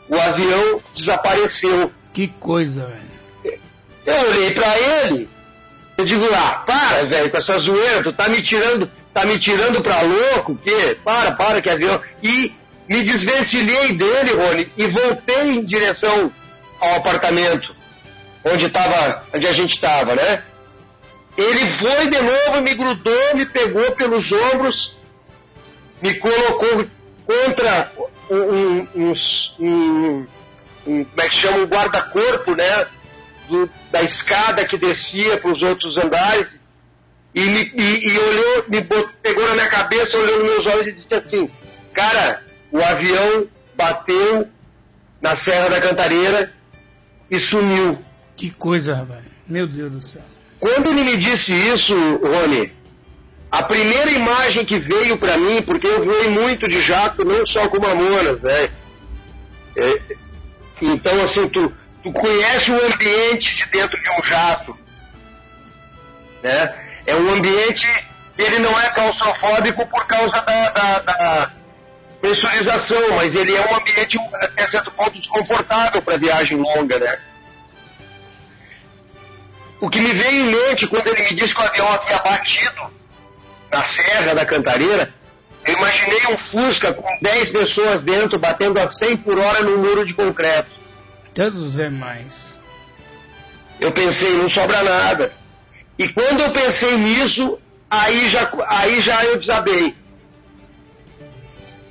O 0.10 0.16
avião 0.16 0.82
desapareceu. 0.96 1.92
Que 2.14 2.28
coisa, 2.28 2.86
velho. 2.86 3.60
Eu 4.06 4.30
olhei 4.30 4.52
pra 4.52 4.80
ele, 4.80 5.30
eu 5.98 6.06
digo, 6.06 6.26
ah, 6.34 6.64
para, 6.66 7.04
velho, 7.06 7.30
com 7.30 7.38
essa 7.38 7.60
zoeira, 7.60 8.02
tu 8.04 8.14
tá 8.14 8.30
me 8.30 8.42
tirando, 8.42 8.90
tá 9.14 9.26
me 9.26 9.38
tirando 9.40 9.82
pra 9.84 10.02
louco, 10.02 10.54
o 10.54 10.58
quê? 10.58 10.98
Para, 11.04 11.34
para, 11.34 11.62
que 11.62 11.70
avião. 11.70 12.02
E 12.24 12.54
me 12.88 13.04
desvencilhei 13.04 13.94
dele, 13.98 14.32
Rony, 14.34 14.72
e 14.78 14.88
voltei 14.88 15.50
em 15.50 15.66
direção 15.66 16.32
ao 16.80 16.96
apartamento 16.96 17.76
onde 18.54 18.70
tava, 18.70 19.24
onde 19.34 19.48
a 19.48 19.54
gente 19.54 19.74
estava, 19.76 20.16
né? 20.16 20.44
Ele 21.38 21.68
foi 21.78 22.10
de 22.10 22.20
novo, 22.22 22.62
me 22.62 22.74
grudou, 22.74 23.36
me 23.36 23.46
pegou 23.46 23.92
pelos 23.92 24.32
ombros, 24.32 24.76
me 26.02 26.14
colocou 26.16 26.86
contra 27.26 27.92
um, 28.30 28.88
um, 28.96 29.14
um- 29.60 30.28
um- 30.88 31.04
como 31.06 31.22
é 31.22 31.30
que 31.30 31.36
chama, 31.36 31.58
um 31.60 31.66
guarda-corpo, 31.66 32.56
né? 32.56 32.88
do- 33.50 33.70
da 33.92 34.04
escada 34.04 34.66
que 34.66 34.78
descia 34.78 35.38
para 35.38 35.52
os 35.54 35.62
outros 35.64 35.96
andares 36.04 36.60
e, 37.34 37.40
me, 37.42 37.72
e, 37.76 38.10
e 38.10 38.20
olhou, 38.20 38.66
me 38.68 38.82
bot- 38.82 39.14
pegou 39.24 39.48
na 39.48 39.54
minha 39.54 39.70
cabeça, 39.70 40.18
olhou 40.18 40.40
nos 40.44 40.48
meus 40.54 40.66
olhos 40.66 40.88
e 40.88 40.92
disse 40.92 41.14
assim, 41.14 41.50
cara, 41.94 42.42
o 42.72 42.82
avião 42.82 43.48
bateu 43.76 44.50
na 45.22 45.38
Serra 45.38 45.70
da 45.70 45.80
Cantareira 45.80 46.52
e 47.32 47.40
sumiu. 47.40 47.98
Que 48.38 48.52
coisa, 48.52 48.96
rapaz. 48.96 49.26
Meu 49.48 49.68
Deus 49.68 49.92
do 49.92 50.02
céu. 50.02 50.22
Quando 50.60 50.88
ele 50.90 51.04
me 51.04 51.18
disse 51.18 51.52
isso, 51.52 51.94
Rony, 52.18 52.72
a 53.52 53.64
primeira 53.64 54.12
imagem 54.12 54.66
que 54.66 54.80
veio 54.80 55.18
para 55.18 55.38
mim, 55.38 55.62
porque 55.64 55.88
eu 55.88 56.06
voei 56.06 56.30
muito 56.30 56.68
de 56.68 56.82
jato, 56.84 57.26
não 57.26 57.46
só 57.46 57.68
com 57.68 57.82
Mamonas, 57.82 58.44
né? 58.44 58.70
É, 59.76 60.02
então, 60.82 61.24
assim, 61.24 61.48
tu, 61.50 61.74
tu 62.04 62.12
conhece 62.14 62.72
o 62.72 62.86
ambiente 62.86 63.54
de 63.56 63.66
dentro 63.72 64.02
de 64.02 64.10
um 64.10 64.30
jato, 64.30 64.78
né? 66.44 66.76
É 67.06 67.16
um 67.16 67.34
ambiente, 67.34 67.86
ele 68.38 68.60
não 68.60 68.80
é 68.80 68.90
claustrofóbico 68.90 69.88
por 69.88 70.06
causa 70.06 70.32
da, 70.32 70.70
da, 70.70 71.00
da 71.00 71.52
pressurização, 72.20 73.16
mas 73.16 73.34
ele 73.36 73.56
é 73.56 73.62
um 73.62 73.76
ambiente 73.76 74.20
até 74.34 74.70
certo 74.70 74.92
ponto 74.92 75.18
desconfortável 75.18 76.02
para 76.02 76.18
viagem 76.18 76.58
longa, 76.58 77.00
né? 77.00 77.18
O 79.80 79.90
que 79.90 80.00
me 80.02 80.14
veio 80.14 80.42
em 80.42 80.52
mente 80.52 80.88
quando 80.88 81.08
ele 81.08 81.24
me 81.24 81.36
disse 81.36 81.54
que 81.54 81.62
o 81.62 81.66
avião 81.66 81.88
havia 81.88 82.18
batido 82.20 82.92
na 83.72 83.86
Serra 83.86 84.34
da 84.34 84.46
Cantareira, 84.46 85.14
eu 85.66 85.74
imaginei 85.74 86.28
um 86.34 86.38
Fusca 86.38 86.94
com 86.94 87.04
10 87.22 87.52
pessoas 87.52 88.04
dentro 88.04 88.40
batendo 88.40 88.80
a 88.80 88.92
100 88.92 89.18
por 89.18 89.38
hora 89.38 89.62
num 89.62 89.78
muro 89.78 90.06
de 90.06 90.14
concreto. 90.14 90.70
Deus 91.34 91.78
é 91.78 91.90
mais. 91.90 92.56
Eu 93.80 93.92
pensei, 93.92 94.36
não 94.38 94.50
sobra 94.50 94.82
nada. 94.82 95.32
E 96.00 96.08
quando 96.10 96.42
eu 96.42 96.52
pensei 96.52 96.98
nisso, 96.98 97.60
aí 97.90 98.30
já, 98.30 98.52
aí 98.68 99.02
já 99.02 99.24
eu 99.26 99.40
desabei. 99.40 99.96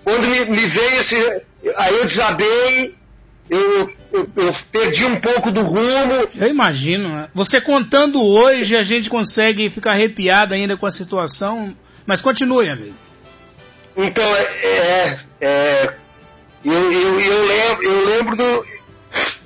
Quando 0.02 0.26
me, 0.28 0.44
me 0.46 0.66
veio 0.68 1.00
esse. 1.00 1.42
Aí 1.76 1.94
eu 1.96 2.06
desabei, 2.06 2.94
eu, 3.48 3.92
eu, 4.12 4.28
eu 4.36 4.56
perdi 4.72 5.04
um 5.04 5.20
pouco 5.20 5.50
do 5.52 5.62
rumo, 5.62 6.28
Eu 6.34 6.48
imagino. 6.48 7.08
né? 7.08 7.28
Você 7.34 7.60
contando 7.60 8.22
hoje, 8.22 8.76
a 8.76 8.82
gente 8.82 9.08
consegue 9.08 9.70
ficar 9.70 9.92
arrepiado 9.92 10.54
ainda 10.54 10.76
com 10.76 10.86
a 10.86 10.90
situação. 10.90 11.76
Mas 12.06 12.22
continue, 12.22 12.68
amigo. 12.68 12.94
Então, 13.96 14.24
é. 14.24 14.42
é, 14.62 15.20
é, 15.40 15.94
eu, 16.64 16.92
eu, 16.92 17.20
eu, 17.20 17.46
lembro, 17.46 17.90
eu 17.90 18.04
lembro 18.06 18.36
do. 18.36 18.66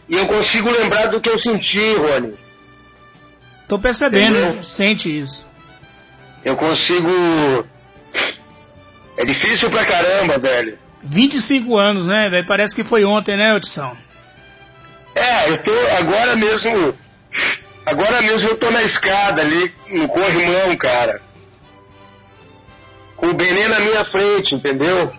E 0.09 0.17
eu 0.17 0.27
consigo 0.27 0.71
lembrar 0.71 1.07
do 1.07 1.21
que 1.21 1.29
eu 1.31 1.39
senti, 1.39 1.95
Rony. 1.95 2.35
Tô 3.69 3.79
percebendo, 3.79 4.37
Entendeu? 4.37 4.63
sente 4.65 5.17
isso. 5.21 5.47
Eu 6.45 6.57
consigo. 6.57 7.09
É 9.17 9.25
difícil 9.25 9.71
pra 9.71 9.85
caramba, 9.85 10.39
velho. 10.39 10.79
25 11.03 11.77
anos, 11.77 12.07
né, 12.07 12.29
velho? 12.31 12.47
Parece 12.47 12.75
que 12.75 12.85
foi 12.85 13.05
ontem, 13.05 13.37
né, 13.37 13.55
Otição? 13.55 13.97
É, 15.15 15.51
eu 15.51 15.63
tô 15.63 15.73
agora 15.99 16.37
mesmo. 16.37 16.95
Agora 17.85 18.21
mesmo 18.23 18.49
eu 18.49 18.59
tô 18.59 18.71
na 18.71 18.83
escada 18.83 19.43
ali, 19.43 19.75
no 19.89 20.09
corrimão, 20.09 20.77
cara. 20.77 21.21
Com 23.17 23.29
o 23.29 23.35
Benê 23.35 23.69
na 23.69 23.81
minha 23.81 24.05
frente, 24.05 24.55
entendeu? 24.55 25.13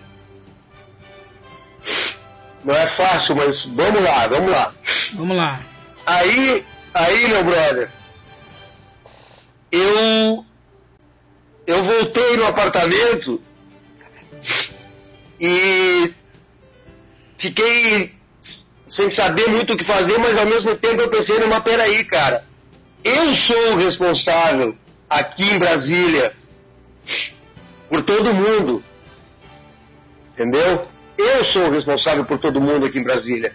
Não 2.64 2.74
é 2.74 2.86
fácil, 2.88 3.34
mas 3.36 3.64
vamos 3.64 4.02
lá, 4.02 4.26
vamos 4.28 4.50
lá. 4.50 4.72
Vamos 5.14 5.36
lá. 5.36 5.60
Aí, 6.06 6.64
aí, 6.94 7.28
meu 7.28 7.44
brother, 7.44 7.90
eu 9.70 10.44
eu 11.66 11.84
voltei 11.84 12.36
no 12.36 12.46
apartamento 12.46 13.40
e 15.42 16.14
fiquei 17.36 18.14
sem 18.86 19.12
saber 19.16 19.48
muito 19.48 19.74
o 19.74 19.76
que 19.76 19.84
fazer, 19.84 20.16
mas 20.18 20.38
ao 20.38 20.46
mesmo 20.46 20.76
tempo 20.76 21.02
eu 21.02 21.10
pensei, 21.10 21.40
numa 21.40 21.60
peraí, 21.60 22.04
cara, 22.04 22.44
eu 23.02 23.36
sou 23.36 23.72
o 23.72 23.76
responsável 23.76 24.76
aqui 25.10 25.44
em 25.44 25.58
Brasília 25.58 26.32
por 27.88 28.02
todo 28.02 28.32
mundo. 28.32 28.84
Entendeu? 30.32 30.86
Eu 31.18 31.44
sou 31.44 31.66
o 31.66 31.72
responsável 31.72 32.24
por 32.24 32.38
todo 32.38 32.60
mundo 32.60 32.86
aqui 32.86 33.00
em 33.00 33.04
Brasília. 33.04 33.52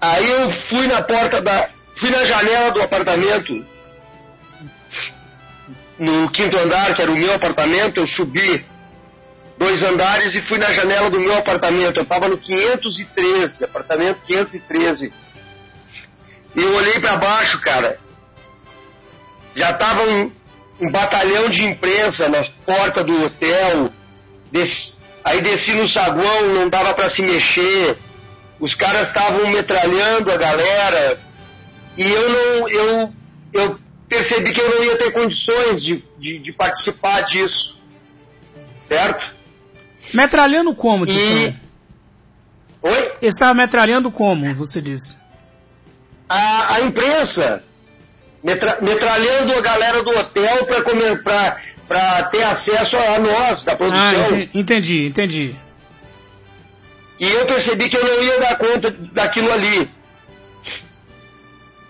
Aí 0.00 0.30
eu 0.30 0.52
fui 0.68 0.86
na 0.86 1.02
porta 1.02 1.42
da. 1.42 1.68
fui 1.98 2.10
na 2.10 2.24
janela 2.24 2.70
do 2.70 2.80
apartamento, 2.80 3.66
no 5.98 6.30
quinto 6.30 6.56
andar, 6.58 6.94
que 6.94 7.02
era 7.02 7.10
o 7.10 7.16
meu 7.16 7.34
apartamento, 7.34 7.98
eu 7.98 8.06
subi 8.06 8.64
dois 9.58 9.82
andares 9.82 10.34
e 10.34 10.42
fui 10.42 10.58
na 10.58 10.72
janela 10.72 11.10
do 11.10 11.20
meu 11.20 11.36
apartamento. 11.36 11.96
Eu 11.96 12.02
estava 12.02 12.28
no 12.28 12.38
513, 12.38 13.64
apartamento 13.64 14.20
513. 14.26 15.12
E 16.54 16.62
eu 16.62 16.74
olhei 16.74 17.00
para 17.00 17.16
baixo, 17.16 17.60
cara. 17.60 17.98
Já 19.56 19.72
tava 19.74 20.02
um, 20.02 20.32
um, 20.80 20.90
batalhão 20.90 21.48
de 21.48 21.64
imprensa 21.64 22.28
na 22.28 22.44
porta 22.64 23.02
do 23.02 23.24
hotel. 23.24 23.90
Des, 24.50 24.98
aí 25.24 25.40
desci 25.42 25.72
no 25.72 25.90
saguão, 25.92 26.54
não 26.54 26.68
dava 26.68 26.94
para 26.94 27.10
se 27.10 27.22
mexer. 27.22 27.96
Os 28.60 28.74
caras 28.74 29.08
estavam 29.08 29.48
metralhando 29.48 30.30
a 30.30 30.36
galera. 30.36 31.18
E 31.96 32.08
eu 32.08 32.28
não. 32.28 32.68
Eu, 32.68 33.12
eu 33.52 33.78
percebi 34.08 34.52
que 34.52 34.60
eu 34.60 34.70
não 34.70 34.84
ia 34.84 34.96
ter 34.96 35.12
condições 35.12 35.82
de, 35.82 36.04
de, 36.18 36.38
de 36.40 36.52
participar 36.52 37.22
disso. 37.22 37.76
Certo? 38.88 39.43
Metralhando 40.12 40.74
como, 40.74 41.06
Tissão? 41.06 41.38
E... 41.38 41.54
Oi? 42.82 43.12
Estava 43.22 43.54
metralhando 43.54 44.10
como, 44.10 44.54
você 44.54 44.80
disse? 44.82 45.16
a, 46.28 46.74
a 46.74 46.80
imprensa 46.80 47.62
metra, 48.42 48.78
metralhando 48.80 49.54
a 49.54 49.60
galera 49.60 50.02
do 50.02 50.10
hotel 50.10 50.66
para 51.86 52.22
ter 52.24 52.42
acesso 52.42 52.96
a 52.96 53.18
nós, 53.18 53.64
da 53.64 53.76
produção. 53.76 54.34
Ah, 54.34 54.48
entendi, 54.54 55.06
entendi. 55.06 55.54
E 57.20 57.28
eu 57.28 57.46
percebi 57.46 57.88
que 57.88 57.96
eu 57.96 58.04
não 58.04 58.22
ia 58.22 58.40
dar 58.40 58.56
conta 58.56 58.90
daquilo 59.12 59.52
ali. 59.52 59.88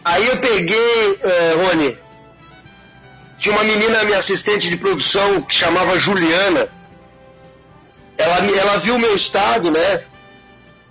Aí 0.04 0.26
eu 0.26 0.38
peguei, 0.38 1.18
eh, 1.22 1.54
Rony, 1.56 1.96
tinha 3.38 3.54
uma 3.54 3.64
menina, 3.64 4.04
minha 4.04 4.18
assistente 4.18 4.68
de 4.68 4.76
produção, 4.76 5.40
que 5.42 5.54
chamava 5.54 5.98
Juliana. 5.98 6.68
Ela, 8.24 8.58
ela 8.58 8.78
viu 8.78 8.94
o 8.94 8.98
meu 8.98 9.14
estado, 9.16 9.70
né? 9.70 10.04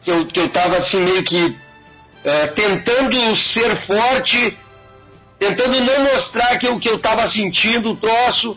Que 0.03 0.11
eu, 0.11 0.27
que 0.27 0.39
eu 0.39 0.49
tava 0.49 0.77
assim 0.77 0.99
meio 0.99 1.23
que 1.23 1.57
é, 2.23 2.47
tentando 2.47 3.36
ser 3.36 3.88
forte, 3.88 4.57
tentando 5.39 5.81
não 5.81 6.03
mostrar 6.03 6.59
que 6.59 6.67
o 6.69 6.79
que 6.79 6.89
eu 6.89 6.97
estava 6.97 7.27
sentindo, 7.27 7.91
o 7.91 7.95
troço. 7.95 8.55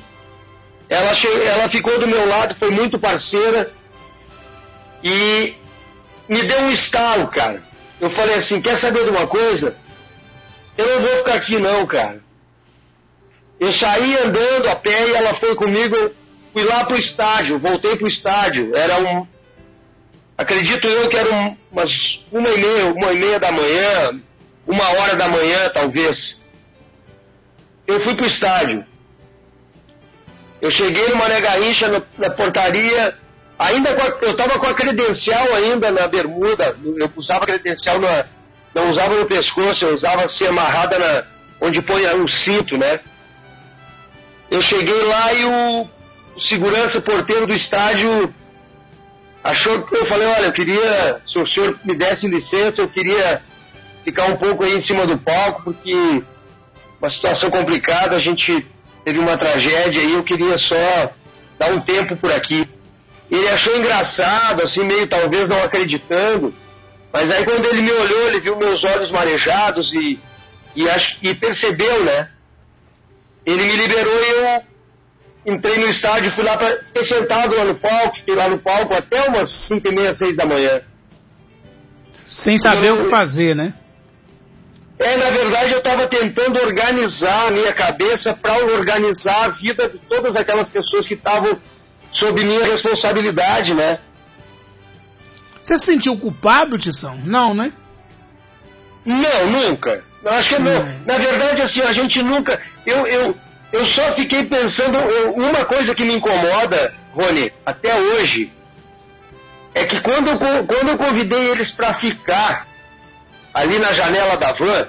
Ela, 0.90 1.12
ela 1.42 1.68
ficou 1.70 1.98
do 1.98 2.06
meu 2.06 2.28
lado, 2.28 2.54
foi 2.56 2.70
muito 2.70 2.98
parceira 2.98 3.72
e 5.02 5.54
me 6.28 6.44
deu 6.44 6.60
um 6.60 6.70
estalo, 6.70 7.28
cara. 7.28 7.62
Eu 7.98 8.14
falei 8.14 8.34
assim: 8.34 8.60
quer 8.60 8.76
saber 8.76 9.04
de 9.04 9.10
uma 9.10 9.26
coisa? 9.26 9.74
Eu 10.76 10.86
não 10.86 11.00
vou 11.00 11.16
ficar 11.18 11.34
aqui, 11.34 11.58
não, 11.58 11.86
cara. 11.86 12.20
Eu 13.58 13.72
saí 13.72 14.18
andando 14.18 14.68
a 14.68 14.76
pé 14.76 15.08
e 15.08 15.14
ela 15.14 15.38
foi 15.38 15.54
comigo. 15.56 15.96
Fui 16.56 16.64
lá 16.64 16.86
pro 16.86 16.96
estádio, 16.96 17.58
voltei 17.58 17.96
pro 17.96 18.08
estádio. 18.08 18.74
Era 18.74 18.98
um, 18.98 19.26
acredito 20.38 20.88
eu 20.88 21.06
que 21.10 21.16
era 21.18 21.54
umas 21.70 21.92
uma 22.32 22.48
e 22.48 22.58
meia, 22.58 22.86
uma 22.86 23.12
e 23.12 23.18
meia 23.18 23.38
da 23.38 23.52
manhã, 23.52 24.18
uma 24.66 24.88
hora 24.88 25.16
da 25.16 25.28
manhã 25.28 25.68
talvez. 25.68 26.34
Eu 27.86 28.00
fui 28.00 28.14
pro 28.14 28.24
estádio. 28.24 28.86
Eu 30.62 30.70
cheguei 30.70 31.10
no 31.10 31.16
Mané 31.16 31.42
na, 31.42 32.02
na 32.16 32.30
portaria, 32.30 33.14
ainda 33.58 33.90
a, 33.90 34.24
eu 34.24 34.30
estava 34.30 34.58
com 34.58 34.66
a 34.66 34.72
credencial 34.72 35.54
ainda 35.56 35.90
na 35.90 36.08
bermuda, 36.08 36.74
eu 36.82 37.12
usava 37.16 37.44
credencial 37.44 38.00
na, 38.00 38.24
não 38.74 38.92
usava 38.92 39.14
no 39.14 39.26
pescoço, 39.26 39.84
eu 39.84 39.94
usava 39.94 40.24
assim 40.24 40.46
amarrada 40.46 40.98
na, 40.98 41.24
onde 41.60 41.82
põe 41.82 42.06
um 42.14 42.26
cinto, 42.26 42.78
né? 42.78 42.98
Eu 44.50 44.62
cheguei 44.62 45.02
lá 45.02 45.34
e 45.34 45.44
o, 45.44 45.90
o 46.36 46.40
segurança 46.42 47.00
porteiro 47.00 47.46
do 47.46 47.54
estádio 47.54 48.32
achou 49.42 49.82
que 49.84 49.96
eu 49.96 50.06
falei, 50.06 50.26
olha, 50.26 50.46
eu 50.46 50.52
queria, 50.52 51.20
se 51.26 51.38
o 51.38 51.46
senhor 51.46 51.78
me 51.82 51.94
desse 51.94 52.28
licença, 52.28 52.82
eu 52.82 52.88
queria 52.88 53.42
ficar 54.04 54.26
um 54.26 54.36
pouco 54.36 54.62
aí 54.62 54.74
em 54.74 54.80
cima 54.80 55.06
do 55.06 55.16
palco, 55.16 55.62
porque 55.64 56.22
uma 57.00 57.10
situação 57.10 57.50
complicada, 57.50 58.16
a 58.16 58.18
gente 58.18 58.66
teve 59.02 59.18
uma 59.18 59.38
tragédia 59.38 60.02
e 60.02 60.12
eu 60.12 60.22
queria 60.22 60.58
só 60.58 61.10
dar 61.58 61.72
um 61.72 61.80
tempo 61.80 62.16
por 62.16 62.30
aqui. 62.30 62.68
Ele 63.30 63.48
achou 63.48 63.76
engraçado, 63.78 64.62
assim, 64.62 64.84
meio 64.84 65.08
talvez 65.08 65.48
não 65.48 65.62
acreditando, 65.62 66.54
mas 67.12 67.30
aí 67.30 67.44
quando 67.44 67.64
ele 67.66 67.80
me 67.80 67.92
olhou, 67.92 68.28
ele 68.28 68.40
viu 68.40 68.56
meus 68.56 68.84
olhos 68.84 69.10
marejados 69.10 69.92
e, 69.94 70.18
e, 70.76 70.84
e 71.22 71.34
percebeu, 71.34 72.04
né? 72.04 72.28
Ele 73.44 73.62
me 73.62 73.76
liberou 73.76 74.20
e 74.22 74.28
eu 74.28 74.75
entrei 75.46 75.78
no 75.78 75.88
estádio, 75.88 76.32
fui 76.32 76.42
lá 76.42 76.56
para 76.58 76.78
fiquei 76.82 77.06
sentado 77.06 77.54
lá 77.54 77.64
no 77.64 77.76
palco, 77.76 78.16
fiquei 78.16 78.34
lá 78.34 78.48
no 78.48 78.58
palco 78.58 78.92
até 78.92 79.28
umas 79.28 79.48
5 79.68 79.88
e 79.88 79.94
meia, 79.94 80.14
6 80.14 80.36
da 80.36 80.44
manhã. 80.44 80.80
Sem 82.26 82.58
saber 82.58 82.88
eu, 82.88 83.00
o 83.00 83.04
que 83.04 83.10
fazer, 83.10 83.54
né? 83.54 83.72
É, 84.98 85.16
na 85.16 85.30
verdade 85.30 85.72
eu 85.72 85.78
estava 85.78 86.08
tentando 86.08 86.58
organizar 86.58 87.48
a 87.48 87.50
minha 87.50 87.72
cabeça 87.72 88.34
para 88.34 88.64
organizar 88.64 89.44
a 89.44 89.48
vida 89.50 89.88
de 89.88 89.98
todas 89.98 90.34
aquelas 90.34 90.68
pessoas 90.68 91.06
que 91.06 91.14
estavam 91.14 91.56
sob 92.10 92.42
minha 92.44 92.64
responsabilidade, 92.64 93.74
né? 93.74 94.00
Você 95.62 95.78
se 95.78 95.84
sentiu 95.84 96.16
culpado, 96.16 96.78
Tição? 96.78 97.16
Não, 97.24 97.54
né? 97.54 97.72
Não, 99.04 99.46
nunca. 99.50 100.02
Eu 100.22 100.30
acho 100.30 100.48
que 100.48 100.58
não. 100.60 100.72
É. 100.72 100.98
Na 101.06 101.18
verdade, 101.18 101.62
assim, 101.62 101.80
a 101.82 101.92
gente 101.92 102.22
nunca. 102.22 102.60
Eu, 102.84 103.06
eu, 103.06 103.36
eu 103.72 103.86
só 103.86 104.14
fiquei 104.14 104.44
pensando, 104.44 104.98
uma 105.34 105.64
coisa 105.64 105.94
que 105.94 106.04
me 106.04 106.14
incomoda, 106.14 106.94
Rony, 107.12 107.52
até 107.64 107.94
hoje, 107.98 108.52
é 109.74 109.84
que 109.84 110.00
quando, 110.00 110.28
eu, 110.28 110.38
quando 110.66 110.88
eu 110.88 110.98
convidei 110.98 111.50
eles 111.50 111.70
para 111.70 111.94
ficar 111.94 112.66
ali 113.52 113.78
na 113.78 113.92
janela 113.92 114.36
da 114.36 114.52
van, 114.52 114.88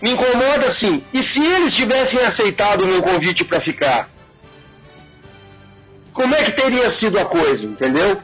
me 0.00 0.10
incomoda 0.10 0.66
assim. 0.66 1.04
E 1.12 1.24
se 1.24 1.44
eles 1.44 1.74
tivessem 1.74 2.20
aceitado 2.20 2.82
o 2.82 2.86
meu 2.86 3.02
convite 3.02 3.44
para 3.44 3.60
ficar? 3.60 4.08
Como 6.12 6.34
é 6.34 6.44
que 6.44 6.52
teria 6.52 6.90
sido 6.90 7.18
a 7.18 7.24
coisa, 7.24 7.64
entendeu? 7.64 8.20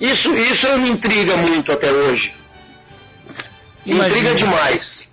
Isso, 0.00 0.34
isso 0.34 0.78
me 0.78 0.90
intriga 0.90 1.36
muito 1.36 1.72
até 1.72 1.90
hoje. 1.90 2.32
Imagina. 3.86 4.08
Intriga 4.08 4.34
demais. 4.34 5.08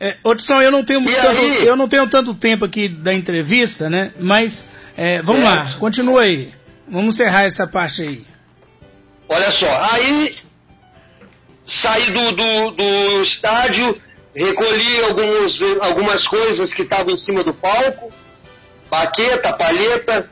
É, 0.00 0.16
Odson, 0.22 0.62
eu 0.62 0.70
não 0.70 0.84
tenho 0.84 1.04
tanto, 1.04 1.42
eu 1.42 1.76
não 1.76 1.88
tenho 1.88 2.08
tanto 2.08 2.34
tempo 2.34 2.64
aqui 2.64 2.88
da 2.88 3.12
entrevista, 3.12 3.90
né? 3.90 4.12
Mas 4.18 4.66
é, 4.96 5.20
vamos 5.22 5.42
lá, 5.42 5.78
continua 5.78 6.22
aí. 6.22 6.52
Vamos 6.88 7.14
encerrar 7.14 7.44
essa 7.44 7.66
parte 7.66 8.02
aí. 8.02 8.24
Olha 9.28 9.50
só, 9.50 9.66
aí 9.92 10.36
saí 11.66 12.10
do, 12.12 12.32
do, 12.32 12.70
do 12.70 13.24
estádio, 13.24 14.00
recolhi 14.34 15.02
alguns, 15.04 15.60
algumas 15.80 16.26
coisas 16.26 16.72
que 16.74 16.82
estavam 16.82 17.12
em 17.12 17.18
cima 17.18 17.44
do 17.44 17.52
palco, 17.52 18.10
baqueta, 18.90 19.52
palheta, 19.52 20.30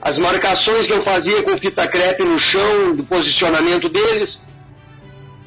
as 0.00 0.18
marcações 0.18 0.86
que 0.86 0.92
eu 0.92 1.02
fazia 1.02 1.42
com 1.44 1.56
fita 1.58 1.86
crepe 1.86 2.24
no 2.24 2.38
chão, 2.40 2.96
do 2.96 3.04
posicionamento 3.04 3.88
deles. 3.88 4.40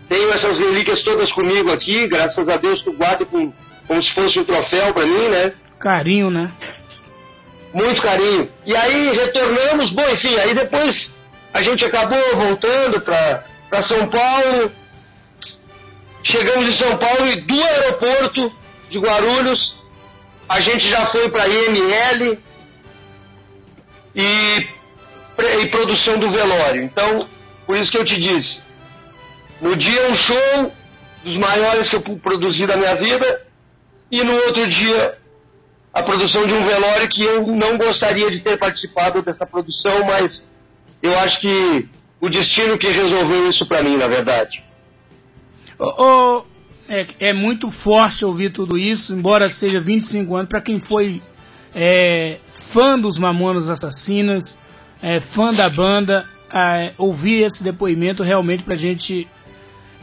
Tenho 0.08 0.30
essas 0.32 0.58
relíquias 0.58 1.02
todas 1.04 1.32
comigo 1.34 1.72
aqui, 1.72 2.08
graças 2.08 2.48
a 2.48 2.58
Deus 2.58 2.82
que 2.84 2.92
guardo 2.92 3.26
com, 3.26 3.52
como 3.88 4.04
se 4.04 4.12
fosse 4.12 4.40
um 4.40 4.44
troféu 4.44 4.94
para 4.94 5.06
mim, 5.06 5.28
né? 5.30 5.54
Carinho, 5.80 6.30
né? 6.30 6.52
Muito 7.74 8.02
carinho. 8.02 8.50
E 8.66 8.76
aí 8.76 9.14
retornamos, 9.16 9.92
bom, 9.92 10.08
enfim, 10.10 10.36
aí 10.38 10.54
depois 10.54 11.10
a 11.54 11.62
gente 11.62 11.84
acabou 11.84 12.38
voltando 12.38 13.02
para 13.02 13.84
São 13.84 14.08
Paulo. 14.08 14.72
Chegamos 16.24 16.70
em 16.70 16.76
São 16.76 16.98
Paulo 16.98 17.28
e 17.28 17.42
do 17.42 17.64
aeroporto 17.64 18.52
de 18.90 19.00
Guarulhos 19.00 19.76
a 20.48 20.62
gente 20.62 20.88
já 20.88 21.08
foi 21.08 21.30
para 21.30 21.48
IML 21.48 22.38
e, 24.16 24.68
e 25.62 25.68
produção 25.70 26.18
do 26.20 26.30
velório. 26.30 26.84
Então, 26.84 27.28
por 27.66 27.76
isso 27.76 27.92
que 27.92 27.98
eu 27.98 28.06
te 28.06 28.20
disse, 28.20 28.62
no 29.62 29.76
dia 29.76 30.10
um 30.10 30.16
show 30.16 30.72
dos 31.24 31.40
maiores 31.40 31.90
que 31.90 31.96
eu 31.96 32.02
produzi 32.20 32.68
da 32.68 32.78
minha 32.78 32.96
vida 32.96 33.42
e 34.12 34.24
no 34.24 34.34
outro 34.34 34.68
dia 34.68 35.18
a 35.94 36.04
produção 36.04 36.46
de 36.46 36.54
um 36.54 36.66
velório 36.66 37.08
que 37.10 37.24
eu 37.24 37.48
não 37.48 37.78
gostaria 37.78 38.30
de 38.30 38.42
ter 38.42 38.58
participado 38.58 39.22
dessa 39.22 39.46
produção, 39.46 40.06
mas 40.06 40.46
eu 41.02 41.18
acho 41.18 41.40
que 41.40 41.90
o 42.20 42.30
destino 42.30 42.78
que 42.78 42.88
resolveu 42.88 43.50
isso 43.50 43.66
para 43.68 43.82
mim, 43.82 43.96
na 43.96 44.08
verdade. 44.08 44.62
Oh, 45.80 45.94
oh, 45.98 46.44
é, 46.90 47.08
é, 47.30 47.34
muito 47.34 47.72
forte 47.72 48.26
ouvir 48.26 48.52
tudo 48.52 48.78
isso, 48.78 49.14
embora 49.14 49.50
seja 49.50 49.80
25 49.80 50.36
anos, 50.36 50.50
para 50.50 50.62
quem 50.62 50.82
foi 50.82 51.22
é, 51.74 52.40
fã 52.74 53.00
dos 53.00 53.18
Mamonas 53.18 53.70
Assassinas, 53.70 54.58
é, 55.02 55.20
fã 55.20 55.54
da 55.54 55.70
banda, 55.70 56.26
ouvir 56.98 57.44
esse 57.44 57.64
depoimento 57.64 58.24
realmente 58.24 58.64
para 58.64 58.76
gente 58.76 59.28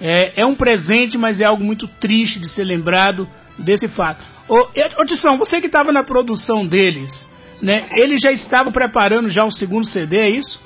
é, 0.03 0.43
é, 0.43 0.45
um 0.45 0.55
presente, 0.57 1.17
mas 1.17 1.41
é 1.41 1.45
algo 1.45 1.63
muito 1.63 1.87
triste 1.87 2.41
de 2.41 2.49
ser 2.49 2.65
lembrado 2.65 3.29
desse 3.57 3.89
fato. 3.89 4.25
Ô, 4.49 4.69
ô 5.01 5.05
Tição, 5.07 5.39
você 5.39 5.61
que 5.61 5.69
estava 5.69 5.93
na 5.93 6.03
produção 6.03 6.67
deles, 6.67 7.29
né? 7.61 7.89
Eles 7.95 8.21
já 8.21 8.33
estavam 8.33 8.73
preparando 8.73 9.31
já 9.31 9.45
o 9.45 9.53
segundo 9.53 9.87
CD, 9.87 10.19
é 10.19 10.29
isso? 10.29 10.61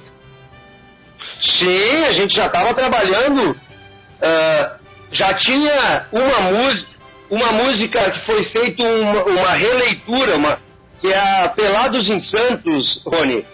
Sim, 1.58 2.04
a 2.04 2.12
gente 2.14 2.34
já 2.34 2.46
estava 2.46 2.72
trabalhando. 2.72 3.50
Uh, 3.50 4.76
já 5.12 5.34
tinha 5.34 6.06
uma 6.10 6.40
música, 6.40 6.86
uma 7.28 7.52
música 7.52 8.10
que 8.12 8.20
foi 8.24 8.42
feita 8.44 8.82
uma, 8.82 9.22
uma, 9.24 9.52
releitura, 9.52 10.36
uma, 10.36 10.58
que 10.98 11.08
é 11.08 11.44
a 11.44 11.48
Pelados 11.50 12.08
em 12.08 12.20
Santos, 12.20 13.02
Rony. 13.06 13.44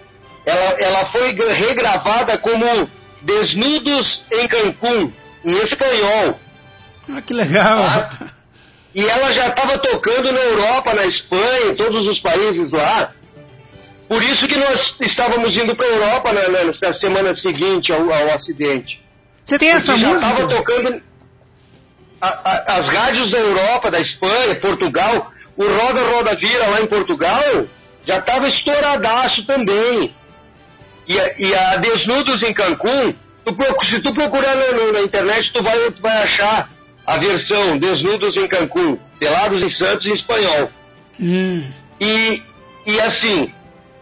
Ela, 0.47 0.77
ela 0.79 1.07
foi 1.07 1.33
regravada 1.33 2.39
como 2.39 2.89
Desnudos 3.21 4.23
em 4.33 4.47
Cancún, 4.47 5.13
em 5.45 5.57
espanhol. 5.59 6.41
Ah, 7.09 7.23
que 7.23 7.33
legal! 7.33 7.79
Tá? 7.79 8.33
E 8.95 9.05
ela 9.05 9.33
já 9.33 9.49
estava 9.49 9.79
tocando 9.79 10.33
na 10.33 10.41
Europa, 10.41 10.93
na 10.93 11.07
Espanha, 11.07 11.71
em 11.71 11.77
todos 11.77 12.07
os 12.07 12.21
países 12.21 12.71
lá. 12.71 13.13
Por 14.07 14.23
isso 14.23 14.47
que 14.47 14.59
nós 14.59 14.95
estávamos 15.01 15.59
indo 15.59 15.75
para 15.75 15.87
a 15.87 15.89
Europa 15.89 16.33
na, 16.33 16.49
na, 16.49 16.65
na, 16.65 16.95
semana 16.95 17.35
seguinte 17.35 17.91
ao, 17.91 18.13
ao 18.13 18.35
acidente. 18.35 19.01
Você 19.43 19.57
tem 19.57 19.71
essa 19.71 19.93
Porque 19.93 20.05
música? 20.05 20.21
Já 20.21 20.33
estava 20.33 20.49
tocando 20.55 21.03
a, 22.21 22.29
a, 22.29 22.77
as 22.77 22.89
rádios 22.89 23.31
da 23.31 23.39
Europa, 23.39 23.91
da 23.91 24.01
Espanha, 24.01 24.61
Portugal. 24.61 25.33
O 25.57 25.65
Roda 25.65 26.03
Roda 26.03 26.37
Vira 26.37 26.67
lá 26.67 26.83
em 26.83 26.87
Portugal 26.87 27.67
já 28.07 28.19
estava 28.19 28.49
estouradaço 28.49 29.47
também. 29.47 30.15
E 31.09 31.19
a, 31.19 31.35
e 31.39 31.55
a 31.55 31.77
Desnudos 31.77 32.43
em 32.43 32.53
Cancún, 32.53 33.15
tu, 33.45 33.87
se 33.87 34.01
tu 34.01 34.13
procurar 34.13 34.55
na, 34.55 34.93
na, 34.93 35.01
internet, 35.01 35.53
tu 35.53 35.63
vai, 35.63 35.91
tu 35.91 36.01
vai 36.01 36.23
achar 36.23 36.71
a 37.07 37.19
versão 37.19 37.79
Desnudos 37.79 38.37
em 38.37 38.47
Cancún, 38.47 38.99
Pelados 39.19 39.61
em 39.61 39.71
Santos 39.71 40.07
em 40.07 40.15
espanhol. 40.15 40.71
Hum. 41.21 41.65
E, 42.01 42.43
e 42.87 43.01
assim, 43.01 43.53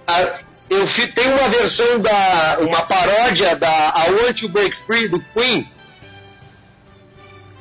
a, 0.07 0.41
eu 0.69 0.87
tenho 1.15 1.37
uma 1.37 1.49
versão 1.49 2.01
da. 2.01 2.59
uma 2.61 2.83
paródia 2.83 3.57
da 3.57 3.93
I 3.97 4.13
Want 4.13 4.41
to 4.41 4.49
Break 4.49 4.77
Free 4.87 5.09
do 5.09 5.21
Queen 5.35 5.67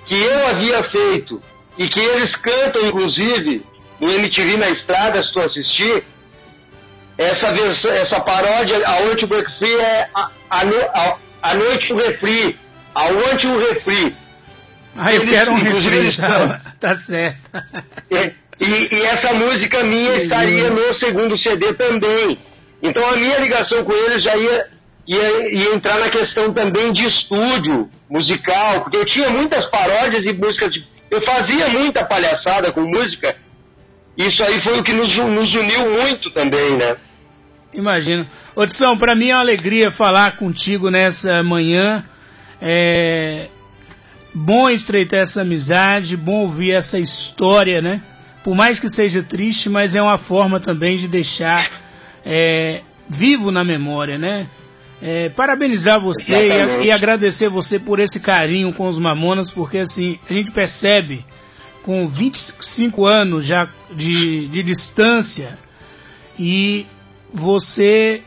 que 0.09 0.15
eu 0.15 0.47
havia 0.47 0.83
feito 0.83 1.41
e 1.77 1.87
que 1.87 1.99
eles 1.99 2.35
cantam 2.35 2.83
inclusive 2.87 3.63
no 3.99 4.11
MTV 4.11 4.57
na 4.57 4.69
estrada, 4.69 5.21
se 5.21 5.31
tu 5.31 5.39
assistir, 5.39 6.03
essa 7.17 7.51
versão, 7.53 7.91
essa 7.91 8.19
paródia, 8.19 8.81
a 8.87 9.01
Want 9.01 9.19
to 9.19 9.27
Break 9.27 9.45
Free 9.59 9.75
é 9.75 10.09
a, 10.13 10.31
a, 10.49 10.61
a, 10.61 11.17
a 11.41 11.53
noite 11.53 11.89
do 11.89 11.99
refri, 11.99 12.57
a 12.93 13.05
Want 13.05 13.41
to 13.41 13.57
Refri. 13.57 14.15
Ah, 14.95 15.13
eu 15.13 15.21
eles, 15.21 15.33
quero 15.33 15.51
um 15.51 15.55
refri, 15.55 16.17
tá, 16.17 16.61
tá 16.79 16.97
certo. 16.97 17.39
E, 18.11 18.65
e, 18.65 18.95
e, 18.95 19.03
essa 19.03 19.33
música 19.33 19.83
minha 19.83 20.15
estaria 20.17 20.69
no 20.69 20.95
segundo 20.97 21.37
CD 21.39 21.73
também. 21.73 22.37
Então 22.81 23.05
a 23.05 23.15
minha 23.15 23.39
ligação 23.39 23.83
com 23.83 23.93
eles 23.93 24.23
já 24.23 24.35
ia, 24.35 24.67
ia, 25.07 25.53
ia 25.53 25.75
entrar 25.75 25.99
na 25.99 26.09
questão 26.09 26.53
também 26.53 26.91
de 26.91 27.07
estúdio 27.07 27.89
musical, 28.09 28.81
porque 28.81 28.97
eu 28.97 29.05
tinha 29.05 29.29
muitas 29.29 29.65
paródias 29.67 30.23
e 30.25 30.33
músicas. 30.33 30.71
De, 30.73 30.85
eu 31.09 31.21
fazia 31.21 31.69
muita 31.69 32.05
palhaçada 32.05 32.71
com 32.71 32.81
música. 32.81 33.35
Isso 34.17 34.43
aí 34.43 34.61
foi 34.61 34.79
o 34.79 34.83
que 34.83 34.91
nos, 34.91 35.15
nos 35.15 35.55
uniu 35.55 35.91
muito 35.91 36.29
também, 36.31 36.75
né? 36.75 36.97
Imagino. 37.73 38.25
Otição, 38.55 38.97
para 38.97 39.15
mim 39.15 39.29
é 39.29 39.33
uma 39.35 39.41
alegria 39.41 39.91
falar 39.91 40.37
contigo 40.37 40.89
nessa 40.89 41.43
manhã. 41.43 42.03
É 42.61 43.47
bom 44.33 44.69
estreitar 44.69 45.21
essa 45.21 45.41
amizade, 45.41 46.15
bom 46.15 46.43
ouvir 46.43 46.71
essa 46.71 46.99
história, 46.99 47.81
né? 47.81 48.01
Por 48.43 48.55
mais 48.55 48.79
que 48.79 48.89
seja 48.89 49.21
triste, 49.21 49.69
mas 49.69 49.95
é 49.95 50.01
uma 50.01 50.17
forma 50.17 50.59
também 50.59 50.97
de 50.97 51.07
deixar 51.07 51.69
é, 52.25 52.81
vivo 53.09 53.51
na 53.51 53.63
memória, 53.63 54.17
né? 54.17 54.47
É, 55.01 55.29
parabenizar 55.29 56.01
você 56.01 56.47
e, 56.47 56.85
e, 56.85 56.91
agradecer 56.91 57.49
você 57.49 57.79
por 57.79 57.99
esse 57.99 58.19
carinho 58.19 58.73
com 58.73 58.87
os 58.87 58.99
Mamonas, 58.99 59.49
porque 59.51 59.77
assim, 59.77 60.19
a 60.29 60.33
gente 60.33 60.51
percebe 60.51 61.25
com 61.83 62.07
25 62.09 63.05
anos 63.05 63.45
já 63.45 63.69
de, 63.95 64.47
de 64.49 64.61
distância 64.61 65.57
e 66.37 66.85
você 67.33 68.23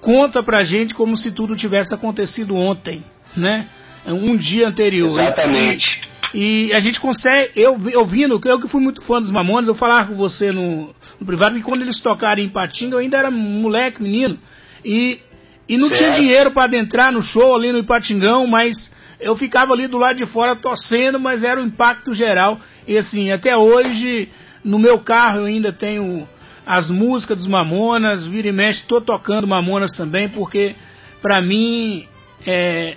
conta 0.00 0.42
pra 0.42 0.64
gente 0.64 0.94
como 0.94 1.16
se 1.16 1.32
tudo 1.32 1.56
tivesse 1.56 1.94
acontecido 1.94 2.54
ontem, 2.54 3.02
né? 3.36 3.66
Um 4.06 4.36
dia 4.36 4.68
anterior. 4.68 5.08
Exatamente. 5.08 5.84
E, 6.32 6.66
e 6.66 6.74
a 6.74 6.80
gente 6.80 7.00
consegue, 7.00 7.50
eu 7.56 7.76
ouvindo, 7.96 8.40
eu 8.44 8.60
que 8.60 8.68
fui 8.68 8.80
muito 8.80 9.02
fã 9.02 9.20
dos 9.20 9.30
Mamonas, 9.30 9.68
eu 9.68 9.74
falava 9.74 10.08
com 10.08 10.14
você 10.14 10.52
no, 10.52 10.94
no 11.18 11.26
privado 11.26 11.56
que 11.56 11.62
quando 11.62 11.82
eles 11.82 12.00
tocaram 12.00 12.42
em 12.42 12.48
Patinga, 12.48 12.94
eu 12.94 13.00
ainda 13.00 13.18
era 13.18 13.30
moleque, 13.30 14.02
menino, 14.02 14.38
e, 14.84 15.20
e 15.68 15.76
não 15.76 15.88
certo. 15.88 15.98
tinha 15.98 16.12
dinheiro 16.12 16.50
para 16.52 16.64
adentrar 16.64 17.12
no 17.12 17.22
show 17.22 17.54
ali 17.54 17.72
no 17.72 17.78
Ipatingão, 17.78 18.46
mas 18.46 18.90
eu 19.20 19.34
ficava 19.34 19.72
ali 19.72 19.86
do 19.86 19.98
lado 19.98 20.16
de 20.16 20.26
fora 20.26 20.54
torcendo, 20.54 21.18
mas 21.18 21.42
era 21.42 21.60
o 21.60 21.64
impacto 21.64 22.14
geral. 22.14 22.60
E 22.86 22.96
assim, 22.96 23.32
até 23.32 23.56
hoje, 23.56 24.28
no 24.62 24.78
meu 24.78 24.98
carro 24.98 25.40
eu 25.40 25.44
ainda 25.46 25.72
tenho 25.72 26.28
as 26.66 26.90
músicas 26.90 27.36
dos 27.36 27.46
Mamonas, 27.46 28.26
vira 28.26 28.48
e 28.48 28.52
mexe, 28.52 28.84
tô 28.84 29.00
tocando 29.00 29.46
Mamonas 29.46 29.92
também, 29.92 30.28
porque 30.28 30.74
para 31.22 31.40
mim, 31.40 32.06
é, 32.46 32.96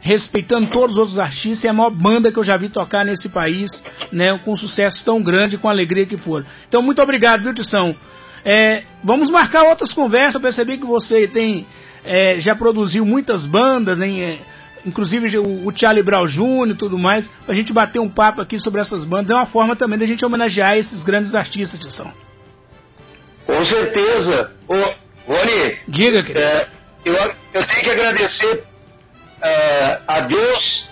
respeitando 0.00 0.70
todos 0.70 0.94
os 0.94 0.98
outros 0.98 1.18
artistas, 1.18 1.64
é 1.64 1.68
a 1.68 1.72
maior 1.72 1.90
banda 1.90 2.32
que 2.32 2.38
eu 2.38 2.44
já 2.44 2.56
vi 2.56 2.70
tocar 2.70 3.04
nesse 3.04 3.28
país, 3.28 3.82
né, 4.10 4.36
com 4.38 4.56
sucesso 4.56 5.04
tão 5.04 5.22
grande, 5.22 5.58
com 5.58 5.68
a 5.68 5.70
alegria 5.70 6.06
que 6.06 6.16
for. 6.16 6.44
Então, 6.66 6.82
muito 6.82 7.00
obrigado, 7.02 7.42
viu, 7.42 7.54
Tição? 7.54 7.94
É, 8.44 8.84
vamos 9.04 9.30
marcar 9.30 9.64
outras 9.64 9.92
conversas, 9.92 10.40
percebi 10.40 10.78
que 10.78 10.86
você 10.86 11.28
tem, 11.28 11.66
é, 12.04 12.40
já 12.40 12.56
produziu 12.56 13.04
muitas 13.04 13.46
bandas, 13.46 13.98
né, 13.98 14.38
inclusive 14.84 15.38
o, 15.38 15.68
o 15.68 15.72
Charlie 15.76 16.02
Brown 16.02 16.26
Jr. 16.26 16.70
e 16.70 16.74
tudo 16.74 16.98
mais, 16.98 17.28
pra 17.44 17.54
gente 17.54 17.72
bater 17.72 18.00
um 18.00 18.08
papo 18.08 18.40
aqui 18.40 18.58
sobre 18.58 18.80
essas 18.80 19.04
bandas, 19.04 19.30
é 19.30 19.34
uma 19.34 19.46
forma 19.46 19.76
também 19.76 19.98
da 19.98 20.06
gente 20.06 20.24
homenagear 20.24 20.76
esses 20.76 21.04
grandes 21.04 21.34
artistas, 21.34 21.78
Tição. 21.78 22.12
Com 23.46 23.66
certeza. 23.66 24.52
Ô, 24.68 24.74
Rony. 25.26 25.78
Diga, 25.88 26.22
querido. 26.22 26.38
É, 26.38 26.68
eu, 27.04 27.14
eu 27.14 27.66
tenho 27.66 27.84
que 27.84 27.90
agradecer 27.90 28.64
é, 29.42 29.98
a 30.06 30.20
Deus, 30.20 30.84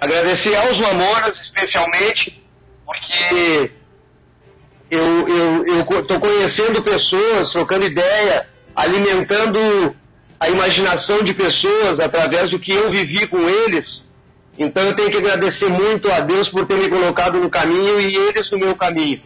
agradecer 0.00 0.54
aos 0.56 0.78
Mamonas 0.80 1.38
especialmente, 1.40 2.42
porque 2.84 3.70
eu 4.90 6.00
estou 6.00 6.18
conhecendo 6.18 6.82
pessoas, 6.82 7.52
trocando 7.52 7.86
ideia, 7.86 8.48
alimentando 8.74 9.94
a 10.38 10.48
imaginação 10.48 11.22
de 11.22 11.32
pessoas 11.32 12.00
através 12.00 12.50
do 12.50 12.58
que 12.58 12.72
eu 12.72 12.90
vivi 12.90 13.26
com 13.28 13.48
eles. 13.48 14.04
Então 14.58 14.82
eu 14.82 14.96
tenho 14.96 15.10
que 15.10 15.18
agradecer 15.18 15.68
muito 15.68 16.10
a 16.10 16.20
Deus 16.20 16.50
por 16.50 16.66
ter 16.66 16.76
me 16.76 16.88
colocado 16.88 17.38
no 17.38 17.48
caminho 17.48 18.00
e 18.00 18.16
eles 18.16 18.50
no 18.50 18.58
meu 18.58 18.74
caminho 18.74 19.22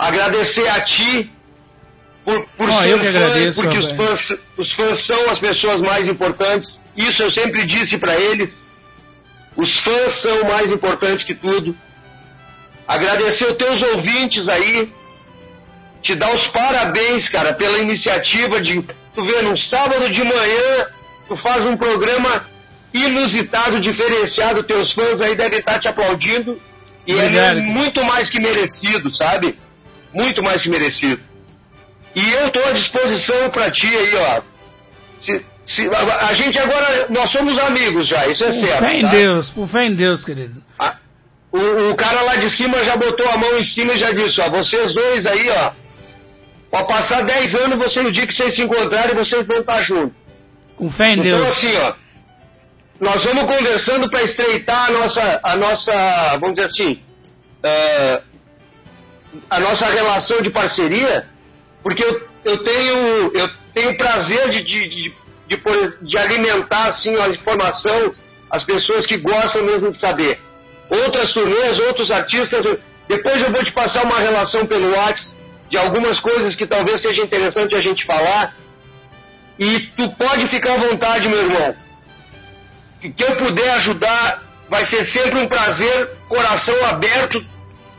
agradecer 0.00 0.66
a 0.68 0.80
ti 0.80 1.30
por, 2.24 2.46
por 2.56 2.68
oh, 2.68 2.82
ser 2.82 2.98
fã, 2.98 3.08
agradeço, 3.08 3.62
porque 3.62 3.78
os 3.78 3.90
fãs, 3.90 4.20
os 4.56 4.74
fãs 4.74 5.06
são 5.06 5.30
as 5.30 5.38
pessoas 5.38 5.80
mais 5.82 6.08
importantes. 6.08 6.80
Isso 6.96 7.22
eu 7.22 7.32
sempre 7.34 7.66
disse 7.66 7.98
para 7.98 8.18
eles. 8.18 8.56
Os 9.56 9.78
fãs 9.80 10.14
são 10.22 10.44
mais 10.44 10.70
importantes 10.70 11.24
que 11.24 11.34
tudo. 11.34 11.76
Agradecer 12.86 13.44
os 13.46 13.56
teus 13.56 13.82
ouvintes 13.94 14.48
aí. 14.48 14.92
Te 16.02 16.14
dar 16.14 16.34
os 16.34 16.46
parabéns, 16.48 17.28
cara, 17.28 17.52
pela 17.52 17.78
iniciativa 17.78 18.60
de. 18.62 18.82
Tu 18.82 19.26
vê, 19.26 19.42
num 19.42 19.56
sábado 19.56 20.08
de 20.08 20.24
manhã, 20.24 20.86
tu 21.28 21.36
faz 21.36 21.66
um 21.66 21.76
programa 21.76 22.46
inusitado, 22.92 23.80
diferenciado. 23.80 24.62
Teus 24.62 24.92
fãs 24.92 25.20
aí 25.20 25.34
devem 25.34 25.58
estar 25.58 25.78
te 25.78 25.88
aplaudindo. 25.88 26.60
E 27.06 27.12
é 27.12 27.24
Obrigado. 27.24 27.58
é 27.58 27.62
muito 27.62 28.04
mais 28.04 28.28
que 28.28 28.40
merecido, 28.40 29.14
sabe? 29.16 29.58
Muito 30.12 30.42
mais 30.42 30.62
que 30.62 30.68
merecido. 30.68 31.20
E 32.14 32.30
eu 32.32 32.46
estou 32.48 32.64
à 32.64 32.72
disposição 32.72 33.50
para 33.50 33.70
ti 33.70 33.86
aí, 33.86 34.14
ó. 34.16 34.42
Se, 35.24 35.46
se, 35.64 35.94
a, 35.94 36.28
a, 36.28 36.34
gente 36.34 36.58
agora, 36.58 37.06
nós 37.08 37.30
somos 37.30 37.56
amigos 37.58 38.08
já, 38.08 38.26
isso 38.26 38.42
é 38.44 38.48
por 38.48 38.56
certo. 38.56 38.80
Fé 38.80 38.98
em 38.98 39.02
tá? 39.02 39.10
Deus, 39.10 39.50
por 39.50 39.68
fé 39.68 39.86
em 39.86 39.94
Deus, 39.94 40.24
querido. 40.24 40.62
A, 40.78 40.96
o, 41.52 41.90
o, 41.90 41.96
cara 41.96 42.22
lá 42.22 42.36
de 42.36 42.50
cima 42.50 42.84
já 42.84 42.96
botou 42.96 43.28
a 43.28 43.36
mão 43.36 43.56
em 43.58 43.66
cima 43.74 43.92
e 43.94 44.00
já 44.00 44.10
disse, 44.10 44.40
ó, 44.40 44.50
vocês 44.50 44.92
dois 44.94 45.26
aí, 45.26 45.48
ó, 45.50 45.72
pode 46.70 46.88
passar 46.88 47.22
10 47.22 47.54
anos, 47.54 47.78
você 47.78 48.02
no 48.02 48.10
dia 48.10 48.26
que 48.26 48.34
vocês 48.34 48.54
se 48.54 48.62
encontrarem, 48.62 49.14
vocês 49.14 49.46
vão 49.46 49.58
estar 49.58 49.82
juntos. 49.82 50.16
Com 50.76 50.90
fé 50.90 51.10
em 51.10 51.12
então, 51.12 51.22
Deus. 51.24 51.38
Então 51.40 51.50
assim, 51.50 51.76
ó, 51.76 51.92
nós 53.00 53.24
vamos 53.24 53.44
conversando 53.44 54.10
para 54.10 54.22
estreitar 54.22 54.88
a 54.88 54.92
nossa, 54.92 55.40
a 55.42 55.56
nossa, 55.56 56.38
vamos 56.38 56.54
dizer 56.54 56.66
assim, 56.66 57.00
uh, 57.64 58.29
a 59.48 59.60
nossa 59.60 59.86
relação 59.86 60.40
de 60.42 60.50
parceria, 60.50 61.26
porque 61.82 62.04
eu, 62.04 62.28
eu 62.44 62.64
tenho 62.64 63.30
eu 63.34 63.50
tenho 63.74 63.96
prazer 63.96 64.50
de, 64.50 64.62
de, 64.64 64.88
de, 64.88 65.14
de, 65.48 65.62
de 66.02 66.18
alimentar 66.18 66.86
assim 66.86 67.14
a 67.16 67.28
informação 67.28 68.14
as 68.50 68.64
pessoas 68.64 69.06
que 69.06 69.16
gostam 69.16 69.62
mesmo 69.62 69.92
de 69.92 70.00
saber. 70.00 70.40
Outras 70.90 71.32
turnês, 71.32 71.78
outros 71.78 72.10
artistas, 72.10 72.66
depois 73.08 73.40
eu 73.40 73.52
vou 73.52 73.64
te 73.64 73.72
passar 73.72 74.04
uma 74.04 74.18
relação 74.18 74.66
pelo 74.66 74.90
WhatsApp 74.90 75.38
de 75.70 75.78
algumas 75.78 76.18
coisas 76.18 76.56
que 76.56 76.66
talvez 76.66 77.00
seja 77.00 77.22
interessante 77.22 77.76
a 77.76 77.80
gente 77.80 78.04
falar. 78.04 78.56
E 79.56 79.80
tu 79.96 80.08
pode 80.16 80.48
ficar 80.48 80.74
à 80.74 80.78
vontade, 80.78 81.28
meu 81.28 81.38
irmão. 81.38 81.76
Que 83.00 83.22
eu 83.22 83.36
puder 83.36 83.70
ajudar, 83.74 84.42
vai 84.68 84.84
ser 84.84 85.06
sempre 85.06 85.38
um 85.38 85.46
prazer, 85.46 86.10
coração 86.28 86.74
aberto 86.84 87.44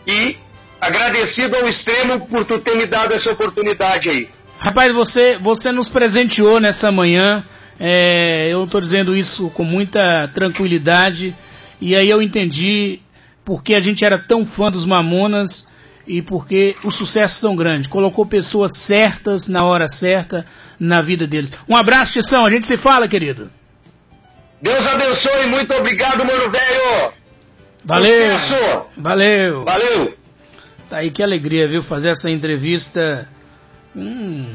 e 0.06 0.38
agradecido 0.82 1.56
ao 1.56 1.68
extremo 1.68 2.28
por 2.28 2.44
tu 2.44 2.60
ter 2.60 2.76
me 2.76 2.88
dado 2.88 3.14
essa 3.14 3.32
oportunidade 3.32 4.10
aí. 4.10 4.28
Rapaz, 4.58 4.94
você, 4.96 5.38
você 5.38 5.72
nos 5.72 5.90
presenteou 5.90 6.60
nessa 6.60 6.92
manhã. 6.92 7.46
É, 7.80 8.50
eu 8.50 8.64
estou 8.64 8.82
dizendo 8.82 9.16
isso 9.16 9.50
com 9.52 9.64
muita 9.64 10.28
tranquilidade. 10.34 11.36
E 11.80 11.96
aí 11.96 12.10
eu 12.10 12.22
entendi 12.22 13.00
porque 13.46 13.76
a 13.76 13.80
gente 13.80 14.04
era 14.04 14.20
tão 14.20 14.46
fã 14.46 14.72
dos 14.72 14.86
Mamonas 14.86 15.68
e 16.08 16.22
porque 16.22 16.76
o 16.84 16.92
sucesso 16.92 17.40
é 17.40 17.42
tão 17.48 17.56
grande. 17.56 17.90
Colocou 17.90 18.26
pessoas 18.26 18.78
certas 18.78 19.48
na 19.48 19.64
hora 19.64 19.88
certa 19.88 20.46
na 20.80 21.02
vida 21.02 21.28
deles. 21.28 21.52
Um 21.68 21.76
abraço, 21.76 22.14
Tição. 22.14 22.46
A 22.46 22.52
gente 22.52 22.66
se 22.66 22.78
fala, 22.78 23.08
querido. 23.08 23.52
Deus 24.62 24.86
abençoe. 24.86 25.48
Muito 25.48 25.74
obrigado, 25.74 26.26
mano 26.26 26.52
velho. 26.52 27.14
Valeu. 27.84 28.38
Valeu. 28.98 29.64
Valeu. 29.64 30.21
Tá 30.92 30.98
aí 30.98 31.10
que 31.10 31.24
alegria, 31.24 31.70
viu? 31.70 31.82
Fazer 31.82 32.10
essa 32.10 32.30
entrevista. 32.30 33.26
Hum, 33.96 34.46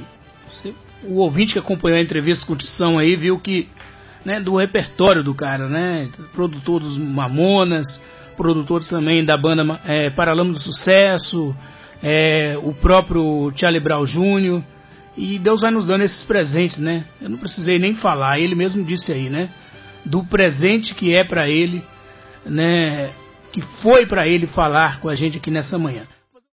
o 1.04 1.14
ouvinte 1.14 1.54
que 1.54 1.58
acompanhou 1.58 1.98
a 1.98 2.02
entrevista 2.02 2.46
com 2.46 2.52
o 2.52 2.56
Tição 2.56 2.98
aí 2.98 3.16
viu 3.16 3.40
que. 3.40 3.70
Né, 4.22 4.38
do 4.38 4.54
repertório 4.56 5.24
do 5.24 5.34
cara, 5.34 5.66
né? 5.66 6.10
Produtor 6.34 6.80
dos 6.80 6.98
Mamonas, 6.98 8.02
produtores 8.36 8.86
também 8.86 9.24
da 9.24 9.38
banda 9.38 9.80
é, 9.86 10.10
Paralama 10.10 10.52
do 10.52 10.60
Sucesso, 10.60 11.56
é, 12.02 12.58
o 12.62 12.74
próprio 12.74 13.50
Charlie 13.56 13.80
Brown 13.80 14.04
Jr. 14.04 14.62
E 15.16 15.38
Deus 15.38 15.62
vai 15.62 15.70
nos 15.70 15.86
dando 15.86 16.02
esses 16.02 16.22
presentes, 16.24 16.76
né? 16.76 17.06
Eu 17.18 17.30
não 17.30 17.38
precisei 17.38 17.78
nem 17.78 17.94
falar, 17.94 18.38
ele 18.38 18.54
mesmo 18.54 18.84
disse 18.84 19.10
aí, 19.10 19.30
né? 19.30 19.48
Do 20.04 20.22
presente 20.22 20.94
que 20.94 21.14
é 21.14 21.24
para 21.24 21.48
ele, 21.48 21.82
né? 22.44 23.10
Que 23.52 23.62
foi 23.62 24.04
para 24.04 24.28
ele 24.28 24.46
falar 24.46 25.00
com 25.00 25.08
a 25.08 25.14
gente 25.14 25.38
aqui 25.38 25.50
nessa 25.50 25.78
manhã. 25.78 26.02